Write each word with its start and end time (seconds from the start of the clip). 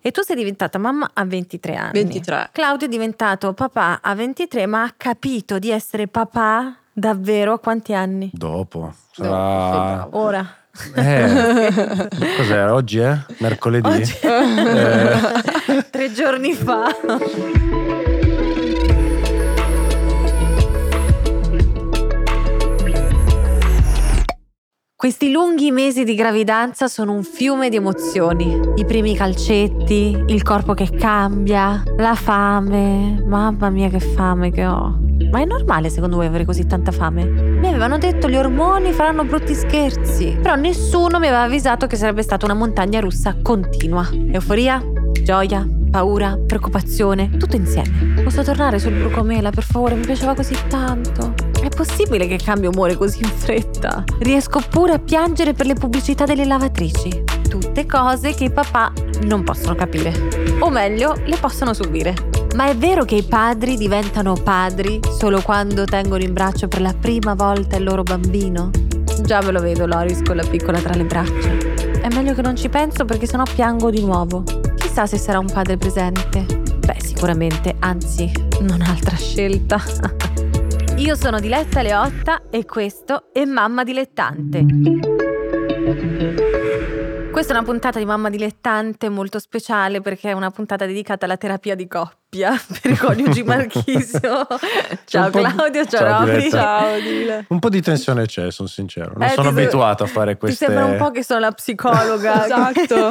E 0.00 0.10
tu 0.10 0.22
sei 0.22 0.36
diventata 0.36 0.78
mamma 0.78 1.10
a 1.12 1.24
23 1.24 1.74
anni. 1.76 1.92
23. 1.92 2.48
Claudio 2.52 2.86
è 2.86 2.90
diventato 2.90 3.52
papà 3.52 4.00
a 4.02 4.14
23, 4.14 4.66
ma 4.66 4.82
ha 4.84 4.94
capito 4.96 5.58
di 5.58 5.70
essere 5.70 6.08
papà 6.08 6.76
davvero 6.92 7.52
a 7.52 7.58
quanti 7.58 7.94
anni? 7.94 8.30
Dopo. 8.32 8.92
Sarà... 9.12 10.02
sì, 10.02 10.16
Ora. 10.16 10.54
Eh, 10.94 12.08
cos'era? 12.36 12.72
Oggi 12.72 12.98
è? 12.98 13.16
Mercoledì? 13.38 13.88
Oggi- 13.88 14.16
Eh, 14.22 15.84
Tre 15.90 16.12
giorni 16.12 16.54
fa. 16.54 16.86
Questi 25.02 25.32
lunghi 25.32 25.72
mesi 25.72 26.04
di 26.04 26.14
gravidanza 26.14 26.86
sono 26.86 27.12
un 27.12 27.24
fiume 27.24 27.68
di 27.68 27.74
emozioni. 27.74 28.56
I 28.76 28.84
primi 28.84 29.16
calcetti, 29.16 30.16
il 30.28 30.42
corpo 30.44 30.74
che 30.74 30.90
cambia, 30.90 31.82
la 31.96 32.14
fame. 32.14 33.20
Mamma 33.26 33.68
mia 33.68 33.88
che 33.88 33.98
fame 33.98 34.52
che 34.52 34.64
ho. 34.64 34.96
Ma 35.28 35.40
è 35.40 35.44
normale 35.44 35.90
secondo 35.90 36.14
voi 36.14 36.26
avere 36.26 36.44
così 36.44 36.68
tanta 36.68 36.92
fame? 36.92 37.24
Mi 37.24 37.66
avevano 37.66 37.98
detto 37.98 38.28
gli 38.28 38.36
ormoni 38.36 38.92
faranno 38.92 39.24
brutti 39.24 39.54
scherzi, 39.54 40.38
però 40.40 40.54
nessuno 40.54 41.18
mi 41.18 41.26
aveva 41.26 41.42
avvisato 41.42 41.88
che 41.88 41.96
sarebbe 41.96 42.22
stata 42.22 42.44
una 42.44 42.54
montagna 42.54 43.00
russa 43.00 43.34
continua. 43.42 44.08
Euforia, 44.30 44.80
gioia, 45.20 45.68
paura, 45.90 46.38
preoccupazione, 46.46 47.28
tutto 47.38 47.56
insieme. 47.56 48.22
Posso 48.22 48.44
tornare 48.44 48.78
sul 48.78 48.92
brucomela, 48.92 49.50
per 49.50 49.64
favore? 49.64 49.96
Mi 49.96 50.06
piaceva 50.06 50.36
così 50.36 50.56
tanto. 50.68 51.51
Possibile 51.74 52.26
che 52.26 52.36
cambi 52.36 52.66
umore 52.66 52.96
così 52.96 53.20
in 53.22 53.30
fretta? 53.30 54.04
Riesco 54.20 54.60
pure 54.68 54.92
a 54.92 54.98
piangere 54.98 55.52
per 55.54 55.66
le 55.66 55.74
pubblicità 55.74 56.24
delle 56.24 56.44
lavatrici. 56.44 57.24
Tutte 57.48 57.86
cose 57.86 58.34
che 58.34 58.44
i 58.44 58.50
papà 58.50 58.92
non 59.22 59.42
possono 59.42 59.74
capire. 59.74 60.12
O 60.60 60.70
meglio, 60.70 61.14
le 61.24 61.36
possono 61.36 61.72
subire. 61.72 62.14
Ma 62.54 62.66
è 62.66 62.76
vero 62.76 63.04
che 63.04 63.16
i 63.16 63.22
padri 63.22 63.76
diventano 63.76 64.34
padri 64.34 65.00
solo 65.18 65.40
quando 65.40 65.84
tengono 65.84 66.22
in 66.22 66.34
braccio 66.34 66.68
per 66.68 66.82
la 66.82 66.94
prima 66.94 67.34
volta 67.34 67.76
il 67.76 67.84
loro 67.84 68.02
bambino? 68.02 68.70
Già 69.22 69.40
ve 69.40 69.52
lo 69.52 69.60
vedo 69.60 69.86
Loris 69.86 70.20
con 70.22 70.36
la 70.36 70.44
piccola 70.44 70.78
tra 70.78 70.94
le 70.94 71.04
braccia. 71.04 71.50
È 72.00 72.08
meglio 72.12 72.34
che 72.34 72.42
non 72.42 72.56
ci 72.56 72.68
penso 72.68 73.04
perché 73.04 73.26
sennò 73.26 73.44
piango 73.44 73.90
di 73.90 74.04
nuovo. 74.04 74.44
Chissà 74.76 75.06
se 75.06 75.16
sarà 75.16 75.38
un 75.38 75.50
padre 75.50 75.76
presente. 75.78 76.44
Beh, 76.84 76.96
sicuramente, 77.00 77.76
anzi, 77.78 78.30
non 78.60 78.82
ha 78.82 78.90
altra 78.90 79.16
scelta. 79.16 79.80
Io 81.02 81.14
sono 81.16 81.40
Diletta 81.40 81.82
Leotta 81.82 82.42
e 82.50 82.64
questo 82.64 83.24
è 83.32 83.44
Mamma 83.44 83.82
Dilettante. 83.82 84.64
Questa 87.32 87.52
è 87.54 87.56
una 87.56 87.64
puntata 87.64 87.98
di 87.98 88.04
Mamma 88.04 88.28
Dilettante 88.30 89.08
molto 89.08 89.38
speciale 89.38 90.00
perché 90.00 90.30
è 90.30 90.32
una 90.32 90.50
puntata 90.50 90.86
dedicata 90.86 91.24
alla 91.24 91.36
terapia 91.36 91.74
di 91.74 91.88
coppia 91.88 92.52
per 92.80 92.90
i 92.92 92.96
coniugi 92.96 93.42
Marchisio. 93.42 94.46
Ciao 95.04 95.30
di- 95.30 95.40
Claudio, 95.42 95.84
ciao, 95.86 96.24
Roby. 96.26 96.50
Ciao, 96.50 96.98
Dile. 97.00 97.46
un 97.48 97.58
po' 97.58 97.68
di 97.68 97.80
tensione 97.82 98.26
c'è, 98.26 98.50
sono 98.52 98.68
sincero. 98.68 99.12
Non 99.16 99.24
Eh, 99.28 99.30
sono 99.30 99.48
abituato 99.48 100.04
a 100.04 100.06
fare 100.06 100.36
queste... 100.36 100.66
Ti 100.66 100.72
sembra 100.72 100.90
un 100.90 100.98
po' 100.98 101.10
che 101.10 101.24
sono 101.24 101.40
la 101.40 101.52
psicologa. 101.52 102.44
Esatto. 102.44 103.10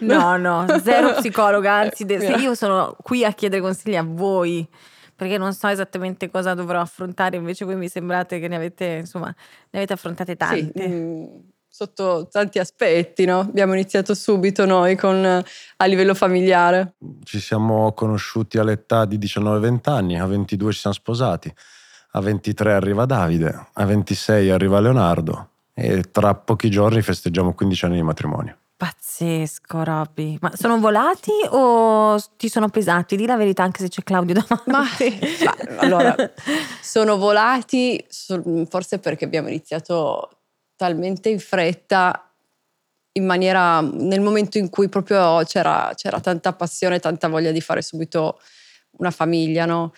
no, 0.00 0.36
no, 0.36 0.66
zero 0.82 1.12
psicologa, 1.14 1.72
anzi 1.74 2.04
de- 2.04 2.18
se 2.18 2.32
io 2.32 2.54
sono 2.54 2.96
qui 3.02 3.24
a 3.24 3.32
chiedere 3.32 3.60
consigli 3.62 3.96
a 3.96 4.04
voi 4.04 4.66
perché 5.20 5.36
non 5.36 5.52
so 5.52 5.68
esattamente 5.68 6.30
cosa 6.30 6.54
dovrò 6.54 6.80
affrontare, 6.80 7.36
invece 7.36 7.66
voi 7.66 7.76
mi 7.76 7.88
sembrate 7.88 8.40
che 8.40 8.48
ne 8.48 8.56
avete, 8.56 8.86
insomma, 9.00 9.26
ne 9.26 9.78
avete 9.78 9.92
affrontate 9.92 10.30
Sì, 10.32 10.36
tante. 10.38 10.88
mm, 10.88 11.24
sotto 11.68 12.26
tanti 12.30 12.58
aspetti, 12.58 13.26
no? 13.26 13.40
Abbiamo 13.40 13.74
iniziato 13.74 14.14
subito 14.14 14.64
noi 14.64 14.96
con, 14.96 15.22
eh, 15.22 15.44
a 15.76 15.84
livello 15.84 16.14
familiare. 16.14 16.94
Ci 17.22 17.38
siamo 17.38 17.92
conosciuti 17.92 18.56
all'età 18.56 19.04
di 19.04 19.18
19-20 19.18 19.90
anni, 19.90 20.18
a 20.18 20.24
22 20.24 20.72
ci 20.72 20.78
siamo 20.78 20.96
sposati, 20.96 21.54
a 22.12 22.20
23 22.22 22.72
arriva 22.72 23.04
Davide, 23.04 23.66
a 23.74 23.84
26 23.84 24.48
arriva 24.48 24.80
Leonardo 24.80 25.48
e 25.74 26.04
tra 26.10 26.34
pochi 26.34 26.70
giorni 26.70 27.02
festeggiamo 27.02 27.52
15 27.52 27.84
anni 27.84 27.96
di 27.96 28.02
matrimonio. 28.02 28.56
Pazzesco, 28.80 29.84
Robby. 29.84 30.38
Ma 30.40 30.52
sono 30.56 30.80
volati 30.80 31.30
o 31.50 32.18
ti 32.38 32.48
sono 32.48 32.70
pesati? 32.70 33.14
Di 33.14 33.26
la 33.26 33.36
verità, 33.36 33.62
anche 33.62 33.80
se 33.80 33.88
c'è 33.88 34.02
Claudio 34.02 34.32
davanti. 34.32 34.70
Ma, 35.44 35.54
ma, 35.74 35.80
allora, 35.80 36.14
sono 36.80 37.18
volati 37.18 38.02
forse 38.70 38.98
perché 38.98 39.26
abbiamo 39.26 39.48
iniziato 39.48 40.30
talmente 40.76 41.28
in 41.28 41.40
fretta, 41.40 42.32
in 43.18 43.26
maniera, 43.26 43.82
nel 43.82 44.22
momento 44.22 44.56
in 44.56 44.70
cui 44.70 44.88
proprio 44.88 45.42
c'era, 45.44 45.92
c'era 45.94 46.18
tanta 46.20 46.54
passione, 46.54 47.00
tanta 47.00 47.28
voglia 47.28 47.50
di 47.50 47.60
fare 47.60 47.82
subito 47.82 48.40
una 48.92 49.10
famiglia, 49.10 49.66
no? 49.66 49.92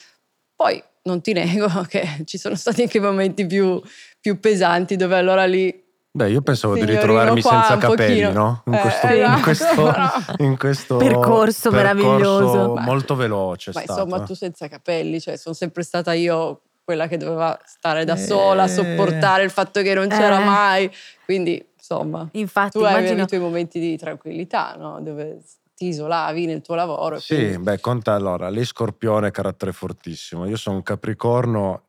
Poi 0.56 0.82
non 1.02 1.20
ti 1.20 1.32
nego 1.32 1.68
che 1.86 2.22
ci 2.24 2.36
sono 2.36 2.56
stati 2.56 2.82
anche 2.82 2.98
momenti 2.98 3.46
più, 3.46 3.80
più 4.20 4.40
pesanti 4.40 4.96
dove 4.96 5.14
allora 5.14 5.46
lì 5.46 5.81
Beh, 6.14 6.28
io 6.28 6.42
pensavo 6.42 6.74
di 6.74 6.84
ritrovarmi 6.84 7.40
senza 7.40 7.78
capelli, 7.78 8.20
pochino. 8.20 8.32
no? 8.32 8.62
In 8.66 8.74
Eh, 8.74 8.80
questo, 8.80 9.06
esatto. 9.06 9.32
in 9.34 9.42
questo- 9.42 10.42
in 10.44 10.58
questo 10.58 10.96
Percorso 10.98 11.70
meraviglioso. 11.70 12.74
molto 12.76 13.14
veloce 13.16 13.70
Ma 13.74 13.80
stato. 13.80 14.02
insomma, 14.02 14.22
tu 14.22 14.34
senza 14.34 14.68
capelli, 14.68 15.18
cioè 15.20 15.36
sono 15.38 15.54
sempre 15.54 15.82
stata 15.82 16.12
io 16.12 16.60
quella 16.84 17.06
che 17.06 17.16
doveva 17.16 17.58
stare 17.64 18.04
da 18.04 18.12
Eh. 18.14 18.18
sola, 18.18 18.68
sopportare 18.68 19.42
il 19.44 19.50
fatto 19.50 19.80
che 19.80 19.94
non 19.94 20.08
c'era 20.08 20.42
Eh. 20.42 20.44
mai. 20.44 20.90
Quindi, 21.24 21.64
insomma, 21.74 22.28
Infatti, 22.32 22.78
tu 22.78 22.84
hai 22.84 22.92
immagino... 22.98 23.22
i 23.22 23.26
tuoi 23.26 23.40
momenti 23.40 23.80
di 23.80 23.96
tranquillità, 23.96 24.74
no? 24.76 25.00
Dove 25.00 25.40
ti 25.74 25.86
isolavi 25.86 26.44
nel 26.44 26.60
tuo 26.60 26.74
lavoro. 26.74 27.16
e 27.16 27.20
Sì, 27.20 27.34
quindi- 27.36 27.58
beh, 27.58 27.80
conta 27.80 28.12
allora, 28.12 28.50
lei 28.50 28.66
scorpione 28.66 29.30
carattere 29.30 29.72
fortissimo, 29.72 30.44
io 30.46 30.58
sono 30.58 30.76
un 30.76 30.82
capricorno 30.82 31.84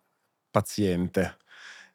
paziente 0.49 1.35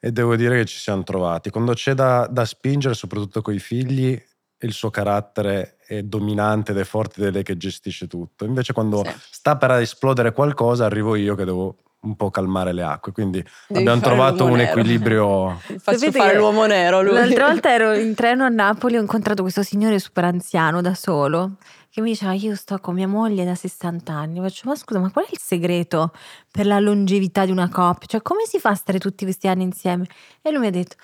e 0.01 0.13
devo 0.13 0.37
dire 0.37 0.57
che 0.59 0.65
ci 0.65 0.79
siamo 0.79 1.03
trovati. 1.03 1.51
Quando 1.51 1.73
c'è 1.73 1.95
da, 1.95 2.27
da 2.31 2.45
spingere, 2.45 2.95
soprattutto 2.95 3.43
con 3.43 3.55
i 3.55 3.59
figli, 3.59 4.21
il 4.61 4.73
suo 4.73 4.91
carattere 4.91 5.77
è 5.87 6.03
dominante 6.03 6.73
ed 6.73 6.79
è 6.79 6.85
forte 6.85 7.21
ed 7.21 7.27
è 7.29 7.31
lei 7.31 7.43
che 7.43 7.57
gestisce 7.57 8.07
tutto. 8.07 8.45
Invece 8.45 8.73
quando 8.73 9.03
Sì. 9.05 9.13
sta 9.31 9.57
per 9.57 9.71
esplodere 9.73 10.33
qualcosa, 10.33 10.85
arrivo 10.85 11.15
io 11.17 11.35
che 11.35 11.45
devo 11.45 11.77
un 12.01 12.17
po' 12.17 12.31
calmare 12.31 12.73
le 12.73 12.83
acque. 12.83 13.13
Quindi 13.13 13.45
Devi 13.67 13.81
abbiamo 13.81 14.01
trovato 14.01 14.45
un 14.45 14.57
nero. 14.57 14.71
equilibrio. 14.71 15.61
Faccio 15.79 16.11
fare 16.13 16.37
l'uomo 16.37 16.67
nero 16.67 17.03
lui. 17.03 17.15
L'altra 17.15 17.47
volta 17.51 17.73
ero 17.73 17.93
in 17.95 18.15
treno 18.15 18.45
a 18.45 18.49
Napoli 18.49 18.95
e 18.95 18.99
ho 18.99 19.01
incontrato 19.01 19.43
questo 19.43 19.63
signore 19.63 19.99
super 19.99 20.25
anziano 20.25 20.81
da 20.81 20.95
solo 20.95 21.57
che 21.91 22.03
mi 22.03 22.11
diceva 22.11 22.33
io 22.35 22.55
sto 22.55 22.79
con 22.79 22.95
mia 22.95 23.09
moglie 23.09 23.45
da 23.45 23.55
60 23.55 24.13
anni. 24.13 24.41
Faccio 24.41 24.69
ma 24.69 24.77
scusa 24.77 25.01
ma 25.01 25.11
qual 25.11 25.25
è 25.25 25.29
il 25.33 25.41
segreto 25.41 26.13
per 26.51 26.67
la 26.67 26.79
longevità 26.79 27.45
di 27.45 27.51
una 27.51 27.69
coppia? 27.69 28.07
Cioè 28.07 28.23
come 28.23 28.45
si 28.47 28.59
fa 28.59 28.71
a 28.71 28.75
stare 28.75 28.99
tutti 28.99 29.25
questi 29.25 29.49
anni 29.49 29.65
insieme? 29.65 30.07
E 30.43 30.51
lui 30.51 30.61
mi 30.61 30.67
ha 30.69 30.71
detto 30.71 30.97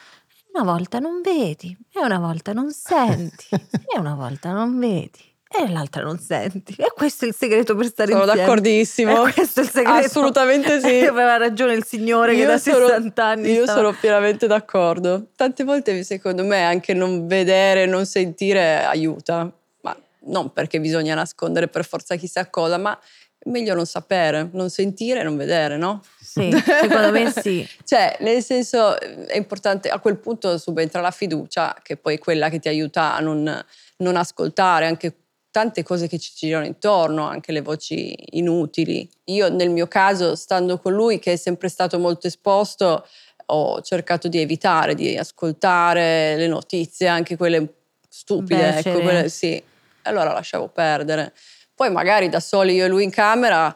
una 0.54 0.70
volta 0.70 1.00
non 1.00 1.20
vedi 1.20 1.76
e 1.92 2.00
una 2.00 2.18
volta 2.20 2.52
non 2.52 2.70
senti 2.70 3.46
e 3.50 3.98
una 3.98 4.14
volta 4.14 4.52
non 4.52 4.78
vedi 4.78 5.33
e 5.48 5.70
l'altra 5.70 6.02
non 6.02 6.18
senti. 6.18 6.74
E 6.78 6.90
questo 6.94 7.24
è 7.24 7.28
il 7.28 7.34
segreto 7.34 7.76
per 7.76 7.86
stare 7.86 8.10
Sono 8.10 8.24
insieme. 8.24 8.40
d'accordissimo. 8.44 9.26
E 9.28 9.32
questo 9.32 9.60
è 9.60 9.62
il 9.62 9.70
segreto. 9.70 10.06
Assolutamente 10.06 10.80
sì. 10.80 10.98
E 11.00 11.06
aveva 11.06 11.36
ragione 11.36 11.74
il 11.74 11.84
signore 11.84 12.32
che 12.34 12.40
Io 12.40 12.46
da 12.48 12.58
sono- 12.58 12.86
60 12.88 13.24
anni 13.24 13.52
Io 13.52 13.62
stava- 13.62 13.78
sono 13.80 13.96
pienamente 14.00 14.46
d'accordo. 14.48 15.28
Tante 15.36 15.62
volte, 15.62 16.02
secondo 16.02 16.42
me, 16.44 16.64
anche 16.64 16.92
non 16.92 17.28
vedere, 17.28 17.86
non 17.86 18.04
sentire 18.04 18.84
aiuta. 18.84 19.48
Ma 19.82 19.96
non 20.26 20.52
perché 20.52 20.80
bisogna 20.80 21.14
nascondere 21.14 21.68
per 21.68 21.84
forza 21.84 22.16
chissà 22.16 22.48
cosa, 22.50 22.76
ma 22.76 22.98
è 23.38 23.48
meglio 23.48 23.74
non 23.74 23.86
sapere, 23.86 24.48
non 24.52 24.70
sentire 24.70 25.20
e 25.20 25.22
non 25.22 25.36
vedere, 25.36 25.76
no? 25.76 26.02
Sì, 26.20 26.50
secondo 26.80 27.12
me 27.12 27.30
sì. 27.30 27.64
Cioè, 27.84 28.16
nel 28.20 28.42
senso, 28.42 28.98
è 28.98 29.36
importante, 29.36 29.88
a 29.88 30.00
quel 30.00 30.16
punto 30.16 30.58
subentra 30.58 31.00
la 31.00 31.12
fiducia, 31.12 31.76
che 31.80 31.96
poi 31.96 32.14
è 32.14 32.18
quella 32.18 32.48
che 32.48 32.58
ti 32.58 32.66
aiuta 32.66 33.14
a 33.14 33.20
non, 33.20 33.64
non 33.98 34.16
ascoltare 34.16 34.86
anche 34.86 35.14
tante 35.54 35.84
cose 35.84 36.08
che 36.08 36.18
ci 36.18 36.32
girano 36.34 36.66
intorno, 36.66 37.28
anche 37.28 37.52
le 37.52 37.60
voci 37.60 38.12
inutili. 38.36 39.08
Io 39.26 39.48
nel 39.50 39.70
mio 39.70 39.86
caso, 39.86 40.34
stando 40.34 40.80
con 40.80 40.92
lui, 40.92 41.20
che 41.20 41.34
è 41.34 41.36
sempre 41.36 41.68
stato 41.68 41.96
molto 42.00 42.26
esposto, 42.26 43.06
ho 43.46 43.80
cercato 43.80 44.26
di 44.26 44.40
evitare 44.40 44.96
di 44.96 45.16
ascoltare 45.16 46.34
le 46.34 46.48
notizie, 46.48 47.06
anche 47.06 47.36
quelle 47.36 47.72
stupide, 48.08 48.72
Becere. 48.72 48.90
ecco, 48.90 49.00
quelle, 49.00 49.28
sì. 49.28 49.62
Allora 50.02 50.32
lasciavo 50.32 50.66
perdere. 50.66 51.32
Poi 51.72 51.88
magari 51.88 52.28
da 52.28 52.40
soli 52.40 52.74
io 52.74 52.86
e 52.86 52.88
lui 52.88 53.04
in 53.04 53.10
camera 53.10 53.72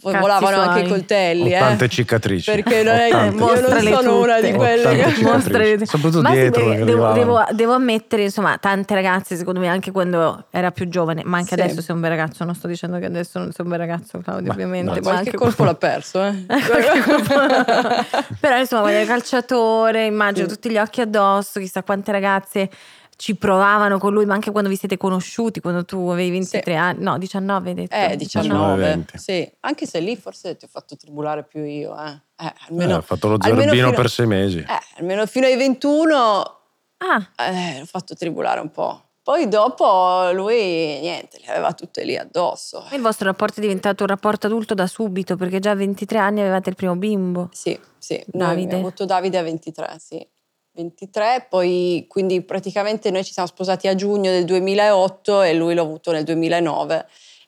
Cazzi 0.00 0.18
volavano 0.18 0.56
anche 0.62 0.80
i 0.80 0.86
suoi. 0.86 0.98
coltelli, 0.98 1.52
eh. 1.52 1.58
tante 1.58 1.88
cicatrici. 1.88 2.50
Perché 2.50 2.82
non 2.82 2.94
è, 2.96 3.08
io 3.08 3.30
non 3.30 3.38
sono 3.82 4.20
una 4.22 4.36
tutte. 4.36 4.46
di 4.48 4.52
Ho 4.54 4.56
quelle 4.56 4.96
che... 5.12 5.22
Mostrale- 5.22 5.86
Soprattutto 5.86 6.22
Ma 6.22 6.28
sì, 6.30 6.34
dietro 6.36 6.64
perché 6.64 6.78
che 6.78 6.84
devo, 6.84 7.12
devo- 7.12 7.44
devo 7.52 7.72
ammettere, 7.74 8.22
insomma, 8.22 8.56
tante 8.58 8.94
ragazze, 8.94 9.36
secondo 9.36 9.60
me, 9.60 9.68
anche 9.68 9.90
quando 9.92 10.46
era 10.50 10.70
più 10.72 10.88
giovane, 10.88 11.22
ma 11.24 11.36
anche 11.36 11.54
Sì. 11.54 11.60
adesso 11.60 11.82
sei 11.82 11.94
un 11.94 12.00
bel 12.00 12.10
ragazzo. 12.10 12.42
Non 12.44 12.54
sto 12.54 12.66
dicendo 12.66 12.98
che 12.98 13.04
adesso 13.04 13.38
non 13.38 13.52
sei 13.52 13.64
un 13.64 13.70
bel 13.70 13.78
ragazzo, 13.78 14.18
Claudio, 14.18 14.46
Ma- 14.46 14.52
ovviamente. 14.54 14.86
no, 14.86 14.94
ma 14.94 15.00
Qualche 15.02 15.18
anche 15.18 15.36
colpo 15.36 15.64
l'ha 15.64 15.74
perso, 15.74 16.24
eh. 16.24 16.46
Però 18.40 18.58
insomma, 18.58 18.82
voglio 18.82 19.04
calciatore, 19.04 20.06
immagino 20.06 20.48
Sì. 20.48 20.54
tutti 20.54 20.70
gli 20.70 20.78
occhi 20.78 21.00
addosso, 21.00 21.60
chissà 21.60 21.82
quante 21.82 22.10
ragazze 22.12 22.68
ci 23.16 23.36
provavano 23.36 23.98
con 23.98 24.12
lui, 24.12 24.24
ma 24.26 24.34
anche 24.34 24.50
quando 24.50 24.68
vi 24.68 24.76
siete 24.76 24.96
conosciuti, 24.96 25.60
quando 25.60 25.84
tu 25.84 26.08
avevi 26.08 26.30
23 26.30 26.62
Sì. 26.72 26.78
anni, 26.78 27.02
no 27.04 27.18
19 27.18 27.68
hai 27.68 27.74
detto. 27.74 27.94
Eh, 27.94 28.16
19, 28.16 28.74
19, 28.96 29.06
sì. 29.18 29.52
Anche 29.60 29.86
se 29.86 30.00
lì 30.00 30.16
forse 30.16 30.56
ti 30.56 30.64
ho 30.64 30.68
fatto 30.68 30.96
tribulare 30.96 31.44
più 31.44 31.62
io, 31.64 31.96
eh. 31.96 32.10
Eh, 32.36 32.46
Eh, 32.46 32.52
almeno, 32.68 32.96
ha 32.96 33.00
fatto 33.02 33.28
lo 33.28 33.36
zerbino 33.40 33.70
fino- 33.72 33.92
per 33.92 34.10
sei 34.10 34.26
mesi. 34.26 34.58
eh, 34.58 34.66
almeno 34.98 35.24
fino 35.26 35.46
ai 35.46 35.56
21 35.56 36.56
Ah, 37.04 37.28
eh, 37.36 37.78
l'ho 37.80 37.84
fatto 37.84 38.14
tribulare 38.14 38.60
un 38.60 38.70
po'. 38.70 39.02
Poi 39.22 39.46
dopo 39.48 40.30
lui, 40.32 40.98
niente, 41.00 41.38
le 41.44 41.52
aveva 41.52 41.72
tutte 41.74 42.02
lì 42.04 42.16
addosso. 42.16 42.84
il 42.92 43.00
vostro 43.00 43.26
rapporto 43.26 43.58
è 43.58 43.62
diventato 43.62 44.02
un 44.02 44.08
rapporto 44.08 44.46
adulto 44.48 44.74
da 44.74 44.86
subito, 44.88 45.36
perché 45.36 45.60
già 45.60 45.70
a 45.72 45.74
23 45.76 46.18
anni 46.18 46.40
avevate 46.40 46.70
il 46.70 46.74
primo 46.76 46.96
bimbo. 46.96 47.48
Sì, 47.52 47.78
sì. 47.98 48.14
Noi 48.32 48.46
Davide. 48.48 48.64
abbiamo 48.64 48.86
avuto 48.88 49.04
Davide 49.04 49.38
a 49.38 49.42
23, 49.42 49.96
sì. 50.00 50.26
23, 50.74 51.46
poi 51.50 52.06
quindi 52.08 52.42
praticamente 52.42 53.10
noi 53.10 53.24
ci 53.24 53.32
siamo 53.32 53.48
sposati 53.48 53.88
a 53.88 53.94
giugno 53.94 54.30
del 54.30 54.44
2008 54.44 55.42
e 55.42 55.54
lui 55.54 55.74
l'ha 55.74 55.82
avuto 55.82 56.12
nel 56.12 56.24
2009, 56.24 57.06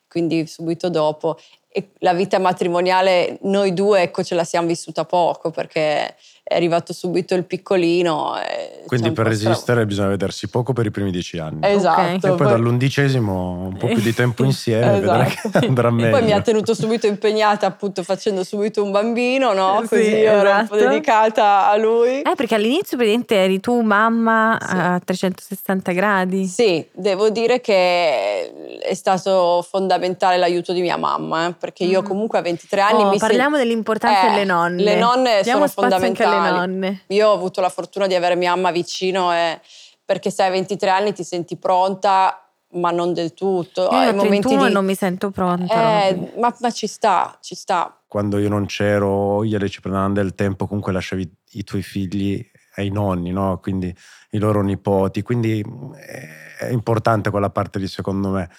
quindi 0.08 0.46
subito 0.46 0.90
dopo. 0.90 1.38
E 1.68 1.90
la 1.98 2.12
vita 2.12 2.38
matrimoniale, 2.38 3.38
noi 3.42 3.72
due, 3.72 4.02
ecco, 4.02 4.22
ce 4.22 4.34
la 4.34 4.44
siamo 4.44 4.68
vissuta 4.68 5.04
poco 5.04 5.50
perché 5.50 6.14
è 6.46 6.54
arrivato 6.56 6.92
subito 6.92 7.34
il 7.34 7.44
piccolino. 7.44 8.38
e 8.38 8.80
ci 8.82 8.86
Quindi 8.86 9.12
per 9.12 9.24
po' 9.26 9.34
stra- 9.34 9.48
resistere 9.50 9.86
bisogna 9.86 10.08
vedersi 10.08 10.46
poco 10.48 10.74
per 10.74 10.84
i 10.84 10.90
primi 10.90 11.10
dieci 11.10 11.38
anni. 11.38 11.60
Esatto. 11.62 12.00
Ok. 12.02 12.24
E 12.24 12.34
poi 12.36 12.46
dall'undicesimo 12.46 13.66
un 13.68 13.76
po' 13.78 13.86
più 13.86 14.00
di 14.02 14.12
tempo 14.12 14.44
insieme, 14.44 15.00
vedrai 15.00 15.26
Esatto. 15.28 15.58
che 15.60 15.66
andrà 15.66 15.90
meglio. 15.90 16.10
Poi 16.10 16.22
mi 16.22 16.32
ha 16.32 16.42
tenuto 16.42 16.74
subito 16.74 17.06
impegnata 17.06 17.66
appunto 17.66 18.02
facendo 18.02 18.44
subito 18.44 18.82
un 18.82 18.90
bambino, 18.90 19.54
no? 19.54 19.78
Sì, 19.82 19.88
Così 19.88 20.02
io 20.02 20.30
ero 20.32 20.50
un 20.50 20.66
po' 20.68 20.74
esatto. 20.74 20.90
dedicata 20.90 21.70
a 21.70 21.76
lui. 21.76 22.20
Eh, 22.20 22.32
perché 22.36 22.54
all'inizio 22.56 22.96
praticamente 22.98 23.36
eri 23.36 23.60
tu 23.60 23.80
mamma 23.80 24.58
Sì. 24.60 24.76
a 24.76 25.00
360 25.02 25.92
gradi. 25.92 26.44
Sì, 26.46 26.86
devo 26.92 27.30
dire 27.30 27.60
che 27.62 28.78
è 28.80 28.94
stato 28.94 29.64
fondamentale 29.68 30.36
l'aiuto 30.36 30.72
di 30.74 30.82
mia 30.82 30.96
mamma, 30.98 31.48
eh, 31.48 31.52
perché 31.58 31.84
io 31.84 32.02
Mm. 32.02 32.04
comunque 32.04 32.38
a 32.38 32.42
23 32.42 32.80
anni 32.82 33.02
Oh, 33.02 33.08
mi 33.08 33.18
sen- 33.18 33.28
parliamo 33.28 33.56
dell'importanza 33.56 34.26
Eh, 34.26 34.30
delle 34.30 34.44
nonne. 34.44 34.82
Le 34.82 34.96
nonne 34.96 35.40
Diamo 35.42 35.66
sono 35.66 35.88
spazio 35.88 36.06
anche 36.34 36.48
alle 36.48 36.58
fondamentali. 36.58 36.80
nonne. 36.80 37.00
Io 37.08 37.28
ho 37.28 37.32
avuto 37.34 37.60
la 37.60 37.68
fortuna 37.68 38.06
di 38.06 38.14
avere 38.14 38.34
mia 38.36 38.54
mamma 38.54 38.70
vicino 38.70 39.32
e- 39.32 39.60
perché 40.04 40.30
se 40.30 40.42
hai 40.42 40.50
23 40.50 40.90
anni 40.90 41.12
ti 41.12 41.24
senti 41.24 41.56
pronta, 41.56 42.46
ma 42.72 42.90
non 42.90 43.12
del 43.14 43.32
tutto. 43.34 43.88
Io 43.92 44.12
31 44.14 44.64
e 44.64 44.68
di- 44.68 44.72
non 44.72 44.84
mi 44.84 44.94
sento 44.94 45.30
pronta. 45.30 46.06
Eh, 46.08 46.32
ma, 46.38 46.54
ma 46.60 46.70
ci 46.70 46.86
sta, 46.86 47.38
ci 47.40 47.54
sta. 47.54 48.00
Quando 48.06 48.38
io 48.38 48.48
non 48.48 48.66
c'ero, 48.66 49.42
io 49.44 49.56
e 49.56 49.58
lei 49.60 49.70
ci 49.70 49.80
prendevamo 49.80 50.12
del 50.14 50.34
tempo, 50.34 50.66
comunque 50.66 50.92
lasciavi 50.92 51.36
i 51.52 51.64
tuoi 51.64 51.82
figli 51.82 52.44
ai 52.76 52.90
nonni, 52.90 53.30
no? 53.30 53.58
Quindi 53.62 53.94
i 54.30 54.38
loro 54.38 54.62
nipoti. 54.62 55.22
Quindi 55.22 55.60
eh, 55.60 56.66
è 56.66 56.70
importante 56.70 57.30
quella 57.30 57.50
parte 57.50 57.78
lì, 57.78 57.86
secondo 57.86 58.28
me. 58.30 58.50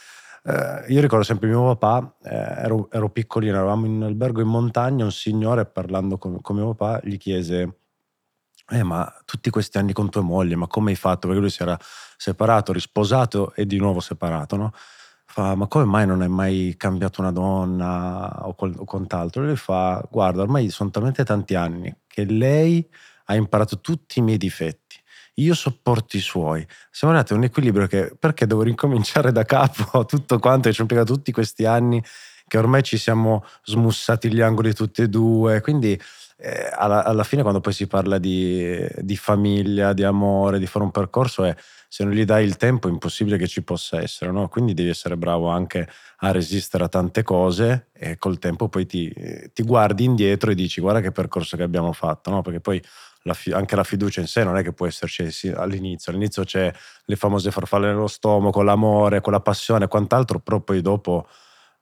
Eh, 0.48 0.86
io 0.94 1.02
ricordo 1.02 1.24
sempre 1.26 1.48
mio 1.48 1.64
papà, 1.76 2.18
eh, 2.24 2.36
ero, 2.64 2.88
ero 2.92 3.10
piccolino, 3.10 3.56
eravamo 3.56 3.86
in 3.88 4.04
albergo 4.04 4.42
in 4.42 4.48
montagna, 4.48 5.04
un 5.04 5.12
signore 5.12 5.66
parlando 5.66 6.18
con, 6.20 6.40
con 6.42 6.56
mio 6.58 6.74
papà 6.76 7.00
gli 7.04 7.18
chiese, 7.18 7.80
eh 8.72 8.84
ma 8.84 9.12
tutti 9.26 9.50
questi 9.50 9.78
anni 9.78 9.94
con 9.94 10.10
tua 10.10 10.22
moglie, 10.22 10.56
ma 10.56 10.68
come 10.68 10.92
hai 10.92 10.98
fatto? 10.98 11.28
Perché 11.28 11.42
lui 11.42 11.50
si 11.52 11.62
era 11.64 11.78
separato, 12.18 12.74
risposato 12.74 13.54
e 13.56 13.66
di 13.66 13.78
nuovo 13.78 14.00
separato, 14.00 14.56
no? 14.58 14.72
Fa, 15.28 15.56
ma 15.56 15.68
come 15.68 15.86
mai 15.86 16.08
non 16.08 16.22
hai 16.22 16.30
mai 16.30 16.76
cambiato 16.78 17.22
una 17.22 17.32
donna 17.32 18.48
o, 18.48 18.54
qual- 18.56 18.76
o 18.78 18.86
quant'altro? 18.86 19.44
E 19.44 19.48
lui 19.48 19.56
fa, 19.58 20.04
guarda, 20.12 20.42
ormai 20.44 20.70
sono 20.70 20.92
talmente 20.92 21.24
tanti 21.26 21.56
anni 21.56 21.94
che 22.08 22.26
lei 22.26 22.88
ha 23.26 23.36
imparato 23.36 23.82
tutti 23.82 24.20
i 24.20 24.22
miei 24.22 24.38
difetti. 24.38 24.98
Io 25.36 25.54
sopporto 25.54 26.16
i 26.18 26.22
suoi. 26.22 26.66
Siamo 26.92 27.14
arrivati 27.14 27.34
a 27.34 27.38
un 27.38 27.44
equilibrio 27.44 27.88
che 27.88 28.16
perché 28.18 28.48
devo 28.48 28.62
ricominciare 28.62 29.32
da 29.32 29.44
capo 29.44 30.06
tutto 30.06 30.40
quanto, 30.40 30.70
che 30.70 30.74
ci 30.74 30.80
ho 30.80 30.84
impiegato 30.84 31.14
tutti 31.14 31.32
questi 31.32 31.66
anni 31.66 32.04
che 32.48 32.58
ormai 32.58 32.84
ci 32.84 32.98
siamo 32.98 33.44
smussati 33.64 34.32
gli 34.32 34.42
angoli 34.42 34.74
tutti 34.74 35.02
e 35.02 35.10
due. 35.10 35.62
Quindi 35.62 36.00
eh, 36.38 36.70
alla, 36.72 37.04
alla 37.04 37.24
fine 37.24 37.42
quando 37.42 37.60
poi 37.60 37.74
si 37.74 37.88
parla 37.88 38.18
di, 38.18 38.88
di 38.98 39.18
famiglia, 39.18 39.94
di 39.94 40.04
amore, 40.04 40.60
di 40.60 40.68
fare 40.68 40.86
un 40.86 40.92
percorso, 40.92 41.44
è 41.44 41.56
se 41.88 42.04
non 42.04 42.14
gli 42.14 42.26
dai 42.26 42.44
il 42.46 42.58
tempo 42.58 42.88
è 42.88 42.92
impossibile 42.92 43.38
che 43.38 43.48
ci 43.48 43.64
possa 43.64 44.02
essere, 44.02 44.32
no? 44.32 44.50
Quindi 44.50 44.74
devi 44.74 44.90
essere 44.90 45.16
bravo 45.16 45.48
anche 45.48 45.88
a 46.18 46.32
resistere 46.32 46.84
a 46.84 46.90
tante 46.90 47.24
cose 47.24 47.88
e 47.94 48.18
col 48.18 48.38
tempo 48.38 48.68
poi 48.68 48.86
ti, 48.86 49.14
ti 49.54 49.64
guardi 49.64 50.04
indietro 50.04 50.52
e 50.52 50.56
dici 50.56 50.82
guarda 50.82 51.00
che 51.00 51.12
percorso 51.12 51.56
che 51.56 51.64
abbiamo 51.64 51.94
fatto, 51.94 52.32
no? 52.32 52.42
Perché 52.42 52.60
poi 52.60 52.82
la 53.28 53.34
fi- 53.34 53.52
anche 53.52 53.76
la 53.76 53.84
fiducia 53.84 54.22
in 54.22 54.28
sé 54.28 54.44
non 54.44 54.56
è 54.58 54.62
che 54.64 54.72
può 54.72 54.86
esserci 54.86 55.24
all'inizio, 55.56 56.12
all'inizio 56.12 56.44
c'è 56.44 56.72
le 57.06 57.16
famose 57.16 57.50
farfalle 57.52 57.88
nello 57.88 58.08
stomaco, 58.08 58.62
l'amore, 58.62 59.22
quella 59.22 59.40
passione 59.40 59.86
e 59.86 59.88
quant'altro, 59.88 60.40
però 60.40 60.60
poi 60.60 60.82
dopo 60.82 61.28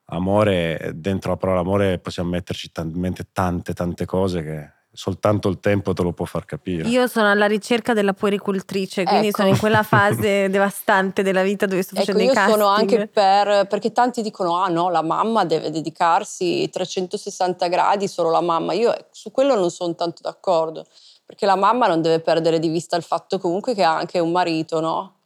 amore, 0.06 0.92
dentro 0.96 1.32
la 1.32 1.38
parola 1.38 1.60
amore 1.60 2.00
possiamo 2.00 2.30
metterci 2.30 2.72
talmente 2.72 3.28
tante 3.32 3.74
tante 3.74 4.06
cose 4.06 4.44
che 4.44 4.72
soltanto 4.96 5.50
il 5.50 5.60
tempo 5.60 5.92
te 5.94 6.04
lo 6.04 6.14
può 6.14 6.26
far 6.26 6.46
capire. 6.46 6.88
Io 6.88 7.08
sono 7.08 7.30
alla 7.30 7.48
ricerca 7.48 7.94
della 7.94 8.14
puericultrice, 8.14 9.04
quindi 9.04 9.30
Ecco. 9.30 9.38
sono 9.42 9.50
in 9.50 9.58
quella 9.58 9.82
fase 9.84 10.50
devastante 10.50 11.24
della 11.24 11.42
vita 11.42 11.66
dove 11.66 11.82
sto 11.82 11.96
Ecco, 11.96 12.04
facendo 12.06 12.24
io 12.24 12.32
i 12.32 12.36
casting. 12.36 12.58
sono 12.58 12.70
anche 12.70 13.08
per, 13.08 13.66
perché 13.68 13.92
tanti 13.92 14.22
dicono, 14.22 14.62
ah 14.62 14.68
no, 14.68 14.90
la 14.92 15.02
mamma 15.02 15.46
deve 15.46 15.72
dedicarsi 15.72 16.70
360 16.70 17.68
gradi 17.70 18.08
solo 18.08 18.30
la 18.30 18.42
mamma. 18.42 18.74
Io 18.74 18.96
su 19.12 19.32
quello 19.32 19.56
non 19.56 19.72
sono 19.72 19.96
tanto 19.96 20.22
d'accordo, 20.22 20.86
perché 21.26 21.46
la 21.46 21.56
mamma 21.56 21.88
non 21.88 22.02
deve 22.02 22.20
perdere 22.20 22.60
di 22.60 22.70
vista 22.70 22.96
il 22.96 23.04
fatto 23.04 23.40
comunque 23.40 23.74
che 23.74 23.84
ha 23.84 23.96
anche 23.96 24.20
un 24.20 24.32
marito, 24.32 24.80
no? 24.80 25.18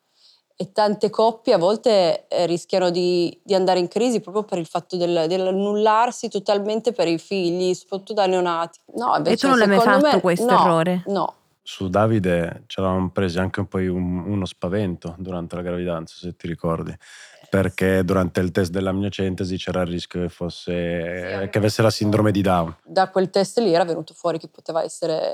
E 0.59 0.71
tante 0.71 1.11
coppie 1.11 1.53
a 1.53 1.57
volte 1.57 2.27
eh, 2.27 2.47
rischiano 2.47 2.89
di, 2.89 3.39
di 3.43 3.53
andare 3.53 3.77
in 3.79 3.87
crisi 3.87 4.21
proprio 4.21 4.43
per 4.43 4.57
il 4.57 4.65
fatto 4.65 4.97
del, 4.97 5.25
dell'annullarsi 5.27 6.29
totalmente 6.29 6.93
per 6.93 7.07
i 7.07 7.19
figli, 7.19 7.73
soprattutto 7.75 8.13
da 8.13 8.25
neonati. 8.25 8.79
No, 8.95 9.15
invece, 9.15 9.37
tu 9.37 9.47
non 9.49 9.59
l'hai 9.59 9.67
mai 9.67 9.79
fatto 9.79 10.15
me- 10.15 10.21
questo 10.21 10.45
no, 10.45 10.59
errore? 10.59 11.03
No, 11.07 11.33
Su 11.61 11.89
Davide 11.89 12.63
ci 12.65 12.79
eravamo 12.79 13.09
presi 13.11 13.37
anche 13.37 13.59
un 13.59 13.67
po' 13.67 13.77
un- 13.77 14.23
uno 14.25 14.45
spavento 14.45 15.13
durante 15.19 15.55
la 15.55 15.61
gravidanza, 15.61 16.15
se 16.17 16.35
ti 16.35 16.47
ricordi. 16.47 16.95
Perché 17.61 18.03
durante 18.03 18.39
il 18.39 18.51
test 18.51 18.71
dell'amniocentesi 18.71 19.57
c'era 19.57 19.81
il 19.81 19.87
rischio 19.87 20.21
che 20.21 20.29
fosse 20.29 21.47
che 21.51 21.57
avesse 21.57 21.81
la 21.81 21.89
sindrome 21.89 22.31
di 22.31 22.41
Down. 22.41 22.75
da 22.83 23.09
quel 23.09 23.29
test 23.29 23.59
lì 23.59 23.73
era 23.73 23.83
venuto 23.85 24.13
fuori 24.13 24.37
che 24.37 24.47
poteva 24.47 24.83
essere 24.83 25.33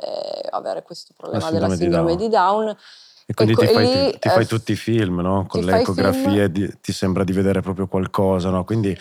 avere 0.50 0.84
questo 0.84 1.14
problema 1.18 1.52
della 1.52 1.70
sindrome 1.70 1.76
di 1.76 1.82
sindrome 1.82 2.16
Down. 2.16 2.18
di 2.18 2.30
Down. 2.70 2.78
E 3.26 3.34
quindi 3.34 3.54
Ecco, 3.54 3.66
ti 3.66 3.74
fai, 3.74 3.86
lì, 3.86 4.12
ti, 4.12 4.20
ti 4.20 4.30
fai 4.30 4.44
eh, 4.44 4.48
tutti 4.48 4.72
i 4.74 4.76
film, 4.76 5.22
no? 5.22 5.46
Con 5.48 5.64
le 5.64 5.72
fai 5.72 5.82
ecografie 5.82 6.52
di- 6.52 6.74
ti 6.82 6.92
sembra 6.92 7.24
di 7.24 7.32
vedere 7.32 7.62
proprio 7.62 7.88
qualcosa, 7.88 8.50
no? 8.50 8.66
Quindi 8.66 8.98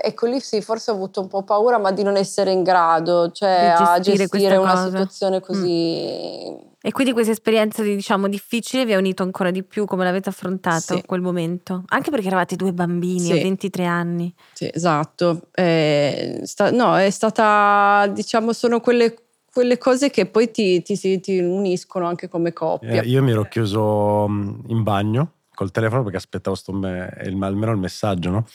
Ecco 0.00 0.26
lì 0.26 0.40
sì, 0.40 0.62
forse 0.62 0.90
ho 0.90 0.94
avuto 0.94 1.20
un 1.20 1.28
po' 1.28 1.42
paura, 1.42 1.78
ma 1.78 1.92
di 1.92 2.02
non 2.02 2.16
essere 2.16 2.50
in 2.52 2.62
grado, 2.62 3.30
cioè 3.30 3.74
Di 3.76 3.82
a 3.82 3.98
gestire 4.00 4.26
gestire 4.26 4.56
una 4.56 4.70
cosa. 4.70 4.82
Mm. 4.84 4.88
situazione 4.90 5.40
così. 5.40 6.70
E 6.84 6.90
quindi 6.90 7.12
questa 7.12 7.30
esperienza 7.32 7.82
di, 7.82 7.94
diciamo 7.94 8.26
difficile 8.26 8.84
vi 8.84 8.92
ha 8.94 8.98
unito 8.98 9.22
ancora 9.22 9.50
di 9.52 9.62
più 9.62 9.84
come 9.84 10.02
l'avete 10.04 10.30
affrontato 10.30 10.94
Sì. 10.96 11.02
quel 11.06 11.20
momento? 11.20 11.84
Anche 11.88 12.10
perché 12.10 12.26
eravate 12.26 12.56
due 12.56 12.72
bambini 12.72 13.20
Sì. 13.20 13.32
a 13.32 13.42
23 13.42 13.84
anni. 13.84 14.34
Sì, 14.52 14.68
esatto. 14.72 15.42
Eh, 15.52 16.40
sta- 16.44 16.70
no, 16.70 16.96
è 16.98 17.10
stata, 17.10 18.06
diciamo, 18.12 18.52
sono 18.52 18.80
quelle, 18.80 19.14
quelle 19.52 19.78
cose 19.78 20.10
che 20.10 20.26
poi 20.26 20.50
ti, 20.50 20.82
ti- 20.82 20.98
ti- 20.98 21.20
ti 21.20 21.38
uniscono 21.38 22.06
anche 22.08 22.28
come 22.28 22.52
coppia. 22.52 23.02
eh, 23.02 23.06
io 23.06 23.22
mi 23.22 23.30
ero 23.30 23.44
chiuso 23.44 24.26
mh, 24.26 24.64
in 24.68 24.82
bagno 24.82 25.32
col 25.54 25.70
telefono 25.70 26.02
perché 26.02 26.16
aspettavo 26.16 26.56
sto 26.56 26.72
me- 26.72 27.14
il- 27.24 27.40
almeno 27.42 27.70
il 27.72 27.78
messaggio, 27.78 28.30
no? 28.30 28.46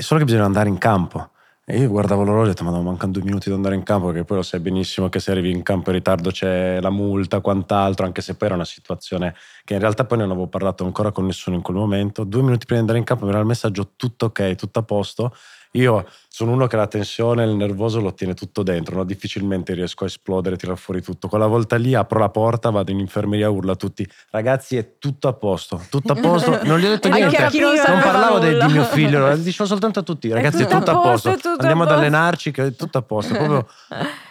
E 0.00 0.04
solo 0.04 0.20
che 0.20 0.26
bisogna 0.26 0.44
andare 0.44 0.68
in 0.68 0.78
campo. 0.78 1.30
E 1.64 1.76
io 1.76 1.88
guardavo 1.88 2.22
l'orologio 2.22 2.46
e 2.46 2.50
ho 2.50 2.52
detto, 2.52 2.62
ma 2.62 2.70
no, 2.70 2.82
mancano 2.82 3.10
due 3.10 3.24
minuti 3.24 3.48
di 3.48 3.54
andare 3.56 3.74
in 3.74 3.82
campo, 3.82 4.06
perché 4.06 4.22
poi 4.22 4.36
lo 4.36 4.42
sai 4.44 4.60
benissimo 4.60 5.08
che 5.08 5.18
se 5.18 5.32
arrivi 5.32 5.50
in 5.50 5.64
campo 5.64 5.90
in 5.90 5.96
ritardo 5.96 6.30
c'è 6.30 6.80
la 6.80 6.90
multa, 6.90 7.40
quant'altro, 7.40 8.06
anche 8.06 8.22
se 8.22 8.36
poi 8.36 8.46
era 8.46 8.54
una 8.54 8.64
situazione 8.64 9.34
che 9.64 9.74
in 9.74 9.80
realtà 9.80 10.04
poi 10.04 10.18
non 10.18 10.30
avevo 10.30 10.46
parlato 10.46 10.84
ancora 10.84 11.10
con 11.10 11.26
nessuno 11.26 11.56
in 11.56 11.62
quel 11.62 11.78
momento. 11.78 12.22
Due 12.22 12.42
minuti 12.42 12.64
prima 12.64 12.80
di 12.80 12.86
andare 12.86 12.98
in 12.98 13.04
campo 13.04 13.24
mi 13.24 13.30
era 13.32 13.40
il 13.40 13.46
messaggio 13.46 13.94
tutto 13.96 14.26
ok, 14.26 14.54
tutto 14.54 14.78
a 14.78 14.82
posto. 14.84 15.34
Io 15.78 16.06
sono 16.28 16.52
uno 16.52 16.66
che 16.66 16.76
la 16.76 16.86
tensione, 16.86 17.44
il 17.44 17.54
nervoso 17.56 18.00
lo 18.00 18.14
tiene 18.14 18.34
tutto 18.34 18.62
dentro, 18.62 18.96
no? 18.96 19.04
difficilmente 19.04 19.74
riesco 19.74 20.04
a 20.04 20.06
esplodere, 20.06 20.54
a 20.54 20.58
tirare 20.58 20.78
fuori 20.78 21.02
tutto. 21.02 21.26
Quella 21.28 21.46
volta 21.46 21.76
lì 21.76 21.94
apro 21.94 22.18
la 22.20 22.28
porta, 22.28 22.70
vado 22.70 22.90
in 22.90 22.98
infermeria, 23.00 23.50
urlo 23.50 23.72
a 23.72 23.76
tutti, 23.76 24.08
ragazzi 24.30 24.76
è 24.76 24.98
tutto 24.98 25.26
a 25.28 25.32
posto, 25.34 25.80
tutto 25.90 26.12
a 26.12 26.16
posto, 26.16 26.60
non 26.64 26.78
gli 26.78 26.84
ho 26.84 26.88
detto 26.90 27.08
Anche 27.08 27.18
niente, 27.20 27.42
a 27.42 27.48
chi 27.50 27.58
non 27.60 27.74
parlavo 28.00 28.40
nulla. 28.42 28.66
di 28.66 28.72
mio 28.72 28.84
figlio, 28.84 29.18
lo 29.28 29.36
dicevo 29.36 29.68
soltanto 29.68 29.98
a 30.00 30.02
tutti, 30.02 30.28
ragazzi 30.30 30.62
è 30.62 30.66
tutto, 30.66 30.90
a 30.90 31.00
posto, 31.00 31.30
è 31.30 31.34
tutto 31.34 31.48
a 31.48 31.52
andiamo 31.58 31.82
ad 31.82 31.88
posto. 31.88 32.00
allenarci 32.02 32.50
che 32.52 32.66
è 32.66 32.74
tutto 32.74 32.98
a 32.98 33.02
posto, 33.02 33.34
proprio 33.38 33.66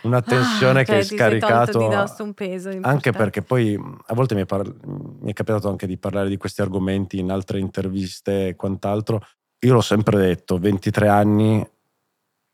una 0.03 0.21
tensione 0.21 0.81
Ah, 0.81 0.83
che 0.83 0.99
è 0.99 1.03
cioè, 1.03 1.17
sei 1.17 1.17
tolto 1.17 1.45
scaricato 1.47 1.77
di 1.79 1.87
dosso 1.89 2.23
un 2.23 2.33
peso 2.33 2.67
anche 2.69 2.77
importante. 2.77 3.11
perché 3.11 3.41
poi 3.41 3.75
a 4.05 4.13
volte 4.13 4.35
mi 4.35 4.41
è, 4.41 4.45
par- 4.45 4.73
mi 4.85 5.31
è 5.31 5.33
capitato 5.33 5.69
anche 5.69 5.87
di 5.87 5.97
parlare 5.97 6.29
di 6.29 6.37
questi 6.37 6.61
argomenti 6.61 7.19
in 7.19 7.31
altre 7.31 7.59
interviste 7.59 8.47
e 8.49 8.55
quant'altro. 8.55 9.21
Io 9.59 9.73
l'ho 9.73 9.81
sempre 9.81 10.17
detto, 10.17 10.57
23 10.57 11.07
anni 11.07 11.67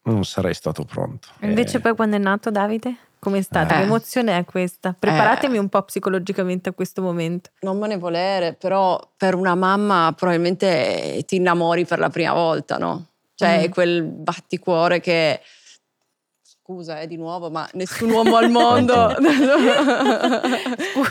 non 0.06 0.26
sarei 0.26 0.54
stato 0.54 0.84
pronto. 0.84 1.30
Invece 1.42 1.78
Eh, 1.78 1.80
poi 1.82 1.96
quando 1.96 2.16
è 2.16 2.20
nato 2.20 2.50
Davide? 2.52 2.96
Come 3.20 3.38
è 3.38 3.42
stata? 3.42 3.76
Eh. 3.76 3.78
Che 3.78 3.84
emozione 3.84 4.38
è 4.38 4.44
questa? 4.44 4.94
Preparatemi 4.98 5.58
un 5.58 5.70
po' 5.70 5.82
psicologicamente 5.84 6.70
a 6.70 6.74
questo 6.74 7.02
momento. 7.02 7.52
Non 7.62 7.78
me 7.78 7.88
ne 7.88 7.98
volere, 7.98 8.54
però 8.54 9.00
per 9.16 9.36
una 9.36 9.56
mamma 9.56 10.14
probabilmente 10.16 11.24
ti 11.26 11.38
innamori 11.38 11.86
per 11.86 12.00
la 12.00 12.10
prima 12.10 12.34
volta, 12.34 12.78
no? 12.78 13.08
Cioè 13.36 13.68
Mm. 13.68 13.72
quel 13.72 14.04
batticuore 14.04 15.00
che... 15.00 15.40
Scusa, 16.66 17.02
eh, 17.02 17.08
di 17.08 17.18
nuovo, 17.18 17.50
ma 17.50 17.68
nessun 17.74 18.10
uomo 18.10 18.38
al 18.38 18.50
mondo... 18.50 19.10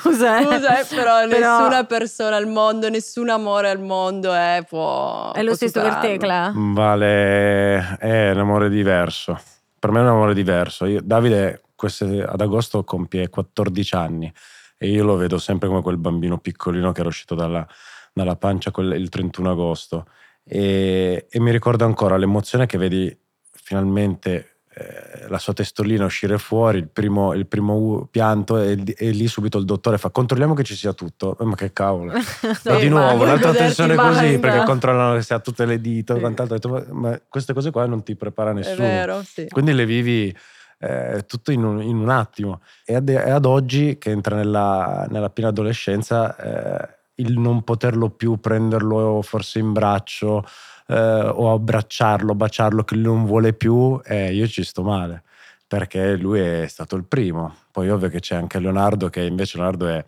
Scusa, 0.00 0.38
eh. 0.38 0.44
Scusa, 0.44 0.80
eh, 0.80 0.84
però, 0.88 1.26
Però- 1.26 1.58
nessuna 1.58 1.84
persona 1.84 2.36
al 2.36 2.46
mondo, 2.46 2.88
nessun 2.88 3.28
amore 3.28 3.68
al 3.68 3.80
mondo 3.80 4.34
eh, 4.34 4.64
può... 4.66 5.30
È 5.32 5.40
lo 5.42 5.48
può 5.48 5.54
stesso 5.54 5.80
per 5.82 5.96
te, 5.96 6.12
superarlo. 6.14 6.52
Cla? 6.52 6.72
Vale, 6.72 7.98
è 7.98 8.30
un 8.30 8.38
amore 8.38 8.70
diverso. 8.70 9.38
Per 9.78 9.90
me 9.90 9.98
è 9.98 10.02
un 10.02 10.08
amore 10.08 10.32
diverso. 10.32 10.86
Io- 10.86 11.00
Davide 11.02 11.60
queste- 11.74 12.22
ad 12.22 12.40
agosto 12.40 12.82
compie 12.84 13.28
14 13.28 13.94
anni 13.94 14.32
e 14.78 14.88
io 14.88 15.04
lo 15.04 15.16
vedo 15.16 15.36
sempre 15.38 15.68
come 15.68 15.82
quel 15.82 15.98
bambino 15.98 16.38
piccolino 16.38 16.92
che 16.92 17.00
era 17.00 17.08
uscito 17.10 17.34
dalla, 17.34 17.66
dalla 18.12 18.36
pancia 18.36 18.70
quel- 18.70 18.94
il 18.98 19.10
31 19.10 19.50
agosto. 19.50 20.06
E, 20.44 21.26
e 21.28 21.40
mi 21.40 21.50
ricordo 21.50 21.84
ancora 21.84 22.16
l'emozione 22.16 22.64
che 22.64 22.78
vedi 22.78 23.14
finalmente 23.54 24.46
eh, 24.74 25.28
la 25.28 25.38
sua 25.38 25.52
testolina 25.52 26.04
uscire 26.06 26.38
fuori, 26.38 26.78
il 26.78 26.88
primo, 26.88 27.34
il 27.34 27.46
primo 27.46 28.06
pianto 28.10 28.58
e, 28.58 28.82
e 28.96 29.10
lì 29.10 29.26
subito 29.26 29.58
il 29.58 29.64
dottore 29.66 29.98
fa 29.98 30.08
controlliamo 30.10 30.54
che 30.54 30.62
ci 30.62 30.74
sia 30.74 30.92
tutto. 30.94 31.36
Eh, 31.38 31.44
ma 31.44 31.54
che 31.54 31.72
cavolo. 31.72 32.12
No, 32.64 32.78
di 32.78 32.88
nuovo, 32.88 33.24
un'altra 33.24 33.52
tensione 33.52 33.94
così 33.94 34.38
perché 34.38 34.64
controllano 34.64 35.14
che 35.14 35.22
sia 35.22 35.38
tutte 35.40 35.64
le 35.66 35.80
dita 35.80 36.14
Sì. 36.14 36.20
quant'altro. 36.20 36.56
Detto, 36.56 36.68
ma, 36.68 36.84
ma 37.10 37.20
queste 37.28 37.52
cose 37.52 37.70
qua 37.70 37.86
non 37.86 38.02
ti 38.02 38.14
prepara 38.16 38.52
nessuno. 38.52 38.76
vero, 38.86 39.22
sì. 39.24 39.46
Quindi 39.48 39.72
le 39.72 39.84
vivi 39.84 40.34
eh, 40.78 41.24
tutto 41.26 41.52
in 41.52 41.64
un, 41.64 41.82
in 41.82 41.96
un 41.96 42.08
attimo. 42.08 42.60
E 42.84 42.94
ad, 42.94 43.08
e 43.08 43.30
ad 43.30 43.44
oggi, 43.44 43.98
che 43.98 44.10
entra 44.10 44.36
nella, 44.36 45.06
nella 45.10 45.30
piena 45.30 45.50
adolescenza, 45.50 46.36
eh, 46.36 46.96
il 47.16 47.38
non 47.38 47.62
poterlo 47.62 48.08
più 48.10 48.38
prenderlo 48.40 49.20
forse 49.22 49.58
in 49.58 49.72
braccio 49.72 50.44
eh, 50.92 51.28
o 51.28 51.52
abbracciarlo, 51.52 52.34
baciarlo, 52.34 52.84
che 52.84 52.94
lui 52.94 53.04
non 53.04 53.24
vuole 53.24 53.54
più, 53.54 54.00
eh, 54.04 54.32
io 54.32 54.46
ci 54.46 54.62
sto 54.62 54.82
male. 54.82 55.22
Perché 55.66 56.16
lui 56.16 56.40
è 56.40 56.66
stato 56.68 56.96
il 56.96 57.04
primo. 57.04 57.54
Poi 57.70 57.88
ovvio 57.88 58.08
che 58.08 58.20
c'è 58.20 58.34
anche 58.34 58.58
Leonardo, 58.58 59.08
che 59.08 59.22
invece 59.22 59.56
Leonardo 59.56 59.88
è 59.88 60.04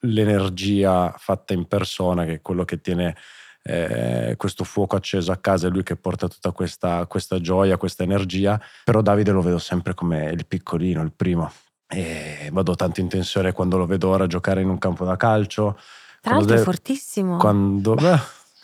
l'energia 0.00 1.14
fatta 1.18 1.52
in 1.52 1.66
persona, 1.66 2.24
che 2.24 2.34
è 2.34 2.40
quello 2.40 2.64
che 2.64 2.80
tiene 2.80 3.14
eh, 3.62 4.34
questo 4.38 4.64
fuoco 4.64 4.96
acceso 4.96 5.32
a 5.32 5.36
casa, 5.36 5.66
è 5.66 5.70
lui 5.70 5.82
che 5.82 5.96
porta 5.96 6.28
tutta 6.28 6.52
questa, 6.52 7.04
questa 7.06 7.38
gioia, 7.40 7.76
questa 7.76 8.04
energia. 8.04 8.58
Però 8.84 9.02
Davide 9.02 9.32
lo 9.32 9.42
vedo 9.42 9.58
sempre 9.58 9.92
come 9.92 10.30
il 10.30 10.46
piccolino, 10.46 11.02
il 11.02 11.12
primo. 11.12 11.52
E 11.86 12.48
vado 12.50 12.74
tanto 12.74 13.00
in 13.00 13.08
tensione 13.08 13.52
quando 13.52 13.76
lo 13.76 13.84
vedo 13.84 14.08
ora 14.08 14.26
giocare 14.26 14.62
in 14.62 14.70
un 14.70 14.78
campo 14.78 15.04
da 15.04 15.16
calcio. 15.16 15.78
Tra 16.22 16.36
l'altro 16.36 16.56
è 16.56 16.58
fortissimo. 16.58 17.36
Quando, 17.36 17.94
beh, 17.94 18.18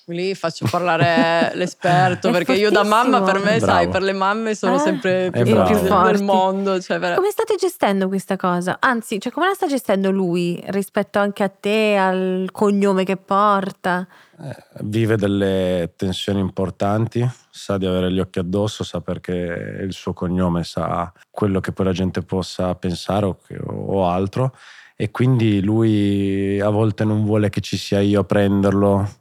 Lì 0.07 0.35
faccio 0.35 0.67
parlare 0.69 1.53
l'esperto 1.55 2.31
perché 2.33 2.55
io 2.55 2.71
da 2.71 2.83
mamma 2.83 3.23
per 3.23 3.37
me, 3.39 3.59
Bravo. 3.59 3.65
sai, 3.65 3.89
per 3.89 4.03
le 4.03 4.13
mamme 4.13 4.55
sono 4.57 4.75
Eh, 4.75 4.79
sempre 4.79 5.31
più 5.31 5.45
bravo. 5.45 5.75
forti 5.75 6.13
del, 6.17 6.23
mondo. 6.25 6.81
Cioè, 6.81 6.99
ver- 6.99 7.15
Come 7.15 7.31
state 7.31 7.55
gestendo 7.57 8.09
questa 8.09 8.37
cosa? 8.37 8.79
Anzi, 8.81 9.21
cioè, 9.21 9.31
come 9.31 9.47
la 9.47 9.55
sta 9.55 9.67
gestendo 9.69 10.11
lui 10.11 10.61
rispetto 10.67 11.19
anche 11.21 11.43
a 11.45 11.49
te, 11.49 11.97
al 11.97 12.49
cognome 12.51 13.05
che 13.05 13.17
porta? 13.17 14.07
Eh, 14.43 14.57
vive 14.81 15.17
delle 15.17 15.93
tensioni 15.97 16.41
importanti, 16.41 17.25
sa 17.51 17.79
di 17.79 17.87
avere 17.87 18.11
gli 18.11 18.19
occhi 18.19 18.41
addosso, 18.41 18.83
sa 18.83 19.01
perché 19.01 19.79
il 19.83 19.93
suo 19.93 20.13
cognome 20.13 20.65
sa 20.65 21.13
quello 21.31 21.61
che 21.61 21.71
poi 21.71 21.87
la 21.87 21.93
gente 21.93 22.23
possa 22.23 22.75
pensare 22.75 23.27
o, 23.27 23.39
che- 23.47 23.61
o 23.65 24.09
altro 24.09 24.57
e 24.97 25.11
quindi 25.13 25.63
lui 25.63 26.61
a 26.61 26.69
volte 26.71 27.05
non 27.05 27.25
vuole 27.25 27.51
che 27.51 27.61
ci 27.61 27.77
sia 27.77 28.01
io 28.01 28.21
a 28.21 28.25
prenderlo. 28.25 29.21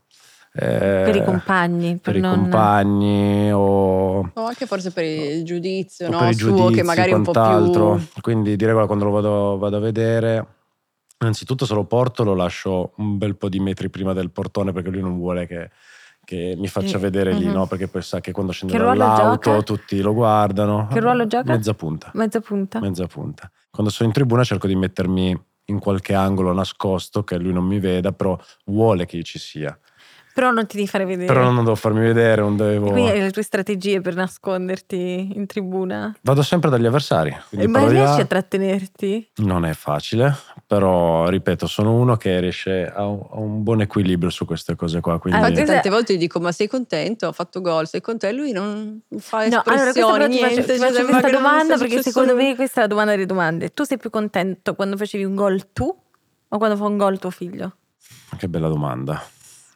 Eh, 0.53 1.03
per 1.05 1.15
i 1.15 1.23
compagni, 1.23 1.91
per, 1.91 2.01
per 2.01 2.15
i 2.17 2.19
non... 2.19 2.41
compagni 2.41 3.51
o, 3.53 4.19
o 4.33 4.45
anche 4.45 4.65
forse 4.65 4.91
per 4.91 5.05
il 5.05 5.45
giudizio, 5.45 6.07
o 6.07 6.11
no? 6.11 6.19
per 6.19 6.29
i 6.29 6.33
Suo 6.33 6.49
giudizi, 6.49 6.73
che 6.73 6.83
magari 6.83 7.11
è 7.11 7.13
un 7.13 7.23
po' 7.23 7.31
più... 7.31 8.21
Quindi 8.21 8.57
direi 8.57 8.75
che 8.75 8.85
quando 8.85 9.05
lo 9.05 9.11
vado, 9.11 9.57
vado 9.57 9.77
a 9.77 9.79
vedere, 9.79 10.45
innanzitutto 11.19 11.65
se 11.65 11.73
lo 11.73 11.85
porto 11.85 12.23
lo 12.23 12.33
lascio 12.33 12.91
un 12.97 13.17
bel 13.17 13.37
po' 13.37 13.47
di 13.47 13.59
metri 13.59 13.89
prima 13.89 14.11
del 14.11 14.29
portone 14.29 14.73
perché 14.73 14.89
lui 14.89 15.01
non 15.01 15.17
vuole 15.17 15.47
che, 15.47 15.69
che 16.25 16.55
mi 16.57 16.67
faccia 16.67 16.97
Eh, 16.97 16.99
vedere 16.99 17.31
lì, 17.31 17.45
mhm. 17.45 17.53
no? 17.53 17.67
Perché 17.67 17.87
poi 17.87 18.01
sa 18.01 18.19
che 18.19 18.33
quando 18.33 18.51
scende 18.51 18.73
Che 18.73 18.83
dall'auto 18.83 19.51
gioca? 19.51 19.63
tutti 19.63 20.01
lo 20.01 20.13
guardano. 20.13 20.87
Che 20.91 20.99
ruolo 20.99 21.27
gioca? 21.27 21.53
Mezza 21.53 21.73
punta. 21.73 22.11
Mezza 22.13 22.41
punta. 22.41 22.79
Mezza 22.81 23.07
punta. 23.07 23.49
Quando 23.69 23.89
sono 23.89 24.09
in 24.09 24.15
tribuna 24.15 24.43
cerco 24.43 24.67
di 24.67 24.75
mettermi 24.75 25.45
in 25.65 25.79
qualche 25.79 26.13
angolo 26.13 26.51
nascosto 26.51 27.23
che 27.23 27.37
lui 27.37 27.53
non 27.53 27.63
mi 27.63 27.79
veda, 27.79 28.11
però 28.11 28.37
vuole 28.65 29.05
che 29.05 29.15
io 29.15 29.23
ci 29.23 29.39
sia. 29.39 29.77
Però 30.33 30.51
non 30.51 30.65
ti 30.65 30.77
devi 30.77 30.87
fare 30.87 31.05
vedere. 31.05 31.31
Però 31.31 31.43
non 31.43 31.63
devo 31.63 31.75
farmi 31.75 31.99
vedere, 32.01 32.41
non 32.41 32.55
devo... 32.55 32.91
Quindi 32.91 33.09
hai 33.09 33.19
le 33.19 33.31
tue 33.31 33.43
strategie 33.43 33.99
per 34.01 34.15
nasconderti 34.15 35.31
in 35.35 35.45
tribuna. 35.45 36.15
Vado 36.21 36.41
sempre 36.41 36.69
dagli 36.69 36.85
avversari. 36.85 37.35
Ma 37.67 37.87
riesci 37.87 38.21
a 38.21 38.25
trattenerti? 38.25 39.31
Non 39.37 39.65
è 39.65 39.73
facile, 39.73 40.35
però 40.65 41.27
ripeto, 41.27 41.67
sono 41.67 41.93
uno 41.93 42.15
che 42.15 42.39
riesce 42.39 42.85
a 42.87 43.05
un, 43.07 43.63
buon 43.63 43.81
equilibrio 43.81 44.29
su 44.29 44.45
queste 44.45 44.75
cose 44.75 45.01
qua. 45.01 45.19
Quindi 45.19 45.39
Ah, 45.39 45.43
Infatti 45.43 45.61
cos'è? 45.61 45.73
tante 45.73 45.89
volte 45.89 46.13
gli 46.15 46.19
dico 46.19 46.39
ma 46.39 46.51
sei 46.51 46.67
contento? 46.67 47.27
Ho 47.27 47.33
fatto 47.33 47.61
gol, 47.61 47.87
sei 47.87 48.01
contento? 48.01 48.35
E 48.35 48.37
lui 48.37 48.51
non 48.51 49.01
fa 49.17 49.47
No, 49.47 49.61
allora 49.65 49.87
espressioni, 49.87 50.11
però 50.13 50.27
ti 50.27 50.39
faccio, 50.39 50.53
niente. 50.53 50.73
ti 50.73 50.79
cioè, 50.79 50.91
faccio 50.91 51.05
questa 51.05 51.29
domanda 51.29 51.77
perché 51.77 52.01
secondo 52.01 52.35
me 52.35 52.55
questa 52.55 52.79
è 52.79 52.81
la 52.83 52.87
domanda 52.87 53.11
delle 53.11 53.25
domande. 53.25 53.69
Tu 53.69 53.83
sei 53.83 53.97
più 53.97 54.09
contento 54.09 54.75
quando 54.75 54.95
facevi 54.95 55.23
un 55.23 55.35
gol 55.35 55.71
tu 55.73 55.95
o 56.53 56.57
quando 56.57 56.75
fa 56.77 56.85
un 56.85 56.97
gol 56.97 57.19
tuo 57.19 57.29
figlio? 57.29 57.75
che 58.37 58.47
bella 58.47 58.67
domanda. 58.67 59.21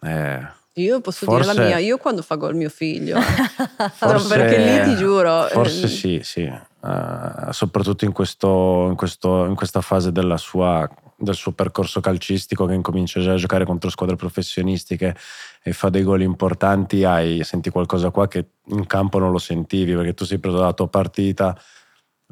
Eh, 0.06 0.48
Io 0.78 1.00
posso 1.02 1.26
Forse- 1.26 1.52
dire 1.52 1.60
la 1.60 1.68
mia, 1.68 1.78
io 1.80 1.98
quando 1.98 2.22
fa 2.22 2.36
gol 2.36 2.56
mio 2.56 2.70
figlio. 2.70 3.20
Forse- 3.96 4.28
perché 4.28 4.58
lì 4.58 4.84
ti 4.92 4.96
giuro. 4.98 5.44
Forse 5.50 5.86
eh, 5.86 5.88
sì, 5.88 6.20
sì. 6.24 6.42
Eh, 6.42 7.48
soprattutto 7.52 8.04
in, 8.06 8.12
questo, 8.12 8.88
in, 8.90 8.96
questo- 8.96 9.46
in 9.46 9.56
questa 9.56 9.82
fase 9.82 10.12
della 10.12 10.38
sua- 10.38 10.90
del 11.18 11.34
suo 11.36 11.54
percorso 11.54 12.02
calcistico 12.02 12.66
che 12.66 12.74
incomincia 12.74 13.22
già 13.22 13.32
a 13.32 13.38
giocare 13.38 13.64
contro 13.64 13.90
squadre 13.90 14.18
professionistiche 14.18 15.16
e 15.64 15.72
fa 15.72 15.90
dei 15.90 16.04
gol 16.04 16.22
importanti, 16.22 17.06
hai, 17.06 17.42
senti 17.46 17.70
qualcosa 17.70 18.10
qua 18.10 18.28
che 18.28 18.46
in 18.66 18.86
campo 18.86 19.18
non 19.18 19.32
lo 19.32 19.38
sentivi 19.38 19.96
perché 19.96 20.14
tu 20.14 20.26
sei 20.26 20.40
preso 20.40 20.58
dalla 20.58 20.74
tua 20.74 20.90
partita, 20.90 21.58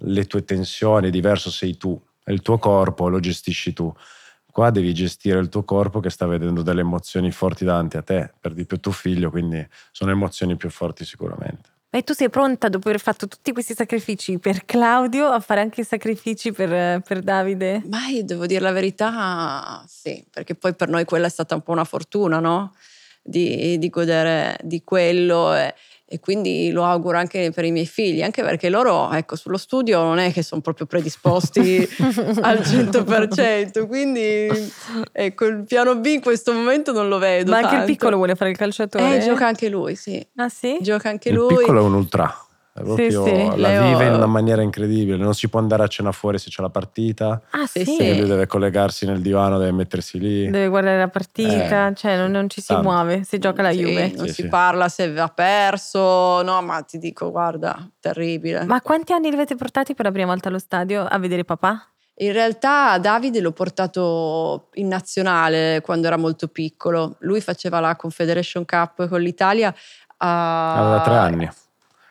le 0.02 0.26
tue 0.26 0.44
tensioni, 0.44 1.10
diverso 1.12 1.50
sei 1.50 1.78
tu, 1.78 1.98
è 2.22 2.32
il 2.32 2.42
tuo 2.42 2.58
corpo, 2.58 3.08
lo 3.08 3.22
gestisci 3.22 3.72
tu. 3.72 3.92
Qua 4.54 4.70
devi 4.70 4.94
gestire 4.94 5.40
il 5.40 5.50
tuo 5.50 5.64
corpo 5.64 6.00
che 6.00 6.12
sta 6.12 6.28
vedendo 6.28 6.62
delle 6.62 6.82
emozioni 6.82 7.32
forti 7.32 7.66
davanti 7.66 7.98
a 7.98 8.04
te, 8.04 8.32
per 8.40 8.54
di 8.54 8.68
più 8.68 8.80
tuo 8.80 8.92
figlio, 8.92 9.32
quindi 9.32 9.68
sono 9.92 10.12
emozioni 10.12 10.56
più 10.56 10.70
forti 10.70 11.06
sicuramente. 11.06 11.72
E 11.90 12.04
tu 12.04 12.14
sei 12.14 12.30
pronta 12.30 12.70
dopo 12.70 12.88
aver 12.90 13.02
fatto 13.02 13.28
tutti 13.28 13.52
questi 13.52 13.74
sacrifici 13.74 14.38
per 14.38 14.64
Claudio 14.66 15.26
a 15.26 15.40
fare 15.40 15.62
anche 15.62 15.82
i 15.82 15.84
sacrifici 15.84 16.52
per, 16.52 17.02
per 17.02 17.22
Davide? 17.22 17.82
Ma 17.90 18.06
io 18.10 18.24
devo 18.24 18.46
dire 18.46 18.60
la 18.60 18.72
verità, 18.72 19.84
sì, 19.88 20.24
perché 20.30 20.54
poi 20.54 20.76
per 20.76 20.88
noi 20.88 21.06
quella 21.06 21.26
è 21.26 21.32
stata 21.32 21.56
un 21.56 21.62
po' 21.62 21.72
una 21.72 21.84
fortuna, 21.84 22.40
no? 22.40 22.76
Di, 23.24 23.80
di 23.80 23.90
godere 23.90 24.60
di 24.62 24.84
quello 24.84 25.56
e, 25.56 25.74
e 26.14 26.20
quindi 26.20 26.70
lo 26.70 26.86
auguro 26.86 27.18
anche 27.18 27.50
per 27.50 27.66
i 27.66 27.72
miei 27.72 27.88
figli, 27.88 28.22
anche 28.22 28.44
perché 28.44 28.70
loro, 28.70 29.12
ecco, 29.12 29.36
sullo 29.36 29.58
studio 29.58 30.00
non 30.04 30.20
è 30.20 30.32
che 30.32 30.44
sono 30.44 30.62
proprio 30.62 30.86
predisposti 30.86 31.90
al 32.42 32.60
100%, 32.60 33.88
quindi 33.88 34.48
ecco, 35.12 35.46
il 35.46 35.64
piano 35.64 35.96
B 35.96 36.06
in 36.06 36.22
questo 36.22 36.54
momento 36.54 36.92
non 36.92 37.08
lo 37.08 37.18
vedo. 37.18 37.50
Ma 37.50 37.58
anche 37.58 37.70
il 37.70 37.78
tanto. 37.78 37.92
piccolo 37.92 38.18
vuole 38.18 38.36
fare 38.36 38.52
il 38.52 38.58
calciatore? 38.58 39.18
Eh, 39.18 39.20
gioca 39.22 39.48
anche 39.48 39.70
lui, 39.70 39.96
sì. 39.96 40.24
Ah 40.36 40.50
sì? 40.50 40.78
Gioca 40.82 41.10
anche 41.10 41.30
il 41.30 41.36
lui. 41.36 41.56
piccolo 41.58 41.80
è 41.80 41.84
un 41.84 41.96
ultra, 41.96 42.32
proprio, 42.82 43.24
sì. 43.26 43.46
la 43.60 43.70
Leo- 43.70 43.88
vive 43.88 44.06
in 44.08 44.14
una 44.14 44.26
maniera 44.26 44.62
incredibile, 44.64 45.18
non 45.18 45.36
si 45.36 45.48
può 45.48 45.60
andare 45.60 45.84
a 45.84 45.88
cena 45.88 46.12
fuori 46.12 46.40
se 46.40 46.50
c'è 46.50 46.62
la 46.62 46.70
partita, 46.70 47.42
Ah 47.52 47.68
sì? 47.68 47.80
Sì, 47.86 47.92
sì. 47.92 47.98
perché 47.98 48.14
lui 48.20 48.28
deve 48.28 48.48
collegarsi 48.48 49.06
nel 49.06 49.22
divano, 49.22 49.58
deve 49.60 49.72
mettersi 49.72 50.18
lì. 50.20 50.46
Deve 50.50 50.68
guardare 50.70 50.98
la 50.98 51.08
partita, 51.10 51.90
Eh, 51.90 51.96
cioè 51.96 52.18
non, 52.18 52.32
non 52.32 52.50
ci 52.50 52.62
si 52.62 52.68
tanto. 52.68 52.84
muove 52.90 53.24
se 53.24 53.38
gioca 53.38 53.62
la 53.62 53.72
Sì, 53.72 53.80
Juve. 53.80 54.12
Non 54.16 54.28
Sì, 54.28 54.34
si 54.34 54.42
sì. 54.44 54.48
parla 54.48 54.90
se 54.90 55.04
ha 55.18 55.28
perso, 55.28 56.42
no, 56.42 56.62
ma 56.62 56.82
ti 56.82 56.98
dico, 56.98 57.30
guarda, 57.30 57.88
terribile. 58.00 58.66
Ma 58.66 58.82
quanti 58.82 59.14
anni 59.14 59.30
li 59.30 59.36
avete 59.36 59.56
portati 59.56 59.94
per 59.94 60.06
la 60.06 60.12
prima 60.12 60.28
volta 60.28 60.50
allo 60.50 60.60
stadio 60.60 61.06
a 61.06 61.18
vedere 61.20 61.44
papà? 61.46 61.88
In 62.18 62.32
realtà 62.32 62.98
Davide 63.00 63.40
l'ho 63.40 63.52
portato 63.54 64.70
in 64.74 64.88
nazionale 64.88 65.82
quando 65.82 66.06
era 66.08 66.18
molto 66.18 66.48
piccolo. 66.48 67.16
Lui 67.20 67.42
faceva 67.42 67.80
la 67.80 67.96
Confederation 67.96 68.66
Cup 68.66 69.08
con 69.08 69.20
l'Italia 69.20 69.74
a- 70.18 70.74
Aveva 70.80 71.02
tre 71.02 71.16
anni. 71.16 71.50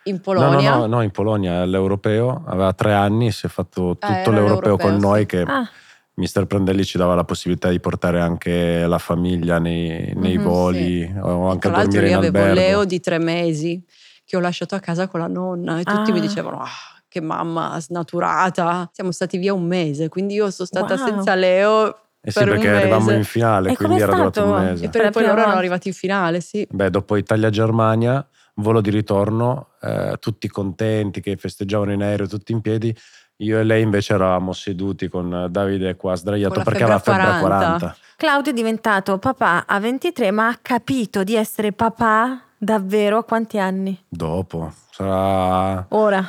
In 0.03 0.15
No, 0.15 0.21
Polonia. 0.21 0.71
no, 0.71 0.77
no, 0.79 0.85
no, 0.87 1.01
in 1.01 1.11
Polonia 1.11 1.61
all'europeo, 1.61 2.43
aveva 2.47 2.73
tre 2.73 2.93
anni, 2.93 3.31
si 3.31 3.45
è 3.45 3.49
fatto 3.49 3.97
tutto 3.97 4.05
Ah, 4.05 4.17
era 4.19 4.31
l'europeo 4.31 4.77
con 4.77 4.91
l'europeo, 4.91 4.99
noi 5.09 5.19
sì. 5.21 5.25
che 5.27 5.41
Ah, 5.47 5.69
Mister 6.15 6.45
Prandelli 6.45 6.83
ci 6.85 6.97
dava 6.97 7.15
la 7.15 7.23
possibilità 7.23 7.69
di 7.69 7.79
portare 7.79 8.19
anche 8.21 8.85
la 8.85 8.97
famiglia 8.99 9.57
nei, 9.59 10.13
nei 10.15 10.37
Mhm, 10.37 10.43
voli 10.43 11.03
o 11.21 11.47
anche 11.49 11.67
Tra 11.67 11.77
a 11.77 11.77
l'altro 11.77 12.01
dormire 12.01 12.05
io 12.05 12.11
in 12.11 12.17
avevo 12.25 12.37
albergo. 12.37 12.59
Leo 12.59 12.85
di 12.85 12.99
tre 12.99 13.17
mesi 13.19 13.83
che 14.25 14.37
ho 14.37 14.39
lasciato 14.39 14.75
a 14.75 14.79
casa 14.79 15.07
con 15.07 15.19
la 15.19 15.27
nonna 15.27 15.79
e 15.79 15.83
tutti 15.83 16.11
Ah. 16.11 16.13
mi 16.13 16.19
dicevano 16.19 16.59
ah, 16.61 16.67
che 17.07 17.19
mamma 17.21 17.79
snaturata. 17.79 18.89
Siamo 18.93 19.11
stati 19.11 19.37
via 19.37 19.53
un 19.53 19.65
mese, 19.65 20.09
quindi 20.09 20.33
io 20.35 20.49
sono 20.51 20.67
stata 20.67 20.95
Wow. 20.95 21.05
senza 21.05 21.35
Leo 21.35 21.87
Eh 22.21 22.31
sì, 22.31 22.43
perché 22.45 22.69
arrivavamo 22.69 23.11
in 23.11 23.23
finale, 23.23 23.71
E 23.71 23.75
quindi 23.75 23.99
era 23.99 24.13
durato 24.13 24.43
un 24.45 24.53
mese. 24.53 24.85
E 24.85 24.89
Per 24.89 25.09
poi 25.11 25.23
loro 25.25 25.41
erano 25.41 25.57
arrivati 25.57 25.87
in 25.89 25.93
finale, 25.93 26.41
sì. 26.41 26.65
Beh, 26.69 26.89
dopo 26.89 27.15
Italia-Germania, 27.17 28.25
volo 28.55 28.81
di 28.81 28.89
ritorno, 28.89 29.69
eh, 29.81 30.17
tutti 30.19 30.47
contenti 30.47 31.21
che 31.21 31.35
festeggiavano 31.37 31.91
in 31.91 32.01
aereo, 32.03 32.27
tutti 32.27 32.51
in 32.51 32.61
piedi. 32.61 32.95
Io 33.37 33.59
e 33.59 33.63
lei 33.63 33.81
invece 33.81 34.13
eravamo 34.13 34.53
seduti 34.53 35.07
con 35.09 35.47
Davide 35.49 35.95
qua 35.95 36.15
sdraiato 36.15 36.61
perché 36.61 36.83
aveva 36.83 36.99
febbre 36.99 37.21
a 37.23 37.39
40. 37.39 37.65
40. 37.77 37.95
Claudio 38.15 38.51
è 38.51 38.55
diventato 38.55 39.17
papà 39.17 39.65
a 39.65 39.79
23, 39.79 40.31
ma 40.31 40.47
ha 40.49 40.59
capito 40.61 41.23
di 41.23 41.35
essere 41.35 41.71
papà 41.73 42.41
davvero 42.57 43.17
a 43.17 43.23
quanti 43.23 43.57
anni? 43.57 44.01
Dopo, 44.07 44.71
sarà... 44.91 45.85
Ora. 45.89 46.23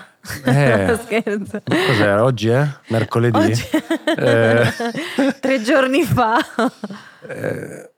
Eh. 0.44 0.98
Scherzo. 1.04 1.60
Cos'era? 1.62 2.24
Oggi 2.24 2.48
è? 2.48 2.66
Mercoledì? 2.88 3.36
Oggi- 3.38 3.68
Eh. 4.16 4.64
Tre 5.40 5.62
giorni 5.62 6.02
fa. 6.04 6.38
Eh, 7.28 7.90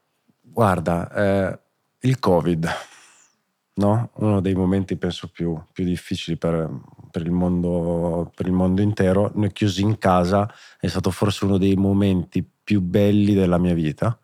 guarda, 0.42 1.10
eh, 1.12 1.58
il 2.00 2.18
Covid, 2.18 2.68
no? 3.76 4.10
Uno 4.14 4.40
dei 4.40 4.54
momenti 4.54 4.96
penso 4.96 5.28
più, 5.28 5.60
più 5.72 5.84
difficili 5.84 6.36
per, 6.36 6.68
per 7.10 7.22
il 7.22 7.30
mondo, 7.30 8.30
per 8.34 8.46
il 8.46 8.52
mondo 8.52 8.82
intero. 8.82 9.30
Noi 9.34 9.52
chiusi 9.52 9.82
in 9.82 9.98
casa 9.98 10.50
è 10.78 10.86
stato 10.86 11.10
forse 11.10 11.44
uno 11.44 11.58
dei 11.58 11.74
momenti 11.74 12.48
più 12.64 12.80
belli 12.80 13.34
della 13.34 13.58
mia 13.58 13.74
vita 13.74 14.18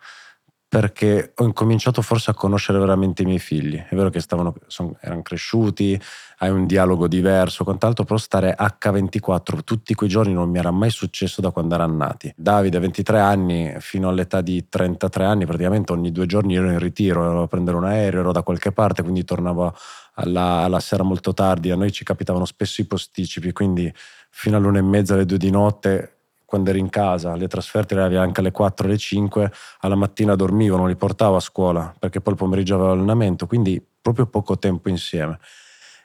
perché 0.72 1.32
ho 1.36 1.44
incominciato 1.44 2.00
forse 2.00 2.30
a 2.30 2.34
conoscere 2.34 2.78
veramente 2.78 3.20
i 3.20 3.26
miei 3.26 3.38
figli. 3.38 3.76
È 3.76 3.94
vero 3.94 4.08
che 4.08 4.20
stavano, 4.20 4.54
son- 4.68 4.96
erano 5.00 5.20
cresciuti, 5.20 6.00
hai 6.38 6.48
un 6.48 6.64
dialogo 6.64 7.08
diverso, 7.08 7.62
quant'altro, 7.62 8.04
però 8.04 8.18
stare 8.18 8.56
H24 8.58 9.64
tutti 9.64 9.92
quei 9.92 10.08
giorni 10.08 10.32
non 10.32 10.48
mi 10.48 10.56
era 10.56 10.70
mai 10.70 10.88
successo 10.88 11.42
da 11.42 11.50
quando 11.50 11.74
erano 11.74 11.94
nati. 11.96 12.32
Davide, 12.34 12.78
23 12.78 13.20
anni, 13.20 13.74
fino 13.80 14.08
all'età 14.08 14.40
di 14.40 14.66
33 14.66 15.26
anni, 15.26 15.44
praticamente 15.44 15.92
ogni 15.92 16.10
due 16.10 16.24
giorni 16.24 16.56
ero 16.56 16.70
in 16.70 16.78
ritiro, 16.78 17.22
ero 17.22 17.42
a 17.42 17.48
prendere 17.48 17.76
un 17.76 17.84
aereo, 17.84 18.20
ero 18.20 18.32
da 18.32 18.42
qualche 18.42 18.72
parte, 18.72 19.02
quindi 19.02 19.24
tornavo 19.24 19.74
alla, 20.14 20.62
alla 20.62 20.80
sera 20.80 21.02
molto 21.02 21.34
tardi. 21.34 21.70
A 21.70 21.76
noi 21.76 21.92
ci 21.92 22.02
capitavano 22.02 22.46
spesso 22.46 22.80
i 22.80 22.86
posticipi, 22.86 23.52
quindi 23.52 23.92
fino 24.30 24.56
all'una 24.56 24.78
e 24.78 24.82
mezza, 24.82 25.12
alle 25.12 25.26
due 25.26 25.36
di 25.36 25.50
notte, 25.50 26.21
quando 26.52 26.68
eri 26.68 26.80
in 26.80 26.90
casa, 26.90 27.34
le 27.34 27.48
trasferte 27.48 27.94
le 27.94 28.02
avevi 28.02 28.16
anche 28.16 28.40
alle 28.40 28.50
4, 28.50 28.84
alle 28.84 28.98
5, 28.98 29.50
alla 29.80 29.94
mattina 29.94 30.36
dormivo, 30.36 30.76
non 30.76 30.86
li 30.86 30.96
portavo 30.96 31.36
a 31.36 31.40
scuola 31.40 31.94
perché 31.98 32.20
poi 32.20 32.34
il 32.34 32.38
pomeriggio 32.38 32.74
avevo 32.74 32.90
allenamento, 32.90 33.46
quindi 33.46 33.82
proprio 34.02 34.26
poco 34.26 34.58
tempo 34.58 34.90
insieme. 34.90 35.38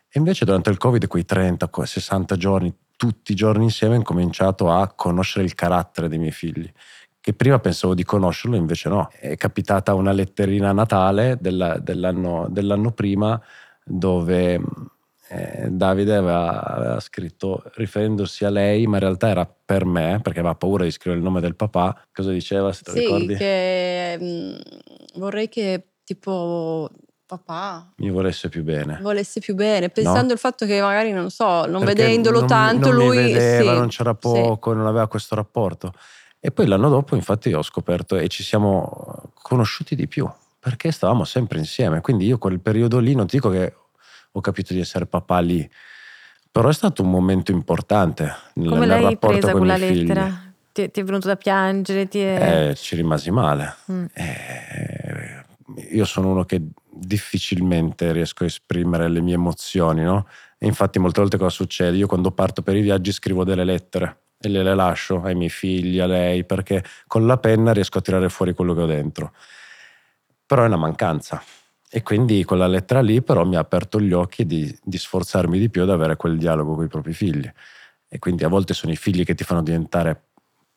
E 0.08 0.18
invece 0.20 0.46
durante 0.46 0.70
il 0.70 0.78
Covid, 0.78 1.06
quei 1.08 1.26
30, 1.26 1.70
60 1.70 2.38
giorni, 2.38 2.74
tutti 2.96 3.34
i 3.34 3.36
giorni 3.36 3.66
insieme, 3.66 3.96
ho 3.96 3.98
incominciato 3.98 4.72
a 4.72 4.88
conoscere 4.88 5.44
il 5.44 5.54
carattere 5.54 6.08
dei 6.08 6.18
miei 6.18 6.32
figli. 6.32 6.72
Che 7.20 7.34
prima 7.34 7.60
pensavo 7.60 7.94
di 7.94 8.06
conoscerlo, 8.06 8.56
invece 8.56 8.88
no. 8.88 9.10
È 9.12 9.36
capitata 9.36 9.96
una 9.96 10.14
letterina 10.14 10.70
a 10.70 10.74
Natale 10.74 11.38
della- 11.42 11.78
dell'anno, 11.78 12.48
dell'anno 12.50 12.92
prima 12.92 13.38
dove 13.84 14.62
eh, 15.30 15.68
Davide 15.70 16.16
aveva, 16.16 16.64
aveva 16.64 17.00
scritto 17.00 17.64
riferendosi 17.76 18.46
a 18.46 18.50
lei, 18.50 18.88
ma 18.88 18.96
in 18.98 19.02
realtà 19.04 19.30
era 19.30 19.46
per 19.46 19.86
me, 19.86 20.20
perché 20.22 20.40
aveva 20.40 20.56
paura 20.56 20.84
di 20.84 20.92
scrivere 20.92 21.20
il 21.22 21.26
nome 21.28 21.42
del 21.42 21.56
papà. 21.56 22.00
Cosa 22.14 22.32
diceva, 22.32 22.72
se 22.74 22.84
te 22.84 22.92
Sì, 22.92 23.00
ricordi? 23.00 23.36
che 23.36 24.18
mm, 24.22 24.56
vorrei 25.16 25.50
che 25.50 25.88
tipo 26.04 26.90
papà 27.26 27.92
Mi 27.98 28.10
volesse 28.10 28.48
più 28.48 28.64
bene. 28.64 29.00
volesse 29.02 29.42
più 29.42 29.54
bene, 29.54 29.90
pensando 29.90 30.32
al 30.32 30.40
fatto 30.40 30.66
che 30.66 30.80
magari, 30.80 31.12
non 31.12 31.30
so, 31.30 31.66
non 31.66 31.84
Perché 31.84 32.04
vedendolo 32.04 32.40
non- 32.40 32.48
tanto 32.48 32.92
non 32.92 33.06
lui... 33.08 33.18
vedeva, 33.18 33.72
sì, 33.74 33.78
non 33.80 33.88
c'era 33.90 34.12
sì. 34.12 34.18
poco, 34.20 34.72
non 34.74 34.88
aveva 34.88 35.08
questo 35.08 35.36
rapporto. 35.36 35.92
E 36.40 36.52
poi 36.52 36.68
l'anno 36.68 36.88
dopo, 36.88 37.16
infatti, 37.16 37.52
ho 37.52 37.62
scoperto 37.64 38.16
e 38.16 38.30
ci 38.30 38.44
siamo 38.44 39.32
conosciuti 39.34 39.96
di 39.96 40.08
più 40.08 40.30
perché 40.60 40.92
stavamo 40.92 41.26
sempre 41.26 41.58
insieme. 41.60 42.00
Quindi 42.00 42.26
io 42.26 42.38
quel 42.38 42.60
periodo 42.62 43.00
lì, 43.00 43.14
non 43.16 43.26
dico 43.26 43.50
che 43.50 43.74
ho 44.38 44.42
capito 44.42 44.74
di 44.74 44.80
essere 44.80 45.06
papà 45.06 45.40
lì, 45.40 45.68
però 46.52 46.70
è 46.70 46.74
stato 46.74 47.02
un 47.02 47.10
momento 47.10 47.52
importante 47.52 48.34
nel, 48.54 48.70
Come 48.70 48.86
nel 48.86 49.02
rapporto 49.02 49.50
con 49.50 49.58
quella 49.60 49.78
lettera? 49.78 50.54
Ti, 50.72 50.92
ti 50.92 51.00
è 51.00 51.04
venuto 51.04 51.28
da 51.28 51.36
piangere? 51.36 52.08
È... 52.08 52.70
Eh, 52.70 52.76
ci 52.76 52.96
rimasi 52.96 53.32
male. 53.32 53.76
Mm. 53.92 54.06
Eh, 54.14 55.46
io 55.92 56.06
sono 56.06 56.30
uno 56.30 56.46
che 56.46 56.62
difficilmente 56.90 58.12
riesco 58.12 58.44
a 58.44 58.48
esprimere 58.48 59.10
le 59.10 59.22
mie 59.22 59.34
emozioni, 59.34 60.04
no? 60.04 60.28
E 60.58 60.66
infatti 60.68 61.00
molte 61.00 61.22
volte 61.22 61.38
cosa 61.38 61.50
succede? 61.50 61.98
Io 61.98 62.08
quando 62.08 62.32
parto 62.32 62.62
per 62.62 62.76
i 62.76 62.82
viaggi 62.82 63.12
scrivo 63.12 63.44
delle 63.44 63.64
lettere 63.64 64.22
e 64.40 64.50
le, 64.50 64.62
le 64.64 64.76
lascio 64.76 65.22
ai 65.24 65.36
miei 65.36 65.50
figli, 65.50 66.00
a 66.00 66.06
lei, 66.06 66.44
perché 66.46 66.84
con 67.08 67.26
la 67.26 67.38
penna 67.38 67.74
riesco 67.74 67.98
a 67.98 68.02
tirare 68.02 68.30
fuori 68.30 68.54
quello 68.54 68.76
che 68.76 68.82
ho 68.82 68.86
dentro. 68.88 69.34
Però 70.46 70.64
è 70.64 70.68
una 70.68 70.78
mancanza. 70.78 71.42
E 71.90 72.04
quindi 72.04 72.44
quella 72.44 72.68
lettera 72.68 73.02
lì 73.02 73.22
però 73.22 73.46
mi 73.46 73.56
ha 73.56 73.60
aperto 73.60 74.00
gli 74.02 74.12
occhi 74.12 74.46
di, 74.46 74.76
di 74.84 74.98
sforzarmi 74.98 75.58
di 75.58 75.70
più 75.70 75.84
ad 75.84 75.90
avere 75.90 76.16
quel 76.18 76.38
dialogo 76.38 76.76
con 76.76 76.84
i 76.84 76.90
propri 76.90 77.14
figli. 77.14 77.50
E 78.10 78.20
quindi 78.20 78.44
a 78.44 78.48
volte 78.50 78.74
sono 78.74 78.92
i 78.92 78.96
figli 78.98 79.24
che 79.24 79.36
ti 79.36 79.44
fanno 79.44 79.62
diventare 79.64 80.24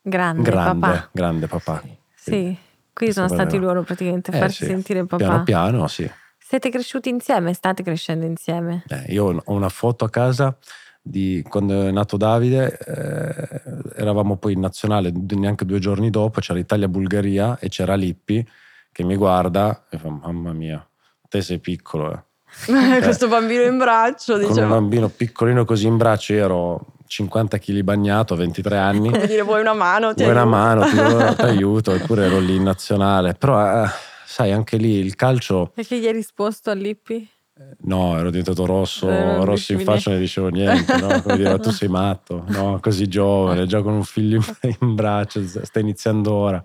Grande, 0.02 0.42
grande, 0.42 0.80
papà. 0.86 1.08
grande 1.12 1.46
papà. 1.46 1.82
Sì, 2.14 2.56
qui 2.92 3.12
sono 3.12 3.28
stati 3.28 3.56
vero. 3.58 3.66
loro 3.68 3.82
praticamente 3.82 4.30
a 4.30 4.36
Eh, 4.36 4.38
farti 4.40 4.54
sì. 4.54 4.64
sentire 4.66 5.00
papà. 5.04 5.16
Piano 5.16 5.42
piano, 5.42 5.86
sì. 5.88 6.10
Siete 6.38 6.70
cresciuti 6.70 7.08
insieme? 7.08 7.52
State 7.54 7.82
crescendo 7.82 8.24
insieme? 8.26 8.84
Eh, 8.88 9.12
io 9.12 9.40
ho 9.44 9.52
una 9.52 9.68
foto 9.68 10.04
a 10.04 10.10
casa 10.10 10.56
di 11.02 11.44
quando 11.48 11.86
è 11.86 11.90
nato 11.90 12.16
Davide, 12.16 12.78
eh, 12.78 13.62
eravamo 13.96 14.36
poi 14.36 14.52
in 14.54 14.60
nazionale 14.60 15.12
neanche 15.12 15.64
due 15.64 15.78
giorni 15.78 16.10
dopo, 16.10 16.40
c'era 16.40 16.58
Italia-Bulgaria 16.58 17.58
e 17.58 17.68
c'era 17.68 17.94
Lippi 17.94 18.46
che 18.92 19.04
mi 19.04 19.16
guarda 19.16 19.86
e 19.88 19.96
fa 19.98 20.08
mamma 20.10 20.52
mia, 20.52 20.84
te 21.30 21.40
sei 21.40 21.58
piccolo. 21.60 22.12
Eh. 22.12 23.00
Questo 23.00 23.28
bambino 23.28 23.62
in 23.62 23.78
braccio, 23.78 24.32
Con 24.34 24.42
un 24.42 24.48
diciamo. 24.48 24.68
bambino 24.74 25.08
piccolino 25.08 25.64
così 25.64 25.86
in 25.86 25.96
braccio, 25.96 26.32
io 26.34 26.44
ero 26.44 26.86
50 27.06 27.58
kg 27.58 27.80
bagnato, 27.82 28.34
23 28.34 28.76
anni. 28.76 29.10
Come 29.10 29.26
dire, 29.26 29.42
vuoi 29.42 29.60
una 29.60 29.72
mano? 29.72 30.12
Ti 30.12 30.22
Vuoi 30.24 30.34
una 30.34 30.42
aiuto? 30.42 30.56
mano, 30.56 31.34
ti, 31.36 31.42
aiuto, 31.42 31.92
eppure 31.92 32.26
ero 32.26 32.40
lì 32.40 32.56
in 32.56 32.64
nazionale. 32.64 33.34
Però, 33.34 33.84
eh, 33.84 33.88
sai, 34.26 34.50
anche 34.52 34.76
lì 34.76 34.94
il 34.96 35.14
calcio, 35.14 35.70
Perché 35.74 35.98
gli 36.00 36.06
hai 36.06 36.12
risposto 36.12 36.70
a 36.70 36.74
Lippi? 36.74 37.26
no, 37.82 38.16
ero 38.18 38.30
diventato 38.30 38.64
rosso, 38.64 39.08
Eh, 39.08 39.22
non 39.22 39.44
rosso 39.44 39.72
in 39.72 39.80
faccia, 39.80 40.08
non 40.10 40.18
ne 40.18 40.24
dicevo 40.24 40.48
niente, 40.48 40.96
no? 40.96 41.20
Come 41.20 41.36
dire, 41.36 41.58
tu 41.60 41.70
sei 41.70 41.88
matto, 41.88 42.44
no? 42.48 42.78
Così 42.80 43.06
giovane, 43.06 43.66
già 43.66 43.82
con 43.82 43.92
un 43.92 44.02
figlio 44.02 44.36
in, 44.62 44.76
in 44.80 44.94
braccio, 44.94 45.42
stai 45.46 45.82
iniziando 45.82 46.32
ora. 46.32 46.62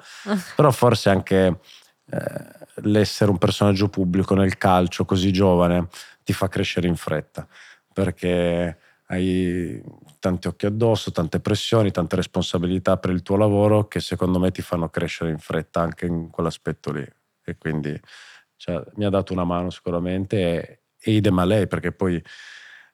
Però 0.56 0.72
forse 0.72 1.10
anche 1.10 1.60
eh, 2.12 2.20
l'essere 2.84 3.32
un 3.32 3.38
personaggio 3.38 3.90
pubblico 3.90 4.36
nel 4.36 4.58
calcio 4.58 5.06
così 5.06 5.32
giovane 5.32 5.88
ti 6.24 6.34
fa 6.34 6.48
crescere 6.48 6.88
in 6.88 6.96
fretta, 6.96 7.48
perché 7.94 8.78
hai 9.08 9.82
tanti 10.20 10.48
occhi 10.48 10.66
addosso, 10.66 11.12
tante 11.12 11.40
pressioni, 11.40 11.92
tante 11.92 12.16
responsabilità 12.16 12.98
per 12.98 13.12
il 13.12 13.22
tuo 13.22 13.38
lavoro 13.38 13.88
che 13.88 14.00
secondo 14.00 14.40
me 14.40 14.52
ti 14.52 14.62
fanno 14.62 14.90
crescere 14.90 15.30
in 15.30 15.38
fretta 15.38 15.82
anche 15.82 16.08
in 16.08 16.30
quell'aspetto 16.32 16.92
lì. 16.92 17.08
E 17.44 17.58
quindi 17.58 18.00
cioè, 18.56 18.84
mi 18.96 19.06
ha 19.06 19.10
dato 19.10 19.34
una 19.34 19.44
mano 19.44 19.70
sicuramente 19.70 20.38
e, 20.38 20.80
e 21.00 21.12
idem 21.12 21.38
a 21.38 21.46
lei, 21.46 21.68
perché 21.68 21.92
poi 21.92 22.22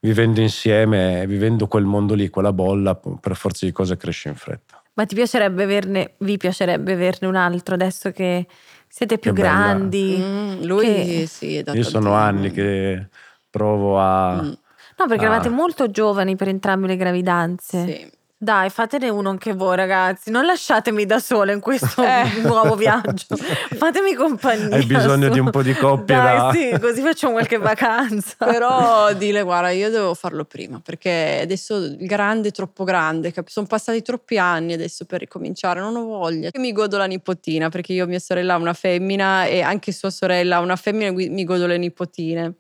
vivendo 0.02 0.42
insieme, 0.42 1.26
vivendo 1.28 1.68
quel 1.68 1.86
mondo 1.86 2.14
lì, 2.14 2.30
quella 2.30 2.52
bolla, 2.52 2.96
per 2.96 3.36
forza 3.36 3.66
di 3.66 3.72
cose 3.72 3.96
cresci 3.96 4.28
in 4.28 4.36
fretta. 4.36 4.82
Ma 4.94 5.06
ti 5.06 5.16
piacerebbe 5.16 5.64
averne, 5.64 6.16
vi 6.20 6.36
piacerebbe 6.36 6.94
averne 6.94 7.28
un 7.28 7.36
altro 7.36 7.76
adesso 7.76 8.12
che 8.12 8.46
siete 8.92 9.18
più 9.18 9.32
grandi? 9.34 10.18
Mm, 10.20 10.64
lui 10.64 10.86
Che- 10.86 11.26
sì, 11.28 11.56
è 11.56 11.64
da 11.64 11.72
Io 11.74 11.84
sono 11.84 12.14
anni 12.14 12.52
che 12.52 13.08
provo 13.50 13.98
a... 14.00 14.42
Mm, 14.42 14.52
No, 14.98 15.08
perché 15.08 15.24
Ah. 15.24 15.28
eravate 15.30 15.50
molto 15.50 15.90
giovani 15.90 16.36
per 16.36 16.50
entrambe 16.50 16.88
le 16.88 16.98
gravidanze. 16.98 17.86
sì. 17.86 18.12
Dai, 18.44 18.72
fatene 18.72 19.08
uno 19.08 19.30
anche 19.30 19.54
voi, 19.54 19.76
ragazzi. 19.76 20.32
Non 20.32 20.46
lasciatemi 20.48 21.06
da 21.06 21.20
sola 21.20 21.52
in 21.52 21.60
questo 21.60 22.02
Eh. 22.04 22.42
nuovo 22.42 22.76
viaggio. 22.76 23.36
Fatemi 23.36 24.16
compagnia. 24.16 24.78
Hai 24.78 24.84
bisogno 24.86 25.28
su. 25.28 25.34
di 25.34 25.40
un 25.40 25.52
po' 25.52 25.62
di 25.62 25.76
coppie 25.76 26.16
Dai, 26.16 26.38
da- 26.38 26.52
sì, 26.52 26.80
così 26.80 27.02
facciamo 27.02 27.34
qualche 27.34 27.58
vacanza. 27.62 28.34
Però 28.44 29.14
dile, 29.14 29.44
guarda, 29.44 29.70
io 29.70 29.92
devo 29.92 30.16
farlo 30.16 30.44
prima 30.46 30.82
perché 30.84 31.42
adesso 31.44 31.76
il 31.76 31.98
grande 32.08 32.48
è 32.48 32.52
troppo 32.52 32.84
grande. 32.84 33.32
cap- 33.32 33.48
Sono 33.48 33.68
passati 33.68 34.02
troppi 34.02 34.40
anni 34.40 34.74
adesso 34.74 35.06
per 35.06 35.20
ricominciare, 35.20 35.80
non 35.80 35.96
ho 35.96 36.04
voglia. 36.06 36.50
Io 36.52 36.60
mi 36.60 36.72
godo 36.72 36.98
la 36.98 37.06
nipotina 37.06 37.70
perché 37.70 37.94
io, 37.94 38.08
mia 38.08 38.18
sorella, 38.18 38.56
ha 38.56 38.58
una 38.58 38.74
femmina 38.74 39.46
e 39.46 39.62
anche 39.62 39.92
sua 39.92 40.10
sorella 40.10 40.56
ha 40.56 40.60
una 40.62 40.76
femmina 40.78 41.10
e 41.12 41.30
mi 41.30 41.44
godo 41.44 41.68
le 41.68 41.78
nipotine. 41.78 42.54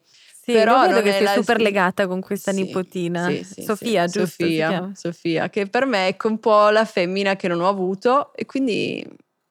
Sì, 0.44 0.54
Però 0.54 0.82
vedo 0.82 0.94
non 0.96 1.04
che 1.04 1.12
sei 1.12 1.22
la- 1.24 1.34
super 1.34 1.62
legata 1.62 2.08
con 2.08 2.20
questa 2.20 2.52
Sì, 2.52 2.64
nipotina. 2.64 3.28
sì, 3.28 3.44
sì, 3.44 3.62
Sofia, 3.62 4.08
sì. 4.08 4.20
giusto? 4.20 4.44
Sofia? 4.46 4.92
Sofia, 4.96 5.50
che 5.52 5.68
per 5.68 5.86
me 5.86 6.08
è 6.08 6.16
un 6.24 6.40
po' 6.40 6.70
la 6.70 6.84
femmina 6.86 7.36
che 7.36 7.48
non 7.48 7.62
ho 7.62 7.68
avuto 7.68 8.34
e 8.34 8.48
quindi 8.48 9.06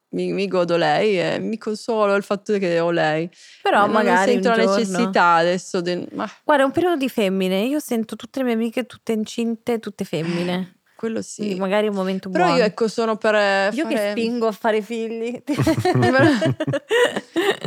mi, 0.09 0.33
mi 0.33 0.47
godo 0.49 0.75
lei 0.75 1.17
e 1.17 1.39
mi 1.39 1.57
consolo 1.57 2.13
il 2.15 2.23
fatto 2.23 2.57
che 2.57 2.77
ho 2.81 2.91
lei. 2.91 3.29
Però 3.61 3.79
non 3.81 3.91
magari 3.91 4.31
sento 4.33 4.49
un 4.49 4.55
la 4.57 4.63
giorno- 4.65 4.79
necessità 4.79 5.33
adesso 5.35 5.79
del- 5.79 6.09
ma 6.11 6.29
Guarda, 6.43 6.63
è 6.63 6.65
un 6.65 6.73
periodo 6.73 6.97
di 6.97 7.07
femmine. 7.07 7.61
Io 7.61 7.79
sento 7.79 8.17
tutte 8.17 8.39
le 8.39 8.45
mie 8.45 8.53
amiche 8.55 8.85
tutte 8.85 9.13
incinte, 9.13 9.79
tutte 9.79 10.03
femmine. 10.03 10.75
quello 11.01 11.21
Quindi 11.35 11.53
sì. 11.55 11.59
magari 11.59 11.87
è 11.87 11.89
un 11.89 11.95
momento 11.95 12.29
Però 12.29 12.43
buono. 12.43 12.59
io 12.59 12.63
ecco 12.65 12.87
sono 12.87 13.15
per 13.15 13.33
eh, 13.33 13.69
Io 13.73 13.87
che 13.87 13.95
fare- 13.95 14.11
spingo 14.11 14.45
a 14.47 14.51
fare 14.51 14.81
figli. 14.83 15.41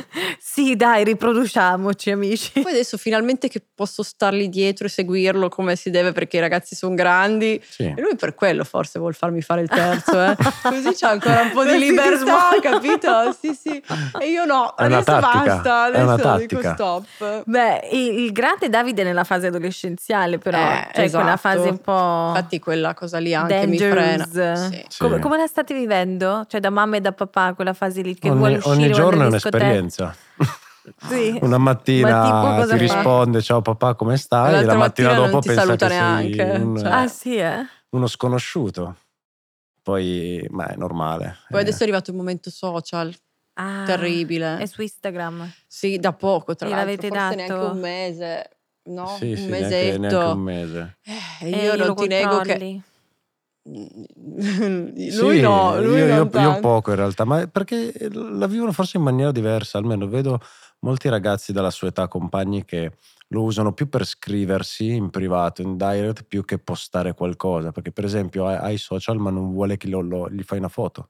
sì, 0.54 0.76
dai, 0.76 1.02
riproduciamoci, 1.02 2.12
amici. 2.12 2.60
Poi 2.62 2.70
adesso 2.70 2.96
finalmente 2.96 3.48
che 3.48 3.60
posso 3.74 4.04
stargli 4.04 4.48
dietro 4.48 4.86
e 4.86 4.88
seguirlo 4.88 5.48
come 5.48 5.74
si 5.74 5.90
deve 5.90 6.12
perché 6.12 6.36
i 6.36 6.40
ragazzi 6.40 6.76
sono 6.76 6.94
grandi. 6.94 7.60
Sì. 7.68 7.92
E 7.92 8.00
lui 8.00 8.14
per 8.14 8.36
quello 8.36 8.62
forse 8.62 9.00
vuol 9.00 9.14
farmi 9.14 9.42
fare 9.42 9.62
il 9.62 9.68
terzo, 9.68 10.12
eh. 10.22 10.36
Così 10.62 10.94
c'ha 10.94 11.08
ancora 11.08 11.40
un 11.40 11.50
po' 11.50 11.64
di 11.64 11.76
libertà, 11.76 12.50
capito? 12.62 13.36
Sì, 13.36 13.52
sì. 13.52 13.82
E 14.20 14.30
io 14.30 14.44
no, 14.44 14.76
È 14.76 14.84
adesso 14.84 15.18
basta, 15.18 15.90
è 15.90 16.00
una 16.00 16.12
adesso 16.12 16.36
dico 16.46 16.62
stop. 16.62 17.42
Beh, 17.46 17.88
il, 17.90 18.30
grande 18.30 18.68
Davide 18.68 19.02
è 19.02 19.04
nella 19.04 19.24
fase 19.24 19.48
adolescenziale, 19.48 20.38
però, 20.38 20.56
Eh, 20.56 20.88
cioè 20.94 21.10
quella 21.10 21.34
esatto. 21.34 21.36
fase 21.36 21.68
un 21.68 21.78
po'. 21.78 22.28
Infatti 22.28 22.60
quella 22.60 22.94
cosa 22.94 23.18
lì 23.18 23.34
anche 23.34 23.66
mi 23.66 23.76
frena. 23.76 24.24
dangerous. 24.24 24.68
Sì. 24.68 24.84
Sì. 24.88 24.98
Come, 25.00 25.18
come 25.18 25.36
la 25.36 25.48
state 25.48 25.74
vivendo? 25.74 26.44
Cioè, 26.46 26.60
da 26.60 26.70
mamma 26.70 26.94
e 26.94 27.00
da 27.00 27.10
papà, 27.10 27.54
quella 27.54 27.72
fase 27.72 28.02
lì 28.02 28.16
che 28.16 28.30
vuole 28.30 28.52
Ogni, 28.52 28.56
uscire 28.58 28.72
ogni 28.72 28.86
vuole 28.86 29.02
giorno 29.02 29.24
è 29.24 29.26
un'esperienza. 29.26 30.14
Sì. 31.08 31.38
Una 31.40 31.56
Ma 31.58 31.74
tipo 31.76 31.96
mattina 31.98 32.54
cosa 32.56 32.76
ti 32.76 32.86
fa? 32.86 32.94
risponde 32.94 33.40
ciao 33.40 33.62
papà 33.62 33.94
come 33.94 34.18
stai 34.18 34.48
e 34.48 34.52
L'altra 34.52 34.72
la 34.72 34.78
mattina 34.78 35.08
mattina 35.08 35.26
dopo 35.28 35.38
pensa 35.40 35.60
saluta 35.64 35.86
che 35.86 35.92
sei 35.92 35.98
neanche, 36.00 36.42
un- 36.62 36.76
cioè. 36.76 36.90
Ah, 36.92 37.08
sì, 37.08 37.36
eh? 37.36 37.66
uno 37.90 38.06
sconosciuto. 38.06 38.96
Poi, 39.82 40.46
ma 40.50 40.66
è 40.66 40.76
normale. 40.76 41.36
Poi 41.48 41.58
Eh, 41.60 41.62
adesso 41.62 41.80
è 41.80 41.82
arrivato 41.82 42.10
il 42.10 42.16
momento 42.16 42.50
social, 42.50 43.14
Ah, 43.54 43.82
terribile. 43.86 44.58
È 44.58 44.66
su 44.66 44.82
Instagram. 44.82 45.50
Sì, 45.66 45.98
da 45.98 46.12
poco 46.12 46.54
tra 46.54 46.68
l'altro, 46.68 47.08
forse 47.08 47.08
dato? 47.08 47.34
neanche 47.34 47.64
un 47.64 47.78
mese, 47.78 48.50
no? 48.84 49.06
sì, 49.06 49.26
un 49.32 49.36
sì, 49.36 49.48
mesetto. 49.50 49.98
neanche, 49.98 49.98
neanche 49.98 50.28
un 50.28 50.38
mese. 50.40 50.98
Eh, 51.40 51.46
E 51.46 51.48
io 51.48 51.72
glielo 51.72 51.86
non 51.86 51.94
ti 51.94 52.06
nego 52.08 52.40
che? 52.40 52.82
Lui 53.66 55.10
Sì, 55.10 55.40
no, 55.40 55.80
lui 55.80 55.96
io, 55.98 56.06
io- 56.06 56.30
io 56.40 56.60
poco 56.60 56.90
in 56.90 56.96
realtà, 56.96 57.24
ma 57.24 57.46
perché 57.46 57.92
la 58.12 58.46
vivono 58.46 58.72
forse 58.72 58.98
in 58.98 59.02
maniera 59.02 59.32
diversa, 59.32 59.78
almeno 59.78 60.06
vedo 60.06 60.38
molti 60.80 61.08
ragazzi 61.08 61.52
della 61.52 61.70
sua 61.70 61.88
età, 61.88 62.08
compagni 62.08 62.64
che 62.64 62.92
lo 63.28 63.42
usano 63.42 63.72
più 63.72 63.88
per 63.88 64.04
scriversi 64.04 64.94
in 64.94 65.08
privato, 65.10 65.62
in 65.62 65.76
direct, 65.76 66.24
più 66.24 66.44
che 66.44 66.58
postare 66.58 67.14
qualcosa, 67.14 67.72
perché 67.72 67.90
per 67.90 68.04
esempio 68.04 68.46
ha, 68.46 68.58
ha 68.58 68.70
i 68.70 68.76
social 68.78 69.16
ma 69.18 69.30
non 69.30 69.52
vuole 69.52 69.76
che 69.78 69.88
lo- 69.88 70.02
lo- 70.02 70.28
gli 70.30 70.42
fai 70.42 70.58
una 70.58 70.68
foto, 70.68 71.08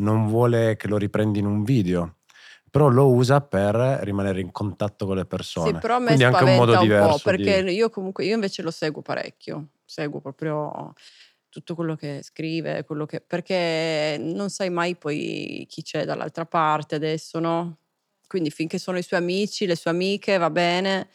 non 0.00 0.26
vuole 0.26 0.76
che 0.76 0.88
lo 0.88 0.96
riprendi 0.96 1.38
in 1.38 1.46
un 1.46 1.62
video, 1.62 2.16
però 2.70 2.88
lo 2.88 3.08
usa 3.12 3.40
per 3.40 3.74
rimanere 4.02 4.40
in 4.40 4.50
contatto 4.50 5.06
con 5.06 5.16
le 5.16 5.26
persone. 5.26 5.74
Sì, 5.74 5.78
però 5.78 5.96
a 5.96 5.98
me 6.00 6.06
Quindi 6.06 6.24
anche 6.24 6.42
un 6.44 6.54
modo 6.56 6.72
un, 6.72 6.78
diverso 6.80 7.18
po' 7.18 7.30
perché 7.30 7.62
di... 7.62 7.70
io 7.72 7.88
comunque 7.88 8.24
io 8.24 8.34
invece 8.34 8.62
lo 8.62 8.70
seguo 8.72 9.00
parecchio, 9.02 9.68
seguo 9.84 10.20
proprio 10.20 10.92
tutto 11.52 11.74
quello 11.74 11.94
che 11.96 12.20
scrive, 12.22 12.82
quello 12.84 13.04
che, 13.06 13.20
perché 13.20 14.16
non 14.18 14.48
sai 14.50 14.70
mai 14.70 14.96
poi 14.96 15.66
chi 15.68 15.82
c'è 15.82 16.04
dall'altra 16.06 16.46
parte 16.46 16.94
adesso, 16.94 17.38
no? 17.38 17.78
Quindi 18.26 18.50
finché 18.50 18.78
sono 18.78 18.96
i 18.98 19.02
suoi 19.02 19.20
amici, 19.20 19.66
le 19.66 19.76
sue 19.76 19.90
amiche, 19.90 20.38
va 20.38 20.48
bene, 20.50 21.10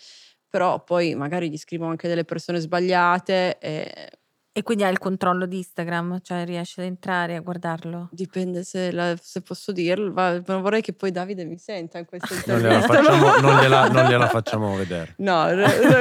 però 0.48 0.84
poi 0.84 1.16
magari 1.16 1.50
gli 1.50 1.58
scrivo 1.58 1.86
anche 1.88 2.08
delle 2.08 2.24
persone 2.26 2.60
sbagliate 2.60 3.58
e 3.60 4.10
E 4.58 4.64
quindi 4.64 4.84
hai 4.84 4.92
il 4.92 4.98
controllo 4.98 5.46
di 5.46 5.58
Instagram, 5.58 6.18
cioè 6.24 6.44
riesci 6.44 6.80
ad 6.80 6.88
entrare 6.88 7.36
a 7.36 7.42
guardarlo. 7.42 8.08
dipende 8.12 8.64
se, 8.64 8.92
la- 8.92 9.16
se 9.22 9.42
posso 9.42 9.72
dirlo, 9.72 10.12
ma 10.12 10.42
non 10.48 10.64
vorrei 10.64 10.82
che 10.82 10.94
poi 10.94 11.12
Davide 11.12 11.46
mi 11.46 11.60
senta 11.60 12.00
in 12.00 12.06
questa 12.06 12.28
Non 12.52 12.60
gliela, 12.62 12.82
facciamo, 12.82 13.38
non 13.38 13.60
gliela- 13.60 13.88
non 13.90 14.06
gliela 14.06 14.28
facciamo 14.34 14.76
vedere. 14.76 15.14
No, 15.18 15.46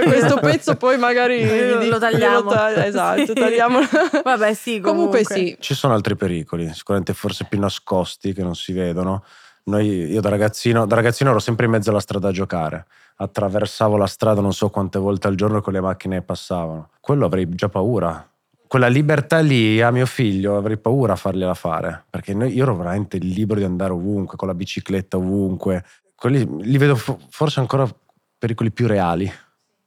questo 0.05 0.39
pezzo 0.39 0.75
poi 0.77 0.97
magari 0.97 1.45
Lo- 1.69 1.83
gli- 1.83 1.89
lo 1.91 1.99
tagliamo. 1.99 2.39
glielo 2.39 2.51
tag- 2.51 2.79
esatto, 2.79 3.27
Sì. 3.27 3.33
tagliamo. 3.35 3.79
Vabbè, 4.25 4.55
sì, 4.55 4.81
Comunque 4.81 5.23
comunque. 5.23 5.35
sì. 5.35 5.57
Ci 5.61 5.75
sono 5.75 5.93
altri 5.93 6.17
pericoli, 6.17 6.73
sicuramente 6.73 7.13
forse 7.13 7.45
più 7.45 7.59
nascosti 7.61 8.33
che 8.33 8.43
non 8.43 8.55
si 8.55 8.73
vedono. 8.73 9.23
Noi, 9.65 9.87
io 10.11 10.21
da 10.23 10.31
ragazzino, 10.31 10.87
da 10.87 10.95
ragazzino 10.95 11.29
ero 11.29 11.41
sempre 11.41 11.67
in 11.67 11.73
mezzo 11.73 11.91
alla 11.91 12.01
strada 12.01 12.29
a 12.29 12.33
giocare. 12.33 12.87
Attraversavo 13.17 13.99
la 13.99 14.07
strada 14.07 14.41
non 14.41 14.55
so 14.55 14.71
quante 14.71 14.99
volte 14.99 15.27
al 15.27 15.35
giorno 15.35 15.61
con 15.61 15.75
le 15.75 15.81
macchine 15.83 16.21
che 16.21 16.23
passavano. 16.23 16.89
Quello 17.01 17.27
avrei 17.27 17.47
già 17.51 17.69
paura. 17.69 18.27
Quella 18.69 18.89
libertà 18.89 19.39
lì 19.41 19.81
a 19.81 19.91
mio 19.91 20.07
figlio 20.07 20.57
avrei 20.57 20.77
paura 20.79 21.13
a 21.13 21.17
fargliela 21.17 21.55
fare. 21.55 22.05
Perché 22.11 22.35
noi- 22.35 22.53
io 22.53 22.63
ero 22.65 22.77
veramente 22.77 23.19
libero 23.19 23.61
di 23.61 23.67
andare 23.67 23.93
ovunque, 23.93 24.37
con 24.37 24.49
la 24.49 24.55
bicicletta 24.55 25.17
ovunque. 25.17 25.85
Quelli 26.15 26.47
li 26.63 26.79
vedo 26.79 26.97
fo- 26.97 27.19
forse 27.31 27.61
ancora 27.61 27.87
pericoli 28.39 28.71
più 28.73 28.87
reali 28.87 29.31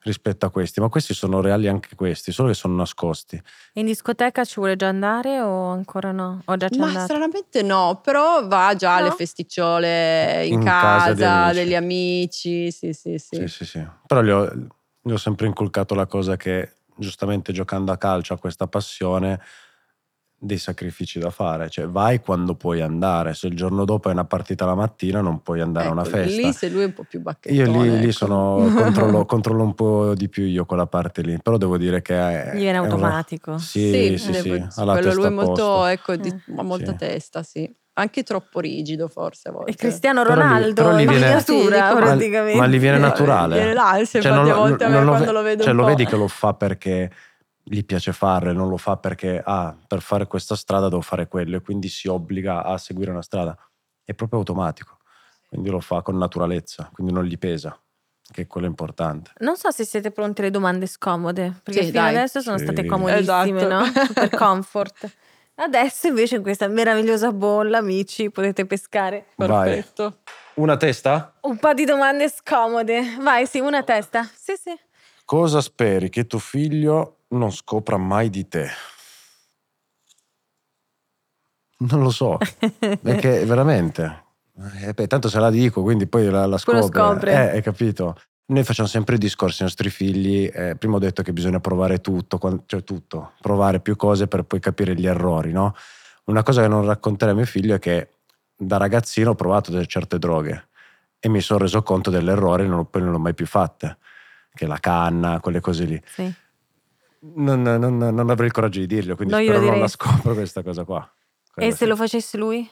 rispetto 0.01 0.45
a 0.45 0.49
questi, 0.49 0.79
ma 0.79 0.87
questi 0.87 1.13
sono 1.13 1.41
reali 1.41 1.67
anche 1.67 1.89
questi, 1.95 2.31
solo 2.31 2.47
che 2.47 2.53
sono 2.53 2.73
nascosti. 2.75 3.39
In 3.73 3.85
discoteca 3.85 4.45
ci 4.45 4.55
vuole 4.55 4.75
già 4.77 4.87
andare 4.87 5.41
o 5.41 5.65
ancora 5.67 6.11
no? 6.11 6.41
O 6.45 6.55
già 6.55 6.69
c'è 6.69 6.77
Ma 6.77 6.85
andato? 6.87 7.05
stranamente 7.05 7.61
no, 7.63 7.99
però 8.01 8.47
va 8.47 8.73
già 8.77 8.95
alle 8.95 9.09
No? 9.09 9.15
festicciole 9.15 10.45
in, 10.45 10.53
In 10.53 10.63
casa 10.63 11.13
casa, 11.13 11.43
amici. 11.43 11.59
degli 11.63 11.75
amici, 11.75 12.71
sì 12.71 12.93
sì 12.93 13.17
sì. 13.17 13.35
Sì, 13.35 13.47
sì, 13.47 13.65
sì. 13.65 13.85
Però 14.07 14.21
gli 14.21 14.29
ho, 14.29 14.49
gli 15.01 15.11
ho 15.11 15.17
sempre 15.17 15.47
inculcato 15.47 15.93
la 15.95 16.05
cosa 16.05 16.37
che, 16.37 16.73
giustamente 16.99 17.51
giocando 17.53 17.91
a 17.91 17.97
calcio, 17.97 18.33
ha 18.33 18.37
questa 18.37 18.67
passione 18.67 19.39
dei 20.41 20.57
sacrifici 20.57 21.19
da 21.19 21.31
fare. 21.31 21.69
Cioè, 21.69 21.87
vai 21.87 22.19
quando 22.21 22.55
puoi 22.55 22.81
andare. 22.81 23.33
Se 23.33 23.47
il 23.47 23.55
giorno 23.55 23.83
dopo 23.85 24.09
è 24.09 24.11
una 24.13 24.25
partita 24.25 24.65
la 24.65 24.75
mattina, 24.75 25.19
non 25.21 25.41
puoi 25.41 25.59
andare 25.61 25.87
a 25.87 25.91
una 25.91 26.01
Ecco, 26.03 26.11
festa. 26.11 26.41
Lì 26.41 26.53
se 26.53 26.69
lui 26.69 26.83
è 26.83 26.85
un 26.85 26.93
po' 26.93 27.03
più 27.03 27.19
io 27.19 27.23
bacchettone. 27.23 27.77
lì, 27.83 27.89
lì 27.97 28.03
ecco. 28.03 28.11
sono, 28.11 28.71
controllo, 28.73 29.25
controllo 29.25 29.63
un 29.63 29.73
po' 29.73 30.13
di 30.15 30.29
più 30.29 30.45
io 30.45 30.65
quella 30.65 30.87
parte 30.87 31.21
lì. 31.23 31.37
Però 31.41 31.57
devo 31.57 31.77
dire 31.77 32.01
che 32.01 32.15
è, 32.15 32.51
Gli 32.55 32.59
viene 32.59 32.77
è 32.77 32.79
una- 32.79 32.89
automatico. 32.91 33.57
Sì, 33.57 34.17
sì, 34.17 34.33
sì, 34.33 34.51
ha 34.51 34.83
la 34.85 34.93
quello 34.93 35.13
lui 35.13 35.23
è 35.23 35.27
a 35.27 35.31
molto, 35.31 35.85
ecco, 35.85 36.15
di- 36.15 36.31
Mm. 36.51 36.57
ha 36.59 36.63
molta 36.63 36.91
Sì. 36.91 36.97
testa, 36.97 37.43
sì. 37.43 37.75
Anche 37.99 38.23
troppo 38.23 38.59
rigido 38.59 39.07
forse 39.07 39.49
a 39.49 39.51
volte. 39.51 39.71
E 39.71 39.75
Cristiano 39.75 40.23
Però 40.23 40.33
gli- 40.35 40.37
Ronaldo 40.39 40.73
però 40.73 40.95
gli 40.95 41.01
in 41.01 41.07
viene- 41.09 41.25
miniatura 41.25 41.75
Sì, 41.75 41.83
dico, 41.83 41.99
ma- 41.99 42.05
praticamente. 42.05 42.57
Ma 42.59 42.67
gli 42.67 42.79
viene 42.79 42.97
naturale. 42.97 43.55
viene 43.55 43.73
l'ansia, 43.73 44.21
Cioè, 44.21 44.31
lo- 44.33 44.55
volte 44.55 44.83
a 44.83 44.87
me 44.87 44.93
non 44.95 45.03
lo 45.05 45.11
quando 45.11 45.31
lo 45.31 45.41
vedo 45.41 45.63
cioè, 45.63 45.71
un 45.71 45.77
lo 45.77 45.85
vedi 45.85 46.05
che 46.05 46.15
lo 46.15 46.27
fa 46.27 46.53
perché 46.53 47.11
gli 47.63 47.83
piace 47.85 48.13
farlo, 48.13 48.51
non 48.53 48.67
lo 48.69 48.77
fa 48.77 48.97
perché 48.97 49.41
ah, 49.45 49.75
per 49.87 50.01
fare 50.01 50.25
questa 50.27 50.55
strada 50.55 50.89
devo 50.89 51.01
fare 51.01 51.27
quello 51.27 51.57
e 51.57 51.61
quindi 51.61 51.87
si 51.87 52.07
obbliga 52.07 52.63
a 52.63 52.77
seguire 52.77 53.11
una 53.11 53.21
strada. 53.21 53.55
È 54.03 54.13
proprio 54.15 54.39
automatico, 54.39 54.97
quindi 55.47 55.69
lo 55.69 55.79
fa 55.79 56.01
con 56.01 56.17
naturalezza, 56.17 56.89
quindi 56.91 57.13
non 57.13 57.25
gli 57.25 57.37
pesa, 57.37 57.77
che 58.31 58.43
è 58.43 58.47
quello 58.47 58.65
importante. 58.65 59.31
Non 59.39 59.55
so 59.55 59.69
se 59.71 59.83
siete 59.85 60.09
pronti 60.09 60.41
alle 60.41 60.49
domande 60.51 60.87
scomode, 60.87 61.53
perché 61.61 61.81
Sì, 61.83 61.91
fino 61.91 62.01
dai. 62.01 62.15
adesso 62.15 62.39
sono 62.41 62.57
Sì. 62.57 62.63
state 62.63 62.85
comodissime, 62.85 63.59
Esatto. 63.61 63.67
no? 63.67 63.83
Super 64.05 64.29
comfort. 64.31 65.11
Adesso 65.61 66.07
invece 66.07 66.37
in 66.37 66.41
questa 66.41 66.67
meravigliosa 66.69 67.33
bolla, 67.33 67.79
amici, 67.79 68.29
potete 68.31 68.65
pescare 68.65 69.27
Vai. 69.35 69.75
Perfetto. 69.75 70.19
Una 70.55 70.77
testa? 70.77 71.37
un 71.41 71.57
po' 71.57 71.73
di 71.73 71.83
domande 71.85 72.29
scomode. 72.29 73.17
Vai, 73.19 73.45
sì, 73.45 73.59
una 73.59 73.83
testa. 73.83 74.23
Sì, 74.23 74.55
sì. 74.61 74.73
Cosa 75.25 75.61
speri 75.61 76.09
che 76.09 76.27
tuo 76.27 76.39
figlio 76.39 77.19
non 77.29 77.51
scopra 77.51 77.97
mai 77.97 78.29
di 78.29 78.47
te? 78.47 78.69
Non 81.79 82.01
lo 82.01 82.09
so, 82.09 82.37
perché 83.01 83.45
veramente. 83.45 84.23
Eh, 84.81 84.93
beh, 84.93 85.07
tanto 85.07 85.29
se 85.29 85.39
la 85.39 85.49
dico, 85.49 85.81
quindi 85.81 86.07
poi 86.07 86.29
la, 86.29 86.45
la 86.45 86.59
Poi 86.61 86.75
lo 86.75 86.81
scopre. 86.81 87.01
scopre. 87.01 87.31
Eh, 87.31 87.49
hai 87.55 87.61
capito? 87.61 88.15
Noi 88.49 88.63
facciamo 88.63 88.87
sempre 88.87 89.15
i 89.15 89.19
discorsi 89.19 89.61
ai 89.61 89.67
nostri 89.67 89.89
figli. 89.91 90.49
eh, 90.51 90.75
prima 90.75 90.95
ho 90.95 90.99
detto 90.99 91.21
che 91.21 91.33
bisogna 91.33 91.59
provare 91.59 92.01
tutto, 92.01 92.39
cioè 92.65 92.83
tutto, 92.83 93.33
provare 93.41 93.79
più 93.79 93.95
cose 93.95 94.27
per 94.27 94.43
poi 94.43 94.59
capire 94.59 94.95
gli 94.95 95.05
errori, 95.05 95.51
no? 95.51 95.75
Una 96.25 96.41
cosa 96.41 96.61
che 96.63 96.67
non 96.67 96.83
racconterei 96.85 97.33
a 97.33 97.37
mio 97.37 97.45
figlio 97.45 97.75
è 97.75 97.79
che 97.79 98.09
da 98.55 98.77
ragazzino 98.77 99.31
ho 99.31 99.35
provato 99.35 99.69
delle 99.71 99.85
certe 99.85 100.17
droghe 100.17 100.69
e 101.19 101.29
mi 101.29 101.41
sono 101.41 101.59
reso 101.59 101.83
conto 101.83 102.09
dell'errore 102.09 102.63
e 102.63 102.67
non, 102.67 102.89
poi 102.89 103.03
non 103.03 103.11
l'ho 103.11 103.19
mai 103.19 103.35
più 103.35 103.45
fatte, 103.45 103.97
che 104.53 104.65
la 104.65 104.79
canna, 104.79 105.39
quelle 105.39 105.59
cose 105.59 105.85
lì. 105.85 106.01
sì. 106.05 106.33
Non, 107.21 107.61
non- 107.61 107.97
non 107.97 108.29
avrei 108.29 108.47
il 108.47 108.53
coraggio 108.53 108.79
di 108.79 108.87
dirlo, 108.87 109.15
quindi 109.17 109.33
Non 109.33 109.43
spero 109.43 109.59
non 109.59 109.79
la 109.79 109.87
scopro 109.89 110.33
questa 110.33 110.63
cosa 110.63 110.85
qua. 110.85 111.03
E 111.03 111.51
Quello 111.53 111.71
se 111.71 111.77
sì. 111.77 111.85
lo 111.85 111.95
facesse 111.97 112.37
lui? 112.37 112.69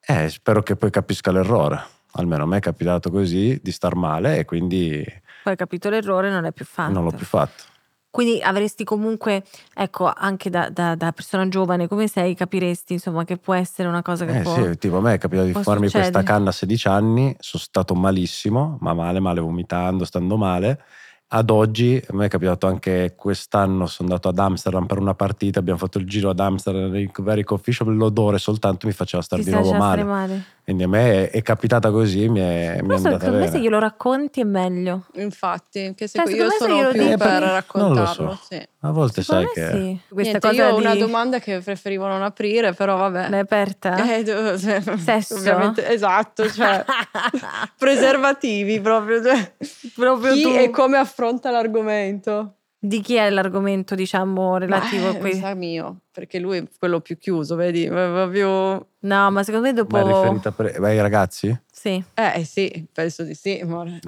Eh, 0.00 0.28
spero 0.30 0.62
che 0.62 0.76
poi 0.76 0.90
capisca 0.90 1.32
l'errore. 1.32 1.82
Almeno 2.16 2.44
a 2.44 2.46
me 2.46 2.56
è 2.58 2.60
capitato 2.60 3.10
così 3.10 3.58
di 3.62 3.70
star 3.70 3.94
male 3.94 4.38
e 4.38 4.44
quindi 4.44 5.04
Poi 5.42 5.52
hai 5.52 5.56
capito 5.56 5.88
l'errore, 5.90 6.30
non 6.30 6.42
l'hai 6.42 6.52
più 6.52 6.64
fatto. 6.64 6.92
non 6.92 7.04
l'ho 7.04 7.12
più 7.12 7.26
fatto. 7.26 7.64
Quindi 8.10 8.40
avresti 8.40 8.82
comunque, 8.82 9.44
ecco, 9.74 10.10
anche 10.10 10.48
da, 10.48 10.70
da- 10.70 10.94
da 10.94 11.12
persona 11.12 11.46
giovane 11.48 11.86
come 11.86 12.08
sei, 12.08 12.34
capiresti 12.34 12.94
insomma 12.94 13.24
che 13.24 13.36
può 13.36 13.52
essere 13.52 13.88
una 13.88 14.00
cosa 14.00 14.24
che 14.24 14.38
Eh 14.38 14.42
può... 14.42 14.54
sì, 14.54 14.78
tipo 14.78 14.96
a 14.96 15.00
me 15.02 15.14
è 15.14 15.18
capitato 15.18 15.46
di 15.48 15.52
farmi 15.52 15.90
questa 15.90 16.00
succedere. 16.04 16.24
canna 16.24 16.48
a 16.48 16.52
16 16.52 16.88
anni, 16.88 17.36
sono 17.38 17.62
stato 17.62 17.94
malissimo, 17.94 18.78
ma 18.80 18.94
male, 18.94 19.20
male, 19.20 19.40
vomitando, 19.40 20.06
stando 20.06 20.38
male 20.38 20.80
ad 21.28 21.50
oggi, 21.50 22.00
a 22.08 22.14
me 22.14 22.26
è 22.26 22.28
capitato 22.28 22.66
anche 22.68 23.14
quest'anno, 23.16 23.86
sono 23.86 24.08
andato 24.08 24.28
ad 24.28 24.38
Amsterdam 24.38 24.86
per 24.86 24.98
una 24.98 25.14
partita, 25.14 25.58
abbiamo 25.58 25.78
fatto 25.78 25.98
il 25.98 26.06
giro 26.06 26.30
ad 26.30 26.38
Amsterdam 26.38 27.10
vari 27.18 27.42
coffee 27.42 27.74
shop, 27.74 27.88
l'odore 27.88 28.38
soltanto 28.38 28.86
mi 28.86 28.92
faceva 28.92 29.22
stare 29.22 29.42
Ti 29.42 29.48
di 29.50 29.54
nuovo 29.54 29.74
male. 29.74 30.04
male. 30.04 30.44
Quindi 30.66 30.82
a 30.82 30.88
me 30.88 31.28
è, 31.28 31.30
è 31.30 31.42
capitata 31.42 31.92
così, 31.92 32.28
mi 32.28 32.40
è, 32.40 32.80
mi 32.82 32.88
è 32.92 32.96
andata 32.96 33.20
secondo 33.20 33.38
me 33.38 33.48
se 33.48 33.60
glielo 33.60 33.78
racconti 33.78 34.40
è 34.40 34.44
meglio. 34.44 35.04
Infatti, 35.12 35.94
che 35.94 36.08
se 36.08 36.18
Cioè, 36.18 36.34
io 36.34 36.50
sono 36.50 36.88
più 36.88 37.02
per 37.06 37.16
perché- 37.18 37.38
raccontarlo. 37.38 37.94
non 38.24 38.26
lo 38.32 38.34
so. 38.34 38.38
sì. 38.50 38.68
A 38.80 38.90
volte 38.90 39.22
sai 39.22 39.46
Secondo 39.54 39.60
me 39.60 39.80
che... 39.80 39.86
sì. 39.86 40.00
Questa 40.12 40.38
Niente, 40.38 40.48
cosa 40.48 40.62
io 40.68 40.68
ho 40.74 40.78
di... 40.80 40.84
una 40.84 40.94
domanda 40.96 41.38
che 41.38 41.60
preferivo 41.60 42.08
non 42.08 42.22
aprire, 42.24 42.72
però 42.72 42.96
vabbè. 42.96 43.28
L'hai 43.28 43.38
aperta? 43.38 43.94
Eh, 44.12 44.22
do- 44.24 44.58
Sesso? 44.58 45.36
Ovviamente, 45.36 45.88
esatto, 45.88 46.50
cioè 46.50 46.84
preservativi 47.78 48.80
proprio. 48.80 49.22
Cioè, 49.22 49.52
Proprio 49.94 50.32
chi 50.32 50.42
tu. 50.42 50.48
e 50.50 50.70
come 50.70 50.96
affronta 50.96 51.50
l'argomento? 51.52 52.54
Di 52.86 53.00
chi 53.00 53.16
è 53.16 53.28
l'argomento, 53.30 53.96
diciamo, 53.96 54.58
relativo 54.58 55.08
a 55.08 55.10
Beh, 55.10 55.14
mi 55.14 55.20
questo? 55.20 55.40
sa 55.40 55.54
mio, 55.54 56.02
perché 56.12 56.38
lui 56.38 56.58
è 56.58 56.64
quello 56.78 57.00
più 57.00 57.18
chiuso, 57.18 57.56
vedi? 57.56 57.88
Proprio... 57.88 58.90
No, 59.00 59.30
ma 59.32 59.42
secondo 59.42 59.66
me 59.66 59.72
dopo... 59.72 59.96
Ma 59.96 60.02
è 60.02 60.06
riferita 60.06 60.52
per... 60.52 60.78
Beh, 60.78 60.90
ai 60.90 61.00
ragazzi? 61.00 61.60
Sì. 61.68 62.02
Eh 62.14 62.44
sì, 62.44 62.86
penso 62.92 63.24
di 63.24 63.34
sì, 63.34 63.58
amore. 63.60 63.98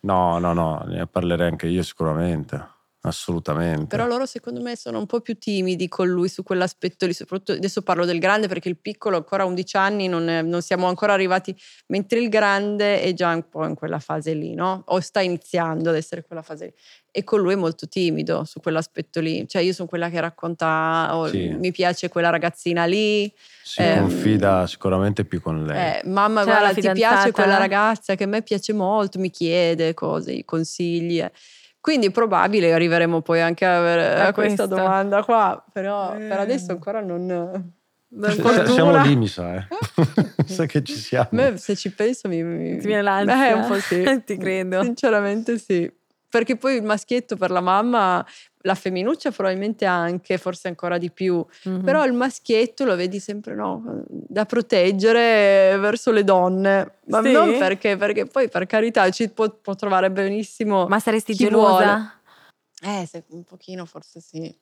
No, 0.00 0.38
no, 0.38 0.52
no, 0.52 0.84
ne 0.86 1.06
parlerei 1.06 1.48
anche 1.48 1.68
io 1.68 1.84
sicuramente, 1.84 2.66
assolutamente. 3.08 3.86
Però 3.86 4.06
loro 4.06 4.26
secondo 4.26 4.60
me 4.60 4.76
sono 4.76 4.98
un 4.98 5.06
po' 5.06 5.20
più 5.20 5.36
timidi 5.38 5.88
con 5.88 6.08
lui 6.08 6.28
su 6.28 6.42
quell'aspetto 6.42 7.06
lì, 7.06 7.12
soprattutto 7.12 7.52
adesso 7.52 7.82
parlo 7.82 8.04
del 8.04 8.18
grande 8.18 8.48
perché 8.48 8.68
il 8.68 8.78
piccolo 8.78 9.16
ancora 9.16 9.42
a 9.44 9.46
11 9.46 9.76
anni 9.76 10.08
non, 10.08 10.28
è- 10.28 10.42
non 10.42 10.62
siamo 10.62 10.86
ancora 10.88 11.12
arrivati, 11.12 11.54
mentre 11.88 12.20
il 12.20 12.28
grande 12.28 13.00
è 13.02 13.12
già 13.12 13.32
un 13.32 13.48
po' 13.48 13.66
in 13.66 13.74
quella 13.74 13.98
fase 13.98 14.34
lì, 14.34 14.54
no? 14.54 14.82
O 14.86 15.00
sta 15.00 15.20
iniziando 15.20 15.90
ad 15.90 15.96
essere 15.96 16.22
quella 16.24 16.42
fase 16.42 16.64
lì. 16.66 16.72
E 17.10 17.24
con 17.24 17.40
lui 17.40 17.52
è 17.54 17.56
molto 17.56 17.88
timido 17.88 18.44
su 18.44 18.60
quell'aspetto 18.60 19.20
lì, 19.20 19.48
cioè 19.48 19.62
io 19.62 19.72
sono 19.72 19.88
quella 19.88 20.10
che 20.10 20.20
racconta, 20.20 21.08
oh, 21.16 21.28
Sì. 21.28 21.48
mi 21.48 21.70
piace 21.72 22.08
quella 22.10 22.28
ragazzina 22.28 22.84
lì, 22.84 23.32
si 23.62 23.82
ehm, 23.82 24.00
confida 24.00 24.66
sicuramente 24.66 25.24
più 25.24 25.40
con 25.40 25.64
lei. 25.64 25.98
eh, 25.98 26.02
mamma 26.08 26.40
C'è 26.40 26.46
guarda 26.46 26.74
ti 26.74 26.92
piace 26.92 27.32
quella 27.32 27.56
ragazza 27.56 28.14
che 28.14 28.24
a 28.24 28.26
me 28.26 28.42
piace 28.42 28.72
molto, 28.74 29.18
mi 29.18 29.30
chiede 29.30 29.94
cose, 29.94 30.44
consigli. 30.44 31.20
eh. 31.20 31.32
Quindi 31.86 32.06
è 32.06 32.10
probabile 32.10 32.66
che 32.66 32.72
arriveremo 32.74 33.20
poi 33.22 33.40
anche 33.40 33.64
a, 33.64 33.76
A 33.76 34.26
a 34.26 34.32
questa 34.32 34.66
questo. 34.66 34.66
domanda 34.66 35.22
qua, 35.22 35.64
però 35.72 36.16
Eh. 36.16 36.26
per 36.26 36.40
adesso 36.40 36.72
ancora 36.72 37.00
non... 37.00 37.72
Fortuna. 38.18 38.66
siamo 38.66 39.02
lì, 39.02 39.14
mi 39.14 39.28
sa, 39.28 39.54
eh. 39.54 39.66
sa 40.46 40.66
che 40.66 40.82
ci 40.82 40.94
siamo. 40.96 41.28
Me 41.30 41.56
se 41.58 41.76
ci 41.76 41.92
penso 41.92 42.26
mi... 42.28 42.42
mi- 42.42 42.78
Ti 42.78 42.86
viene 42.88 43.02
l'ansia? 43.02 43.50
Eh, 43.50 43.52
un 43.52 43.66
po' 43.68 43.78
sì. 43.78 44.02
Ti 44.26 44.36
credo. 44.36 44.82
Sinceramente 44.82 45.58
sì. 45.58 45.88
Perché 46.28 46.56
poi 46.56 46.74
il 46.74 46.82
maschietto 46.82 47.36
per 47.36 47.52
la 47.52 47.60
mamma, 47.60 48.26
la 48.66 48.74
femminuccia 48.74 49.30
probabilmente 49.30 49.84
anche, 49.84 50.38
forse 50.38 50.66
ancora 50.66 50.98
di 50.98 51.10
più, 51.12 51.44
Mhm. 51.64 51.82
però 51.84 52.04
il 52.04 52.12
maschietto 52.12 52.84
lo 52.84 52.96
vedi 52.96 53.20
sempre 53.20 53.54
no, 53.54 54.02
da 54.08 54.44
proteggere 54.44 55.76
verso 55.78 56.10
le 56.10 56.24
donne, 56.24 56.94
ma 57.06 57.22
Sì? 57.22 57.32
non 57.32 57.56
perché, 57.58 57.96
perché 57.96 58.26
poi 58.26 58.48
per 58.48 58.66
carità 58.66 59.08
ci 59.10 59.28
può, 59.28 59.48
può 59.50 59.74
trovare 59.74 60.10
benissimo. 60.10 60.86
Ma 60.86 60.98
saresti 60.98 61.34
gelosa? 61.34 62.12
Eh, 62.82 63.06
se- 63.08 63.24
un 63.30 63.44
pochino 63.44 63.84
forse 63.86 64.20
sì. 64.20 64.54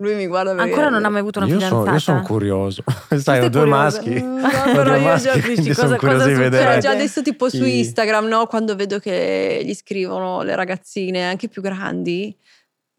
Lui 0.00 0.14
mi 0.14 0.26
guarda 0.28 0.54
perché- 0.54 0.70
Ancora 0.70 0.88
non 0.90 1.04
ha 1.04 1.08
mai 1.08 1.20
avuto 1.20 1.38
una 1.40 1.48
Io 1.48 1.54
fidanzata? 1.54 1.82
sono, 1.84 1.92
io 1.94 1.98
sono 2.00 2.22
curioso. 2.22 2.84
Sai, 3.18 3.44
ho 3.44 3.48
due 3.48 3.64
maschi. 3.64 4.10
Mm, 4.10 4.38
Ho 4.44 4.48
no, 4.48 4.62
due 4.64 4.72
però 4.74 4.94
io 4.96 5.02
già 5.02 5.08
maschi, 5.08 5.30
dici 5.32 5.42
quindi 5.54 5.74
cosa- 5.74 5.96
cosa 5.96 6.20
succede? 6.24 6.58
Cioè, 6.60 6.78
già 6.78 6.90
adesso 6.90 7.22
tipo 7.22 7.48
su 7.48 7.64
Instagram, 7.64 8.26
no? 8.26 8.46
Quando 8.46 8.76
vedo 8.76 8.98
che 9.00 9.60
gli 9.64 9.74
scrivono 9.74 10.42
le 10.42 10.54
ragazzine 10.54 11.24
anche 11.28 11.48
più 11.48 11.62
grandi, 11.62 12.36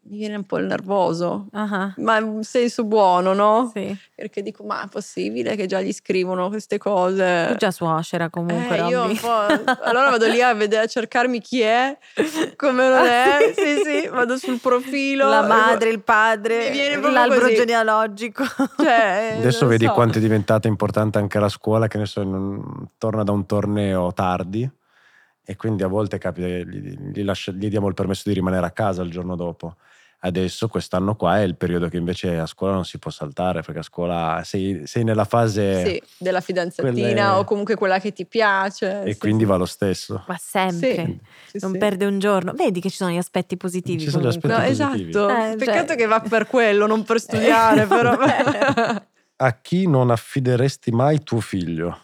mi 0.02 0.16
viene 0.16 0.34
un 0.36 0.44
po' 0.44 0.58
il 0.58 0.66
nervoso. 0.66 1.46
Ah, 1.52 1.92
Ma 1.98 2.18
in 2.18 2.42
senso 2.42 2.84
buono, 2.84 3.32
no? 3.34 3.70
sì. 3.72 3.96
Perché 4.14 4.42
dico, 4.42 4.64
ma 4.64 4.82
è 4.84 4.88
possibile 4.88 5.54
che 5.56 5.66
già 5.66 5.80
gli 5.80 5.92
scrivono 5.92 6.48
queste 6.48 6.78
Tu 6.78 6.88
cose? 6.88 7.54
già 7.58 7.70
suocera 7.70 8.28
comunque, 8.28 8.78
Eh, 8.78 8.86
io 8.88 9.04
un 9.04 9.16
po'... 9.16 9.28
Allora 9.82 10.10
vado 10.10 10.26
lì 10.26 10.40
a, 10.42 10.52
vedere, 10.54 10.84
a 10.84 10.86
cercarmi 10.86 11.40
chi 11.40 11.60
è, 11.60 11.96
come 12.56 12.88
non 12.88 13.06
è. 13.06 13.52
Sì, 13.54 13.82
sì, 13.84 14.08
vado 14.08 14.36
sul 14.36 14.58
profilo. 14.58 15.28
La 15.28 15.42
madre, 15.42 15.90
il 15.90 16.00
padre, 16.02 16.64
Mi 16.66 16.70
viene 16.72 16.92
proprio 16.94 17.12
l'albero 17.12 17.40
così. 17.42 17.54
genealogico. 17.56 18.44
Cioè, 18.78 19.34
Adesso 19.38 19.60
non 19.60 19.68
vedi 19.70 19.84
so. 19.86 19.92
quanto 19.92 20.18
è 20.18 20.20
diventata 20.20 20.66
importante 20.66 21.18
anche 21.18 21.38
la 21.38 21.48
scuola, 21.48 21.86
che 21.86 21.98
ne 21.98 22.06
so, 22.06 22.20
in 22.20 22.34
un- 22.34 22.86
torna 22.98 23.22
da 23.22 23.32
un 23.32 23.46
torneo 23.46 24.12
tardi 24.12 24.68
e 25.44 25.56
quindi 25.56 25.82
a 25.82 25.88
volte 25.88 26.18
capita 26.18 26.46
che 26.46 26.66
gli, 26.66 26.96
gli 27.12 27.22
lascia- 27.22 27.52
gli 27.52 27.68
diamo 27.68 27.88
il 27.88 27.94
permesso 27.94 28.22
di 28.26 28.34
rimanere 28.34 28.66
a 28.66 28.70
casa 28.70 29.02
il 29.02 29.10
giorno 29.10 29.34
dopo. 29.36 29.76
Adesso, 30.22 30.68
quest'anno 30.68 31.16
qua, 31.16 31.38
è 31.38 31.42
il 31.44 31.56
periodo 31.56 31.88
che 31.88 31.96
invece 31.96 32.38
a 32.38 32.44
scuola 32.44 32.74
non 32.74 32.84
si 32.84 32.98
può 32.98 33.10
saltare, 33.10 33.62
perché 33.62 33.80
a 33.80 33.82
scuola 33.82 34.42
sei, 34.44 34.82
sei 34.86 35.02
nella 35.02 35.24
fase 35.24 35.84
Sì, 35.86 36.02
della 36.18 36.42
fidanzatina 36.42 36.92
quelle- 36.92 37.22
o 37.22 37.44
comunque 37.44 37.74
quella 37.74 37.98
che 38.00 38.12
ti 38.12 38.26
piace. 38.26 39.02
e 39.04 39.12
sì, 39.14 39.18
quindi 39.18 39.44
sì. 39.44 39.48
va 39.48 39.56
lo 39.56 39.64
stesso. 39.64 40.22
Ma 40.28 40.36
sempre. 40.38 41.20
Sì, 41.46 41.58
non 41.62 41.72
sì. 41.72 41.78
perde 41.78 42.04
un 42.04 42.18
giorno. 42.18 42.52
Vedi 42.52 42.80
che 42.82 42.90
ci 42.90 42.96
sono 42.96 43.10
gli 43.12 43.16
aspetti 43.16 43.56
positivi. 43.56 44.00
Ci 44.02 44.10
sono 44.10 44.28
gli 44.28 44.38
comunque. 44.38 44.48
No, 44.50 44.56
aspetti 44.56 44.82
positivi. 44.84 45.08
esatto. 45.10 45.28
Eh, 45.52 45.56
Peccato 45.56 45.86
cioè- 45.86 45.96
che 45.96 46.06
va 46.06 46.20
per 46.20 46.46
quello, 46.46 46.86
non 46.86 47.02
per 47.04 47.18
studiare, 47.20 47.86
però. 47.86 48.18
A 49.36 49.52
chi 49.62 49.86
non 49.88 50.10
affideresti 50.10 50.90
mai 50.90 51.22
tuo 51.22 51.40
figlio? 51.40 51.98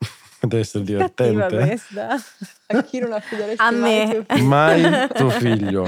Deve 0.42 0.60
essere 0.60 0.84
divertente. 0.84 1.46
questa. 1.56 2.08
A 2.66 2.82
chi 2.82 2.98
non 2.98 3.14
affideresti 3.14 3.62
A 3.62 3.70
mai 3.70 4.02
me. 4.02 4.24
tuo 4.26 4.36
figlio? 4.36 4.44
Mai 4.44 5.08
tuo 5.14 5.30
figlio. 5.30 5.86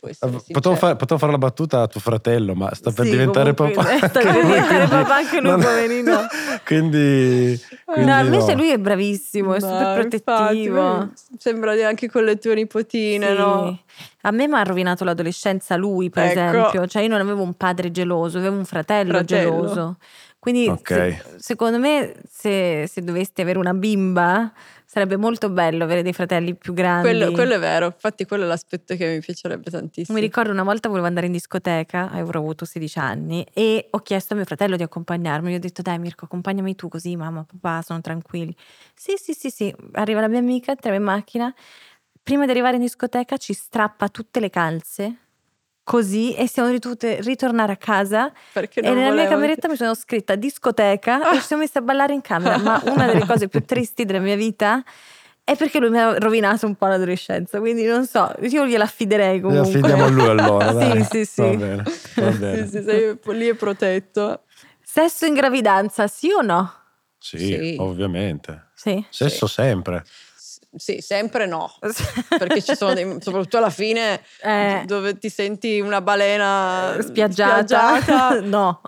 Essere 0.00 0.40
Potevo, 0.52 0.76
fare, 0.76 0.94
potevo 0.94 1.18
fare 1.18 1.32
la 1.32 1.38
battuta 1.38 1.82
a 1.82 1.86
tuo 1.88 1.98
fratello, 2.00 2.54
ma 2.54 2.72
sta 2.72 2.92
per 2.92 3.04
Sì, 3.04 3.10
diventare 3.10 3.52
comunque, 3.52 3.82
papà. 3.82 4.06
sta 4.08 4.20
per 4.20 4.32
diventare 4.44 4.86
papà 4.88 5.14
anche 5.16 5.40
lui, 5.40 5.60
poverino. 5.60 6.26
Quindi, 6.64 7.60
quindi 7.84 8.10
no, 8.10 8.20
invece 8.20 8.52
no. 8.54 8.58
lui 8.60 8.70
è 8.70 8.78
bravissimo, 8.78 9.54
è 9.54 9.60
Ma 9.60 9.66
super 9.66 10.04
infatti, 10.04 10.20
protettivo. 10.22 10.98
lui 10.98 11.12
Sembra 11.38 11.72
anche 11.88 12.08
con 12.08 12.24
le 12.24 12.36
tue 12.38 12.54
nipotine, 12.54 13.30
Sì. 13.30 13.36
no? 13.36 13.78
A 14.22 14.30
me 14.30 14.46
mi 14.46 14.54
ha 14.54 14.62
rovinato 14.62 15.02
l'adolescenza 15.04 15.74
lui, 15.76 16.10
per 16.10 16.24
Ecco. 16.26 16.38
esempio. 16.40 16.86
Cioè, 16.86 17.02
io 17.02 17.08
non 17.08 17.20
avevo 17.20 17.42
un 17.42 17.54
padre 17.54 17.90
geloso, 17.90 18.38
avevo 18.38 18.56
un 18.56 18.64
fratello, 18.66 19.14
Fratello. 19.14 19.50
geloso. 19.50 19.96
Quindi, 20.38 20.68
Ok. 20.68 20.86
se- 20.86 21.22
secondo 21.38 21.78
me, 21.78 22.14
se, 22.30 22.86
se 22.86 23.02
dovesti 23.02 23.40
avere 23.40 23.58
una 23.58 23.74
bimba, 23.74 24.52
sarebbe 24.90 25.18
molto 25.18 25.50
bello 25.50 25.84
avere 25.84 26.00
dei 26.02 26.14
fratelli 26.14 26.54
più 26.54 26.72
grandi. 26.72 27.08
Quello, 27.08 27.30
quello 27.32 27.54
è 27.56 27.58
vero, 27.58 27.86
infatti 27.86 28.24
quello 28.24 28.44
è 28.44 28.46
l'aspetto 28.46 28.96
che 28.96 29.06
mi 29.06 29.20
piacerebbe 29.20 29.70
tantissimo. 29.70 30.16
Mi 30.16 30.24
ricordo 30.24 30.50
una 30.50 30.62
volta 30.62 30.88
volevo 30.88 31.06
andare 31.06 31.26
in 31.26 31.32
discoteca, 31.32 32.10
avrò 32.10 32.40
avuto 32.40 32.64
16 32.64 32.98
anni, 32.98 33.46
e 33.52 33.88
ho 33.90 33.98
chiesto 33.98 34.32
a 34.32 34.36
mio 34.36 34.46
fratello 34.46 34.76
di 34.76 34.82
accompagnarmi. 34.82 35.52
Gli 35.52 35.56
ho 35.56 35.58
detto, 35.58 35.82
dai 35.82 35.98
Mirko, 35.98 36.24
accompagnami 36.24 36.74
tu 36.74 36.88
così 36.88 37.14
mamma, 37.16 37.44
papà 37.44 37.82
sono 37.82 38.00
tranquilli. 38.00 38.56
Sì, 38.94 39.16
sì, 39.18 39.34
sì, 39.34 39.50
sì. 39.50 39.74
Arriva 39.92 40.22
la 40.22 40.28
mia 40.28 40.38
amica, 40.38 40.70
entriamo 40.70 40.96
in 40.96 41.04
macchina. 41.04 41.54
Prima 42.22 42.46
di 42.46 42.50
arrivare 42.50 42.76
in 42.76 42.82
discoteca 42.82 43.36
ci 43.36 43.52
strappa 43.52 44.08
tutte 44.08 44.40
le 44.40 44.48
calze, 44.48 45.16
così, 45.88 46.34
e 46.34 46.46
siamo 46.46 46.70
dovute 46.78 47.20
ritornare 47.22 47.72
a 47.72 47.76
casa. 47.76 48.30
Perché 48.52 48.80
e 48.80 48.92
nella 48.92 49.10
mia 49.14 49.26
cameretta 49.26 49.68
mi 49.68 49.76
sono 49.76 49.94
scritta 49.94 50.34
discoteca 50.34 51.30
e 51.32 51.36
ci 51.36 51.46
siamo 51.46 51.62
messi 51.62 51.78
a 51.78 51.80
ballare 51.80 52.12
in 52.12 52.20
camera. 52.20 52.58
Ma 52.58 52.82
una 52.84 53.06
delle 53.06 53.24
cose 53.24 53.48
più 53.48 53.64
tristi 53.64 54.04
della 54.04 54.18
mia 54.18 54.36
vita 54.36 54.84
è 55.42 55.56
perché 55.56 55.78
lui 55.80 55.88
mi 55.88 55.98
ha 55.98 56.18
rovinato 56.18 56.66
un 56.66 56.74
po' 56.74 56.86
l'adolescenza. 56.88 57.58
Quindi 57.58 57.84
non 57.86 58.04
so, 58.06 58.30
io 58.42 58.66
gliela 58.66 58.84
affiderei 58.84 59.40
comunque. 59.40 59.70
affidiamo 59.70 60.04
a 60.04 60.08
lui 60.08 60.26
allora. 60.28 60.68
Sì, 60.72 60.88
dai. 60.88 61.04
sì, 61.04 61.24
sì. 61.24 61.40
Va 61.40 61.54
bene, 61.54 61.82
va 62.16 62.30
bene. 62.32 62.66
Sì, 62.66 62.70
sì, 62.70 62.82
sei 62.84 63.18
lì 63.24 63.46
è 63.48 63.54
protetto. 63.54 64.42
Sesso 64.82 65.24
in 65.24 65.32
gravidanza, 65.32 66.06
sì 66.06 66.30
o 66.32 66.42
no? 66.42 66.70
Sì, 67.18 67.38
Sì. 67.38 67.76
ovviamente. 67.78 68.66
Sì. 68.74 69.02
Sesso 69.08 69.46
sempre. 69.46 70.04
Sì, 70.76 71.00
sempre 71.00 71.46
no. 71.46 71.70
Perché 72.38 72.62
ci 72.62 72.74
sono 72.76 72.92
dei, 72.94 73.16
soprattutto 73.20 73.56
alla 73.56 73.70
fine 73.70 74.20
Eh. 74.42 74.82
dove 74.86 75.16
ti 75.18 75.28
senti 75.30 75.80
una 75.80 76.00
balena 76.00 76.96
spiaggiata. 77.00 77.64
spiaggiata. 78.00 78.40
no. 78.46 78.80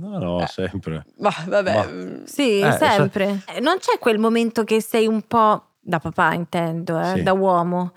No, 0.00 0.18
no, 0.18 0.42
Eh. 0.42 0.46
sempre. 0.46 1.04
Ma 1.18 1.30
vabbè, 1.46 1.74
Ma- 1.74 2.20
Sì, 2.24 2.60
Eh, 2.60 2.72
sempre. 2.72 3.42
Eh, 3.54 3.60
Non 3.60 3.78
c'è 3.78 3.98
quel 3.98 4.18
momento 4.18 4.62
che 4.64 4.80
sei 4.80 5.06
un 5.06 5.22
po', 5.22 5.64
da 5.80 5.98
papà 5.98 6.34
intendo, 6.34 7.00
eh, 7.00 7.14
Sì. 7.16 7.22
da 7.22 7.32
uomo, 7.32 7.92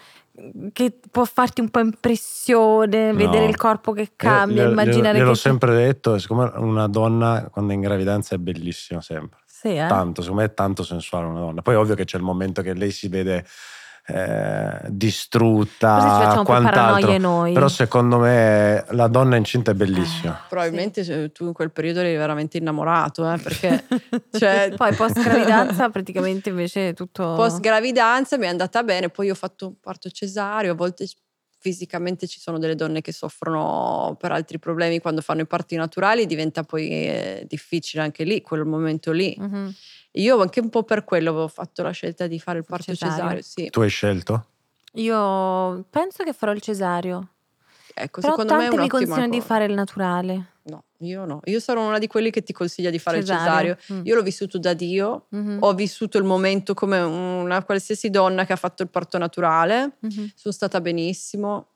che 0.73 0.97
può 1.11 1.25
farti 1.25 1.61
un 1.61 1.69
po' 1.69 1.79
impressione, 1.81 3.11
No. 3.11 3.17
vedere 3.17 3.45
il 3.45 3.55
corpo 3.57 3.91
che 3.91 4.13
cambia, 4.15 4.61
Io- 4.63 4.67
io- 4.67 4.71
immaginare 4.71 5.17
gliel'ho 5.19 5.31
che... 5.33 5.37
sempre 5.37 5.75
detto, 5.75 6.17
siccome 6.17 6.49
una 6.55 6.87
donna 6.87 7.47
quando 7.51 7.73
è 7.73 7.75
in 7.75 7.81
gravidanza 7.81 8.33
è 8.33 8.37
bellissima 8.39 9.01
sempre. 9.01 9.39
Sì, 9.61 9.75
eh? 9.75 9.85
Tanto, 9.85 10.23
secondo 10.23 10.41
me 10.41 10.47
è 10.47 10.53
tanto 10.55 10.81
sensuale 10.81 11.27
una 11.27 11.39
donna. 11.39 11.61
Poi 11.61 11.75
è 11.75 11.77
ovvio 11.77 11.93
che 11.93 12.03
c'è 12.03 12.17
il 12.17 12.23
momento 12.23 12.63
che 12.63 12.73
lei 12.73 12.89
si 12.89 13.07
vede 13.09 13.45
eh, 14.07 14.79
distrutta, 14.87 15.99
facciamo 15.99 16.29
un 16.29 16.37
po' 16.37 16.43
quant'altro. 16.45 16.81
paranoie 16.81 17.17
noi. 17.19 17.53
Però 17.53 17.67
secondo 17.67 18.17
me 18.17 18.83
la 18.89 19.07
donna 19.07 19.35
incinta 19.35 19.69
è 19.69 19.73
bellissima. 19.75 20.45
Probabilmente 20.49 21.03
se 21.03 21.31
tu 21.31 21.45
in 21.45 21.53
quel 21.53 21.69
periodo 21.69 21.99
eri 21.99 22.15
veramente 22.15 22.57
innamorato, 22.57 23.31
eh, 23.31 23.37
perché 23.37 23.85
cioè, 24.33 24.73
Poi 24.75 24.95
post 24.95 25.21
gravidanza 25.21 25.89
praticamente 25.93 26.49
invece 26.49 26.93
tutto... 26.93 27.35
post 27.35 27.59
gravidanza 27.59 28.39
mi 28.39 28.45
è 28.45 28.49
andata 28.49 28.81
bene, 28.81 29.09
poi 29.09 29.29
ho 29.29 29.35
fatto 29.35 29.67
un 29.67 29.73
parto 29.79 30.09
cesareo, 30.09 30.71
a 30.71 30.75
volte 30.75 31.05
fisicamente 31.61 32.25
ci 32.25 32.39
sono 32.39 32.57
delle 32.57 32.73
donne 32.73 33.01
che 33.01 33.13
soffrono 33.13 34.17
per 34.19 34.31
altri 34.31 34.57
problemi 34.57 34.99
quando 34.99 35.21
fanno 35.21 35.41
i 35.41 35.45
parti 35.45 35.75
naturali, 35.75 36.25
diventa 36.25 36.63
poi 36.63 36.89
eh, 36.89 37.45
difficile 37.47 38.01
anche 38.01 38.23
lì, 38.23 38.41
quel 38.41 38.65
momento 38.65 39.11
lì. 39.11 39.35
Mhm. 39.37 39.73
Io 40.13 40.41
anche 40.41 40.59
un 40.59 40.69
po' 40.69 40.83
per 40.83 41.03
quello 41.03 41.29
avevo 41.29 41.47
fatto 41.47 41.83
la 41.83 41.91
scelta 41.91 42.25
di 42.25 42.39
fare 42.39 42.57
il 42.57 42.65
parto 42.65 42.95
Cesareo. 42.95 43.15
cesareo, 43.15 43.41
sì. 43.41 43.69
Tu 43.69 43.79
hai 43.79 43.89
scelto? 43.89 44.45
Io 44.93 45.85
penso 45.89 46.23
che 46.23 46.33
farò 46.33 46.51
il 46.51 46.61
cesareo. 46.61 47.30
Ecco, 47.93 48.21
Però 48.21 48.33
secondo 48.33 48.55
me 48.55 48.65
è 48.65 48.67
un'ottima 48.69 48.87
consigliano 48.89 49.27
di 49.31 49.37
cosa. 49.37 49.47
fare 49.47 49.65
il 49.65 49.73
naturale. 49.73 50.45
No, 50.63 50.83
io 50.99 51.25
no. 51.25 51.39
Io 51.45 51.59
sono 51.59 51.85
una 51.87 51.97
di 51.97 52.07
quelli 52.07 52.29
che 52.29 52.43
ti 52.43 52.53
consiglia 52.53 52.89
di 52.89 52.99
fare 52.99 53.17
il 53.17 53.25
Cesareo. 53.25 53.75
cesareo. 53.75 53.99
Mm. 54.01 54.05
Io 54.05 54.15
l'ho 54.15 54.21
vissuto 54.21 54.57
da 54.59 54.73
Dio, 54.73 55.25
Mhm. 55.29 55.57
ho 55.61 55.73
vissuto 55.73 56.17
il 56.17 56.23
momento 56.23 56.73
come 56.73 56.99
una 56.99 57.63
qualsiasi 57.63 58.09
donna 58.09 58.45
che 58.45 58.53
ha 58.53 58.57
fatto 58.57 58.83
il 58.83 58.89
parto 58.89 59.17
naturale, 59.17 59.97
Mhm. 60.01 60.31
sono 60.35 60.53
stata 60.53 60.79
benissimo. 60.81 61.67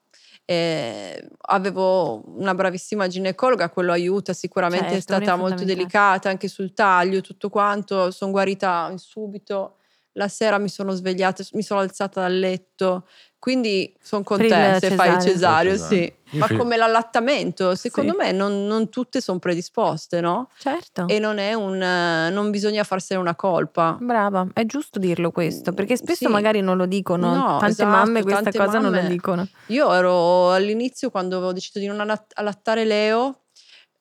eh, 0.48 1.28
avevo 1.48 2.22
una 2.38 2.54
bravissima 2.54 3.08
ginecologa, 3.08 3.72
quello 3.72 3.92
aiuta 3.92 4.32
sicuramente, 4.32 4.86
è 4.86 4.90
Certo, 4.92 4.98
è 4.98 5.02
stata 5.02 5.36
molto 5.36 5.64
delicata 5.64 6.30
anche 6.30 6.48
sul 6.48 6.74
taglio, 6.76 7.22
tutto 7.22 7.50
quanto, 7.50 8.12
sono 8.12 8.30
guarita 8.30 8.94
subito. 8.98 9.78
La 10.14 10.28
sera 10.28 10.60
mi 10.60 10.70
sono 10.70 10.92
svegliata, 10.94 11.44
mi 11.54 11.64
sono 11.64 11.80
alzata 11.80 12.22
dal 12.22 12.38
letto, 12.38 13.08
quindi 13.46 13.96
sono 14.02 14.24
con 14.24 14.38
Per 14.38 14.48
te 14.50 14.56
il 14.56 14.78
se 14.80 14.96
fai 14.96 15.14
il 15.14 15.22
cesareo. 15.22 15.78
sì. 15.78 16.12
Ma 16.32 16.48
come 16.48 16.78
l'allattamento, 16.78 17.76
secondo 17.76 18.14
Sì. 18.14 18.18
me 18.18 18.32
non, 18.32 18.66
non 18.66 18.90
tutte 18.90 19.22
sono 19.22 19.38
predisposte, 19.38 20.20
no? 20.20 20.50
Certo. 20.58 21.08
E 21.08 21.20
non 21.20 21.38
è 21.38 21.54
un 21.54 21.78
non 21.78 22.50
bisogna 22.50 22.84
farsene 22.84 23.20
una 23.20 23.36
colpa. 23.36 23.96
Brava, 24.02 24.48
è 24.52 24.66
giusto 24.66 24.98
dirlo 24.98 25.30
questo, 25.30 25.74
perché 25.74 25.96
spesso 25.96 26.26
Sì. 26.26 26.32
magari 26.32 26.62
non 26.62 26.76
lo 26.76 26.88
dicono. 26.88 27.36
No, 27.36 27.46
Tante 27.60 27.68
esatto, 27.84 27.90
mamme 27.90 28.24
questa 28.24 28.42
tante 28.42 28.58
cosa 28.58 28.80
non 28.80 28.90
la 28.90 28.98
mamme- 28.98 29.10
dicono. 29.10 29.48
Io 29.68 29.94
ero 29.94 30.52
all'inizio 30.52 31.12
quando 31.12 31.36
avevo 31.38 31.54
deciso 31.54 31.78
di 31.78 31.86
non 31.86 32.00
allatt- 32.00 32.32
allattare 32.34 32.84
Leo, 32.84 33.42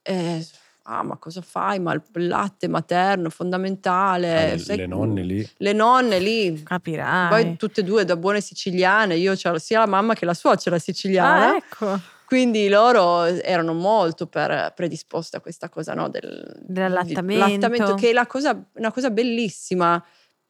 eh, 0.00 0.42
ah 0.86 1.02
ma 1.02 1.16
cosa 1.16 1.40
fai? 1.40 1.78
Ma 1.80 1.92
il 1.92 2.02
latte 2.26 2.68
materno 2.68 3.28
è 3.28 3.30
fondamentale. 3.30 4.36
Ah, 4.36 4.52
le, 4.52 4.58
sai- 4.58 4.76
le 4.78 4.86
nonne 4.86 5.22
lì. 5.22 5.48
Le 5.58 5.72
nonne 5.72 6.18
lì. 6.18 6.62
Capirai. 6.62 7.28
Poi 7.28 7.56
tutte 7.56 7.80
e 7.80 7.84
due 7.84 8.04
da 8.04 8.16
buone 8.16 8.40
siciliane, 8.40 9.16
io 9.16 9.34
c'ho 9.34 9.58
sia 9.58 9.78
la 9.80 9.86
mamma 9.86 10.14
che 10.14 10.24
la 10.24 10.34
suocera 10.34 10.78
siciliana. 10.78 11.52
ah, 11.52 11.56
ecco. 11.56 12.00
Quindi 12.26 12.68
loro 12.68 13.24
erano 13.24 13.74
molto 13.74 14.26
per- 14.26 14.72
predisposte 14.74 15.36
a 15.36 15.40
questa 15.40 15.68
cosa 15.68 15.92
no, 15.94 16.08
del, 16.08 16.62
Dell'allattamento. 16.62 17.94
che 17.94 18.10
è 18.10 18.12
la 18.12 18.26
cosa- 18.26 18.58
una 18.74 18.90
cosa 18.90 19.10
bellissima 19.10 20.02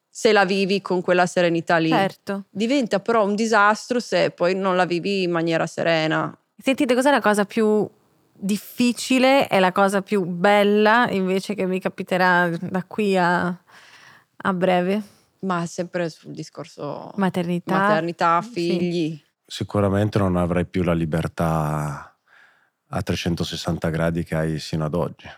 se 0.09 0.31
la 0.33 0.45
vivi 0.45 0.81
con 0.81 1.01
quella 1.03 1.27
serenità 1.27 1.77
lì. 1.79 1.89
Certo. 1.91 2.45
Diventa 2.49 3.01
però 3.01 3.25
un 3.25 3.35
disastro 3.35 3.99
se 3.99 4.31
poi 4.31 4.55
non 4.55 4.77
la 4.77 4.85
vivi 4.85 5.25
in 5.25 5.33
maniera 5.33 5.67
serena. 5.67 6.37
Sentite, 6.57 6.95
cos'è 6.95 7.11
la 7.11 7.21
cosa 7.21 7.45
più 7.45 7.87
difficile 8.37 9.49
e 9.49 9.59
la 9.61 9.73
cosa 9.73 10.03
più 10.03 10.25
bella 10.25 11.09
invece 11.11 11.55
che 11.55 11.67
mi 11.67 11.81
capiterà 11.81 12.49
da 12.49 12.85
qui 12.85 13.17
a, 13.17 13.47
a 13.47 14.53
breve? 14.53 15.03
Ma 15.41 15.65
sempre 15.67 16.09
sul 16.09 16.33
discorso 16.33 17.13
Maternità. 17.17 17.79
maternità, 17.79 18.41
Sì. 18.43 18.51
figli. 18.51 19.23
Sicuramente 19.47 20.19
non 20.19 20.37
avrai 20.37 20.65
più 20.67 20.83
la 20.83 20.95
libertà 20.95 22.17
a 22.89 23.03
360 23.03 23.91
gradi 23.91 24.25
che 24.25 24.35
hai 24.35 24.59
sino 24.59 24.85
ad 24.85 24.95
oggi. 24.95 25.29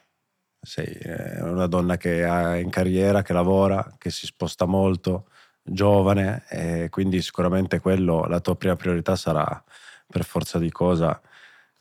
Sei 0.61 0.87
eh, 0.87 1.43
una 1.43 1.67
donna 1.67 1.97
che 1.97 2.25
è 2.25 2.57
in 2.57 2.71
carriera, 2.71 3.23
che 3.23 3.33
lavora, 3.33 3.95
che 3.99 4.11
si 4.11 4.27
sposta 4.27 4.65
molto, 4.65 5.29
giovane 5.63 6.45
e 6.49 6.89
quindi 6.91 7.21
sicuramente 7.23 7.81
quello, 7.81 8.25
la 8.27 8.41
tua 8.41 8.57
prima 8.57 8.77
priorità 8.77 9.17
sarà 9.17 9.63
per 10.09 10.25
forza 10.25 10.59
di 10.59 10.71
cosa 10.71 11.21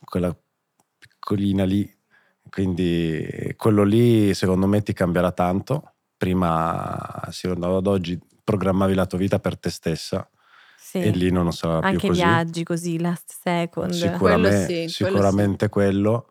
quella 0.04 0.36
piccolina 1.26 1.64
lì. 1.64 1.92
Quindi 2.48 3.52
quello 3.56 3.82
lì 3.82 4.32
secondo 4.34 4.68
me 4.68 4.82
ti 4.82 4.92
cambierà 4.92 5.32
tanto. 5.32 5.94
Prima, 6.16 7.26
sino 7.30 7.76
ad 7.76 7.86
oggi, 7.88 8.18
programmavi 8.44 8.94
la 8.94 9.06
tua 9.06 9.18
vita 9.18 9.40
per 9.40 9.58
te 9.58 9.68
stessa 9.70 10.30
Sì. 10.78 10.98
e 10.98 11.10
lì 11.10 11.30
non 11.30 11.52
sarà 11.52 11.80
più 11.80 11.88
Anche 11.88 12.06
così. 12.06 12.20
viaggi 12.20 12.62
così, 12.62 12.98
last 13.00 13.32
second. 13.42 13.90
Sicuramente, 13.92 14.16
Quello 14.18 14.50
sì, 14.66 14.66
quello 14.66 14.88
sicuramente 14.88 15.68
quello. 15.68 16.30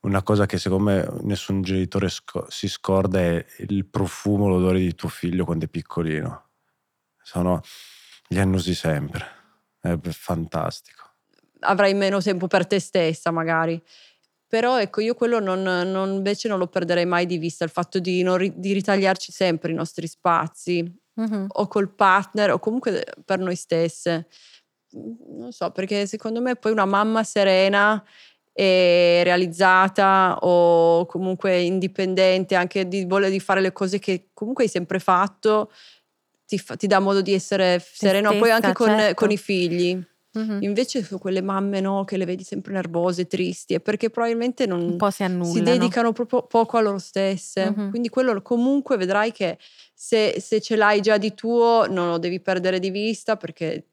Una 0.00 0.22
cosa 0.22 0.44
che 0.46 0.58
secondo 0.58 0.84
me 0.90 1.08
nessun 1.22 1.62
genitore 1.62 2.08
sco- 2.10 2.46
si 2.50 2.68
scorda 2.68 3.20
è 3.20 3.44
il 3.68 3.86
profumo, 3.86 4.48
l'odore 4.48 4.80
di 4.80 4.94
tuo 4.94 5.08
figlio 5.08 5.44
quando 5.44 5.64
è 5.64 5.68
piccolino. 5.68 6.48
Sono, 7.22 7.60
li 8.28 8.38
annusi 8.38 8.74
sempre. 8.74 9.24
È 9.80 9.96
fantastico. 10.10 11.01
Avrai 11.62 11.94
meno 11.94 12.20
tempo 12.20 12.46
per 12.46 12.66
te 12.66 12.78
stessa, 12.78 13.30
magari. 13.30 13.80
Però 14.46 14.78
ecco, 14.78 15.00
io 15.00 15.14
quello 15.14 15.40
non, 15.40 15.62
non- 15.62 16.12
invece 16.12 16.46
non 16.48 16.58
lo 16.58 16.66
perderei 16.66 17.06
mai 17.06 17.24
di 17.26 17.38
vista, 17.38 17.64
il 17.64 17.70
fatto 17.70 17.98
di, 17.98 18.22
non 18.22 18.36
ri- 18.36 18.52
di 18.54 18.72
ritagliarci 18.72 19.32
sempre 19.32 19.72
i 19.72 19.74
nostri 19.74 20.06
spazi, 20.06 21.00
Mhm. 21.14 21.46
o 21.48 21.66
col 21.68 21.90
partner, 21.94 22.52
o 22.52 22.58
comunque 22.58 23.04
per 23.24 23.38
noi 23.38 23.54
stesse. 23.56 24.28
Non 24.90 25.52
so, 25.52 25.70
perché 25.70 26.06
secondo 26.06 26.40
me 26.42 26.56
poi 26.56 26.72
una 26.72 26.84
mamma 26.84 27.22
serena 27.24 28.02
e 28.52 29.22
realizzata 29.24 30.36
o 30.42 31.06
comunque 31.06 31.60
indipendente, 31.60 32.54
anche 32.54 32.86
di 32.86 33.06
voler 33.06 33.30
di 33.30 33.40
fare 33.40 33.62
le 33.62 33.72
cose 33.72 33.98
che 33.98 34.28
comunque 34.34 34.64
hai 34.64 34.70
sempre 34.70 34.98
fatto, 34.98 35.70
ti, 36.46 36.58
fa- 36.58 36.76
ti 36.76 36.86
dà 36.86 36.98
modo 36.98 37.22
di 37.22 37.32
essere 37.32 37.82
sereno, 37.82 38.28
poi 38.30 38.50
stessa, 38.50 38.54
anche 38.54 38.72
con, 38.74 38.88
certo. 38.88 39.14
con 39.14 39.30
i 39.30 39.38
figli. 39.38 40.06
Mhm. 40.34 40.58
Invece 40.62 41.02
sono 41.04 41.20
quelle 41.20 41.42
mamme 41.42 41.80
no, 41.80 42.04
che 42.04 42.16
le 42.16 42.24
vedi 42.24 42.42
sempre 42.42 42.72
nervose, 42.72 43.26
tristi, 43.26 43.74
è 43.74 43.80
perché 43.80 44.08
probabilmente 44.08 44.64
non 44.66 44.80
Un 44.80 44.96
po' 44.96 45.10
si 45.10 45.22
annullano. 45.24 45.52
si 45.52 45.62
dedicano 45.62 46.12
proprio 46.12 46.42
poco 46.44 46.78
a 46.78 46.80
loro 46.80 46.98
stesse. 46.98 47.70
Mhm. 47.76 47.90
Quindi 47.90 48.08
quello 48.08 48.40
comunque 48.40 48.96
vedrai 48.96 49.30
che 49.32 49.58
se, 49.94 50.36
se 50.40 50.60
ce 50.60 50.76
l'hai 50.76 51.00
già 51.00 51.18
di 51.18 51.34
tuo 51.34 51.86
non 51.88 52.08
lo 52.08 52.18
devi 52.18 52.40
perdere 52.40 52.78
di 52.78 52.90
vista 52.90 53.36
perché... 53.36 53.84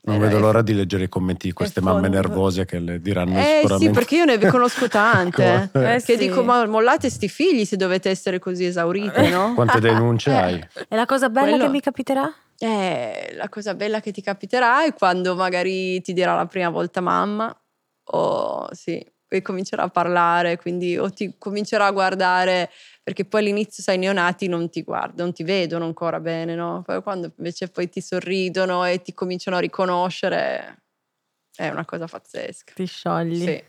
Non 0.00 0.16
eh, 0.16 0.18
vedo 0.20 0.38
l'ora 0.38 0.62
di 0.62 0.72
leggere 0.74 1.04
i 1.04 1.08
commenti 1.08 1.48
di 1.48 1.52
queste 1.52 1.80
mamme 1.80 2.08
nervose 2.08 2.64
che 2.64 2.78
le 2.78 3.00
diranno 3.00 3.38
Eh 3.38 3.60
sicuramente. 3.62 3.84
sì, 3.86 3.90
perché 3.90 4.16
io 4.16 4.24
ne 4.24 4.38
conosco 4.50 4.88
tante. 4.88 5.68
Come- 5.72 5.94
Eh 5.94 6.02
Che 6.02 6.12
sì. 6.12 6.16
dico, 6.16 6.42
ma 6.42 6.64
mollate 6.66 7.10
sti 7.10 7.28
figli 7.28 7.64
se 7.64 7.76
dovete 7.76 8.08
essere 8.08 8.38
così 8.38 8.64
esaurite, 8.64 9.28
no? 9.28 9.54
Quante 9.54 9.78
denunce 9.80 10.30
Eh. 10.30 10.34
hai? 10.34 10.66
E 10.88 10.96
la 10.96 11.04
cosa 11.04 11.28
bella 11.28 11.48
Quello- 11.50 11.64
che 11.64 11.70
mi 11.70 11.80
capiterà? 11.80 12.32
Eh, 12.60 13.34
la 13.34 13.48
cosa 13.48 13.74
bella 13.74 14.00
che 14.00 14.10
ti 14.10 14.20
capiterà 14.20 14.84
è 14.84 14.92
quando 14.92 15.36
magari 15.36 16.00
ti 16.00 16.12
dirà 16.12 16.34
la 16.34 16.46
prima 16.46 16.70
volta 16.70 17.00
mamma 17.00 17.56
o 18.10 18.68
sì, 18.74 19.04
e 19.28 19.42
comincerà 19.42 19.84
a 19.84 19.88
parlare, 19.90 20.56
quindi 20.56 20.96
o 20.96 21.10
ti 21.10 21.36
comincerà 21.38 21.86
a 21.86 21.92
guardare, 21.92 22.70
perché 23.02 23.24
poi 23.26 23.40
all'inizio 23.42 23.82
sai 23.82 23.96
i 23.96 23.98
neonati 23.98 24.48
non 24.48 24.70
ti 24.70 24.82
guardano, 24.82 25.22
non 25.24 25.32
ti 25.32 25.44
vedono 25.44 25.84
ancora 25.84 26.18
bene, 26.18 26.54
no? 26.54 26.82
Poi 26.84 27.02
quando 27.02 27.32
invece 27.36 27.68
poi 27.68 27.88
ti 27.88 28.00
sorridono 28.00 28.84
e 28.84 29.02
ti 29.02 29.12
cominciano 29.12 29.56
a 29.58 29.60
riconoscere 29.60 30.82
è 31.54 31.68
una 31.68 31.84
cosa 31.84 32.06
pazzesca. 32.06 32.72
Ti 32.74 32.86
sciogli. 32.86 33.42
Sì. 33.42 33.62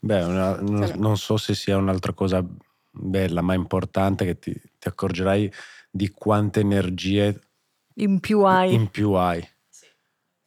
Beh, 0.00 0.22
una- 0.22 0.56
non, 0.60 0.92
non 0.96 1.16
so 1.16 1.36
se 1.36 1.54
sia 1.54 1.76
un'altra 1.76 2.12
cosa 2.12 2.44
bella, 2.90 3.42
ma 3.42 3.54
importante 3.54 4.24
che 4.24 4.38
ti, 4.38 4.52
ti 4.78 4.88
accorgerai 4.88 5.52
di 5.90 6.08
quante 6.10 6.60
energie 6.60 7.38
In 7.96 8.18
più 8.20 8.40
hai. 8.42 8.74
in 8.74 8.90
più 8.90 9.12
hai. 9.12 9.46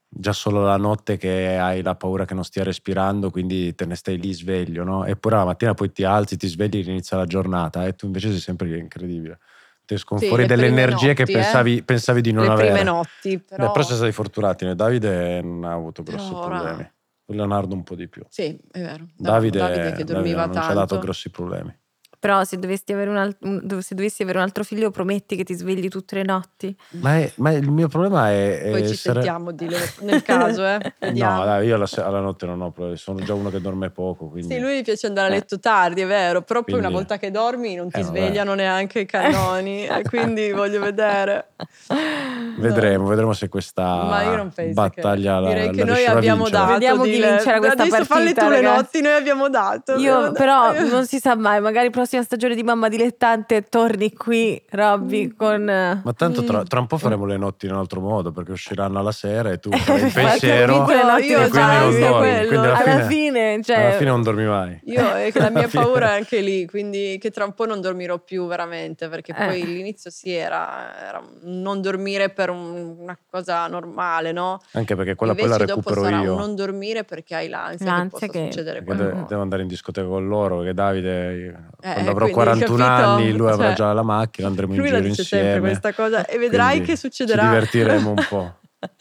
Già 0.09 0.31
solo 0.33 0.61
la 0.63 0.77
notte 0.77 1.17
che 1.17 1.57
hai 1.57 1.81
la 1.81 1.95
paura 1.95 2.25
che 2.25 2.33
non 2.33 2.43
stia 2.43 2.63
respirando, 2.63 3.29
quindi 3.29 3.75
te 3.75 3.85
ne 3.85 3.95
stai 3.95 4.17
lì 4.19 4.33
sveglio, 4.33 4.83
no? 4.83 5.05
Eppure 5.05 5.35
la 5.35 5.45
mattina 5.45 5.73
poi 5.73 5.91
ti 5.91 6.03
alzi, 6.03 6.37
ti 6.37 6.47
svegli 6.47 6.77
e 6.77 6.91
inizia 6.91 7.17
la 7.17 7.25
giornata 7.25 7.85
e 7.85 7.93
tu 7.93 8.05
invece 8.07 8.29
sei 8.31 8.39
sempre 8.39 8.67
lì, 8.67 8.79
incredibile. 8.79 9.39
Ti 9.85 9.93
escono 9.93 10.19
Sì, 10.19 10.27
fuori 10.27 10.43
le 10.43 10.47
delle 10.47 10.67
energie 10.67 11.13
che 11.13 11.23
notti, 11.23 11.31
eh. 11.33 11.35
pensavi, 11.35 11.83
pensavi 11.83 12.21
di 12.21 12.31
non 12.31 12.45
Le 12.45 12.51
avere. 12.51 12.71
prime 12.71 12.83
notti, 12.83 13.37
Beh, 13.37 13.43
però... 13.45 13.71
però 13.71 13.81
siete 13.83 13.95
stati 13.99 14.11
fortunati, 14.13 14.65
né? 14.65 14.75
Davide 14.75 15.41
non 15.41 15.63
ha 15.65 15.73
avuto 15.73 16.03
grossi 16.03 16.33
Però 16.33 16.45
ora- 16.45 16.57
problemi. 16.57 16.91
Leonardo 17.29 17.75
un 17.75 17.83
po' 17.83 17.95
di 17.95 18.07
più. 18.07 18.25
Sì, 18.29 18.57
è 18.71 18.79
vero. 18.79 19.07
Davide, 19.15 19.59
Davide 19.59 19.91
che 19.93 20.03
dormiva 20.05 20.45
non 20.45 20.53
ci 20.53 20.57
ha 20.59 20.73
tanto. 20.73 20.79
dato 20.79 20.99
grossi 20.99 21.29
problemi. 21.29 21.77
Però 22.19 22.43
se 22.43 22.57
dovessi, 22.57 22.91
avere 22.93 23.09
un, 23.41 23.81
se 23.81 23.93
dovessi 23.93 24.23
avere 24.23 24.39
un 24.39 24.43
altro 24.43 24.63
figlio, 24.63 24.89
prometti 24.89 25.35
che 25.35 25.43
ti 25.43 25.53
svegli 25.53 25.87
tutte 25.87 26.15
le 26.15 26.23
notti. 26.23 26.75
Ma, 27.01 27.17
è- 27.17 27.31
ma 27.35 27.51
il 27.51 27.69
mio 27.69 27.87
problema 27.87 28.31
è, 28.31 28.59
è 28.63 28.71
Poi 28.71 28.87
ci 28.87 28.93
essere... 28.93 29.13
sentiamo 29.21 29.51
di- 29.51 29.67
nel 30.01 30.23
caso, 30.23 30.65
eh. 30.65 30.79
No, 31.13 31.43
dai, 31.45 31.67
io 31.67 31.75
alla, 31.75 31.85
se- 31.85 32.01
alla 32.01 32.19
notte 32.19 32.45
non 32.47 32.59
ho 32.61 32.71
problemi, 32.71 32.97
sono 32.97 33.19
già 33.19 33.33
uno 33.35 33.49
che 33.51 33.61
dorme 33.61 33.91
poco, 33.91 34.25
quindi... 34.29 34.51
Sì, 34.53 34.59
lui 34.59 34.79
gli 34.79 34.83
piace 34.83 35.05
andare 35.07 35.27
a 35.27 35.29
letto 35.29 35.59
tardi, 35.59 36.01
è 36.01 36.07
vero, 36.07 36.41
però 36.41 36.63
poi 36.63 36.73
una 36.73 36.87
Quindi- 36.89 36.97
volta 37.03 37.17
che 37.19 37.29
dormi 37.29 37.75
non 37.75 37.89
ti 37.91 37.99
Eh, 37.99 38.03
vabbè. 38.03 38.17
svegliano 38.17 38.53
neanche 38.55 38.99
i 39.01 39.05
cannoni, 39.05 39.85
e 39.87 40.01
quindi 40.09 40.51
voglio 40.51 40.79
vedere. 40.81 41.49
Vedremo, 42.57 43.03
No. 43.03 43.09
vedremo 43.09 43.33
se 43.33 43.49
questa 43.49 43.83
Ma 44.03 44.23
io 44.23 44.35
non 44.35 44.51
penso 44.51 44.73
battaglia 44.73 45.35
che... 45.35 45.41
la, 45.41 45.47
Direi 45.49 45.65
la 45.67 45.71
che 45.73 45.83
noi 45.83 46.05
abbiamo 46.05 46.43
vincere. 46.45 46.63
dato. 46.65 46.73
Vediamo 46.73 47.03
chi 47.03 47.09
Dile. 47.11 47.29
vincerà 47.29 47.57
questa 47.59 47.83
Adesso 47.83 48.03
falle 48.05 48.23
partita, 48.23 48.41
tu 48.41 48.49
le 48.49 48.55
ragazzi. 48.61 48.77
notti, 48.81 49.01
noi 49.01 49.11
abbiamo 49.13 49.49
dato. 49.49 49.93
Io 49.97 50.31
però 50.31 50.73
non 50.89 51.05
si 51.05 51.19
sa 51.19 51.35
mai, 51.35 51.61
magari 51.61 51.89
prossima 52.07 52.23
stagione 52.23 52.55
di 52.55 52.63
Mamma 52.63 52.87
Dilettante 52.87 53.63
torni 53.63 54.13
qui, 54.13 54.61
Robby, 54.69 55.33
con... 55.35 55.67
eh, 55.69 55.99
Ma 56.01 56.13
tanto 56.13 56.41
tra, 56.45 56.61
Mm. 56.61 56.63
tra 56.63 56.79
un 56.79 56.87
po' 56.87 56.97
faremo 56.97 57.25
le 57.25 57.35
notti 57.35 57.65
in 57.65 57.73
un 57.73 57.79
altro 57.79 57.99
modo 57.99 58.31
perché 58.31 58.51
usciranno 58.53 58.97
alla 58.97 59.11
sera 59.11 59.51
e 59.51 59.59
tu 59.59 59.69
Eh, 59.73 59.77
farai 59.77 60.03
il 60.05 60.13
pensiero 60.13 60.77
No, 60.77 60.85
notti 60.85 61.25
io 61.25 61.41
e 61.41 61.49
quindi 61.49 61.75
non 61.75 61.99
dormi. 61.99 62.17
quello. 62.17 62.47
Quindi 62.47 62.65
alla 62.67 62.77
alla 62.77 63.05
fine, 63.07 63.07
fine, 63.07 63.63
cioè, 63.63 63.75
alla 63.81 63.91
fine 63.97 64.09
non 64.09 64.21
dormi 64.23 64.45
mai. 64.45 64.79
Io 64.85 65.11
è 65.15 65.31
che 65.33 65.39
la 65.39 65.49
mia 65.49 65.67
paura 65.71 66.13
è 66.13 66.15
anche 66.17 66.39
lì, 66.39 66.65
quindi 66.65 67.17
che 67.19 67.29
tra 67.29 67.43
un 67.43 67.53
po' 67.53 67.65
non 67.65 67.81
dormirò 67.81 68.19
più 68.19 68.47
veramente, 68.47 69.09
perché 69.09 69.33
Eh. 69.37 69.45
poi 69.45 69.65
l'inizio 69.65 70.09
sì 70.09 70.31
era, 70.31 71.07
era 71.09 71.21
non 71.41 71.81
dormire 71.81 72.29
per 72.29 72.49
un- 72.49 72.95
una 72.99 73.17
cosa 73.29 73.67
normale, 73.67 74.31
no? 74.31 74.61
Anche 74.71 74.95
perché 74.95 75.15
quella 75.15 75.33
poi 75.33 75.43
Invece 75.43 75.59
la 75.59 75.65
dopo 75.65 75.89
recupero 75.89 76.05
sarà 76.09 76.21
io. 76.23 76.31
un 76.31 76.39
non 76.39 76.55
dormire 76.55 77.03
perché 77.03 77.35
hai 77.35 77.49
l'ansia, 77.49 77.85
L'ansia 77.85 78.03
che 78.03 78.09
possa 78.09 78.27
che- 78.27 78.51
succedere 78.51 78.83
qualcosa. 78.85 79.25
devo 79.27 79.41
andare 79.41 79.61
in 79.63 79.67
discoteca 79.67 80.07
con 80.07 80.25
loro, 80.27 80.57
perché 80.59 80.73
Davide, 80.73 81.33
io- 81.33 81.65
quando 82.03 82.11
avrò 82.11 82.23
quindi, 82.25 82.33
41 82.65 82.77
capito? 82.85 83.07
anni, 83.07 83.31
lui 83.33 83.49
avrà 83.49 83.65
Cioè, 83.67 83.75
già 83.75 83.93
la 83.93 84.03
macchina, 84.03 84.47
andremo 84.47 84.73
in 84.75 84.83
giro 84.83 84.97
insieme. 84.97 85.23
sempre 85.45 85.59
questa 85.59 85.93
cosa 85.93 86.25
e 86.25 86.37
vedrai 86.37 86.81
che 86.81 86.95
succederà. 86.95 87.41
Ci 87.43 87.47
divertiremo 87.49 88.09
un 88.09 88.25
po'. 88.29 88.53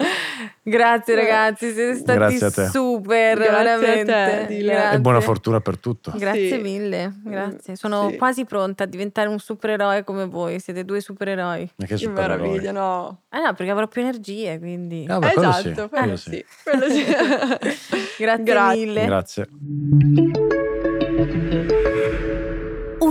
Grazie 0.63 1.15
ragazzi, 1.15 1.73
siete 1.73 1.95
stati 1.97 2.19
Grazie 2.19 2.47
a 2.47 2.51
te. 2.51 2.67
super, 2.69 3.37
Grazie 3.37 3.55
a 3.55 3.79
te, 3.79 4.05
veramente. 4.05 4.65
Grazie. 4.65 4.97
E 4.97 5.01
buona 5.01 5.21
fortuna 5.21 5.61
per 5.61 5.79
tutto. 5.79 6.13
Grazie 6.17 6.57
Sì. 6.57 6.59
mille, 6.63 7.13
grazie. 7.23 7.77
Sono 7.77 8.09
Sì. 8.11 8.17
quasi 8.17 8.45
pronta 8.47 8.85
a 8.85 8.87
diventare 8.87 9.29
un 9.29 9.39
supereroe 9.39 10.03
come 10.03 10.27
voi, 10.27 10.59
siete 10.61 10.85
due 10.85 11.01
supereroi. 11.01 11.71
Ma 11.77 11.85
che 11.87 11.95
Che 11.95 12.09
meraviglia, 12.09 12.73
no? 12.73 13.21
Eh 13.31 13.39
no, 13.39 13.53
perché 13.55 13.71
avrò 13.71 13.87
più 13.87 14.01
energie, 14.01 14.59
quindi... 14.59 15.05
Ah, 15.09 15.19
beh, 15.19 15.33
quello 15.35 15.53
sì, 15.53 15.69
esatto, 15.69 15.89
quello 15.89 16.05
quello 16.05 16.17
sì. 16.17 16.31
sì. 16.31 16.45
quello 16.65 16.89
sì. 16.91 17.05
Grazie, 18.19 18.43
Grazie. 18.45 18.85
mille. 18.87 19.05
Grazie. 19.05 20.66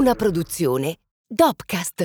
Una 0.06 0.14
produzione 0.14 1.00
Dopcast. 1.26 2.04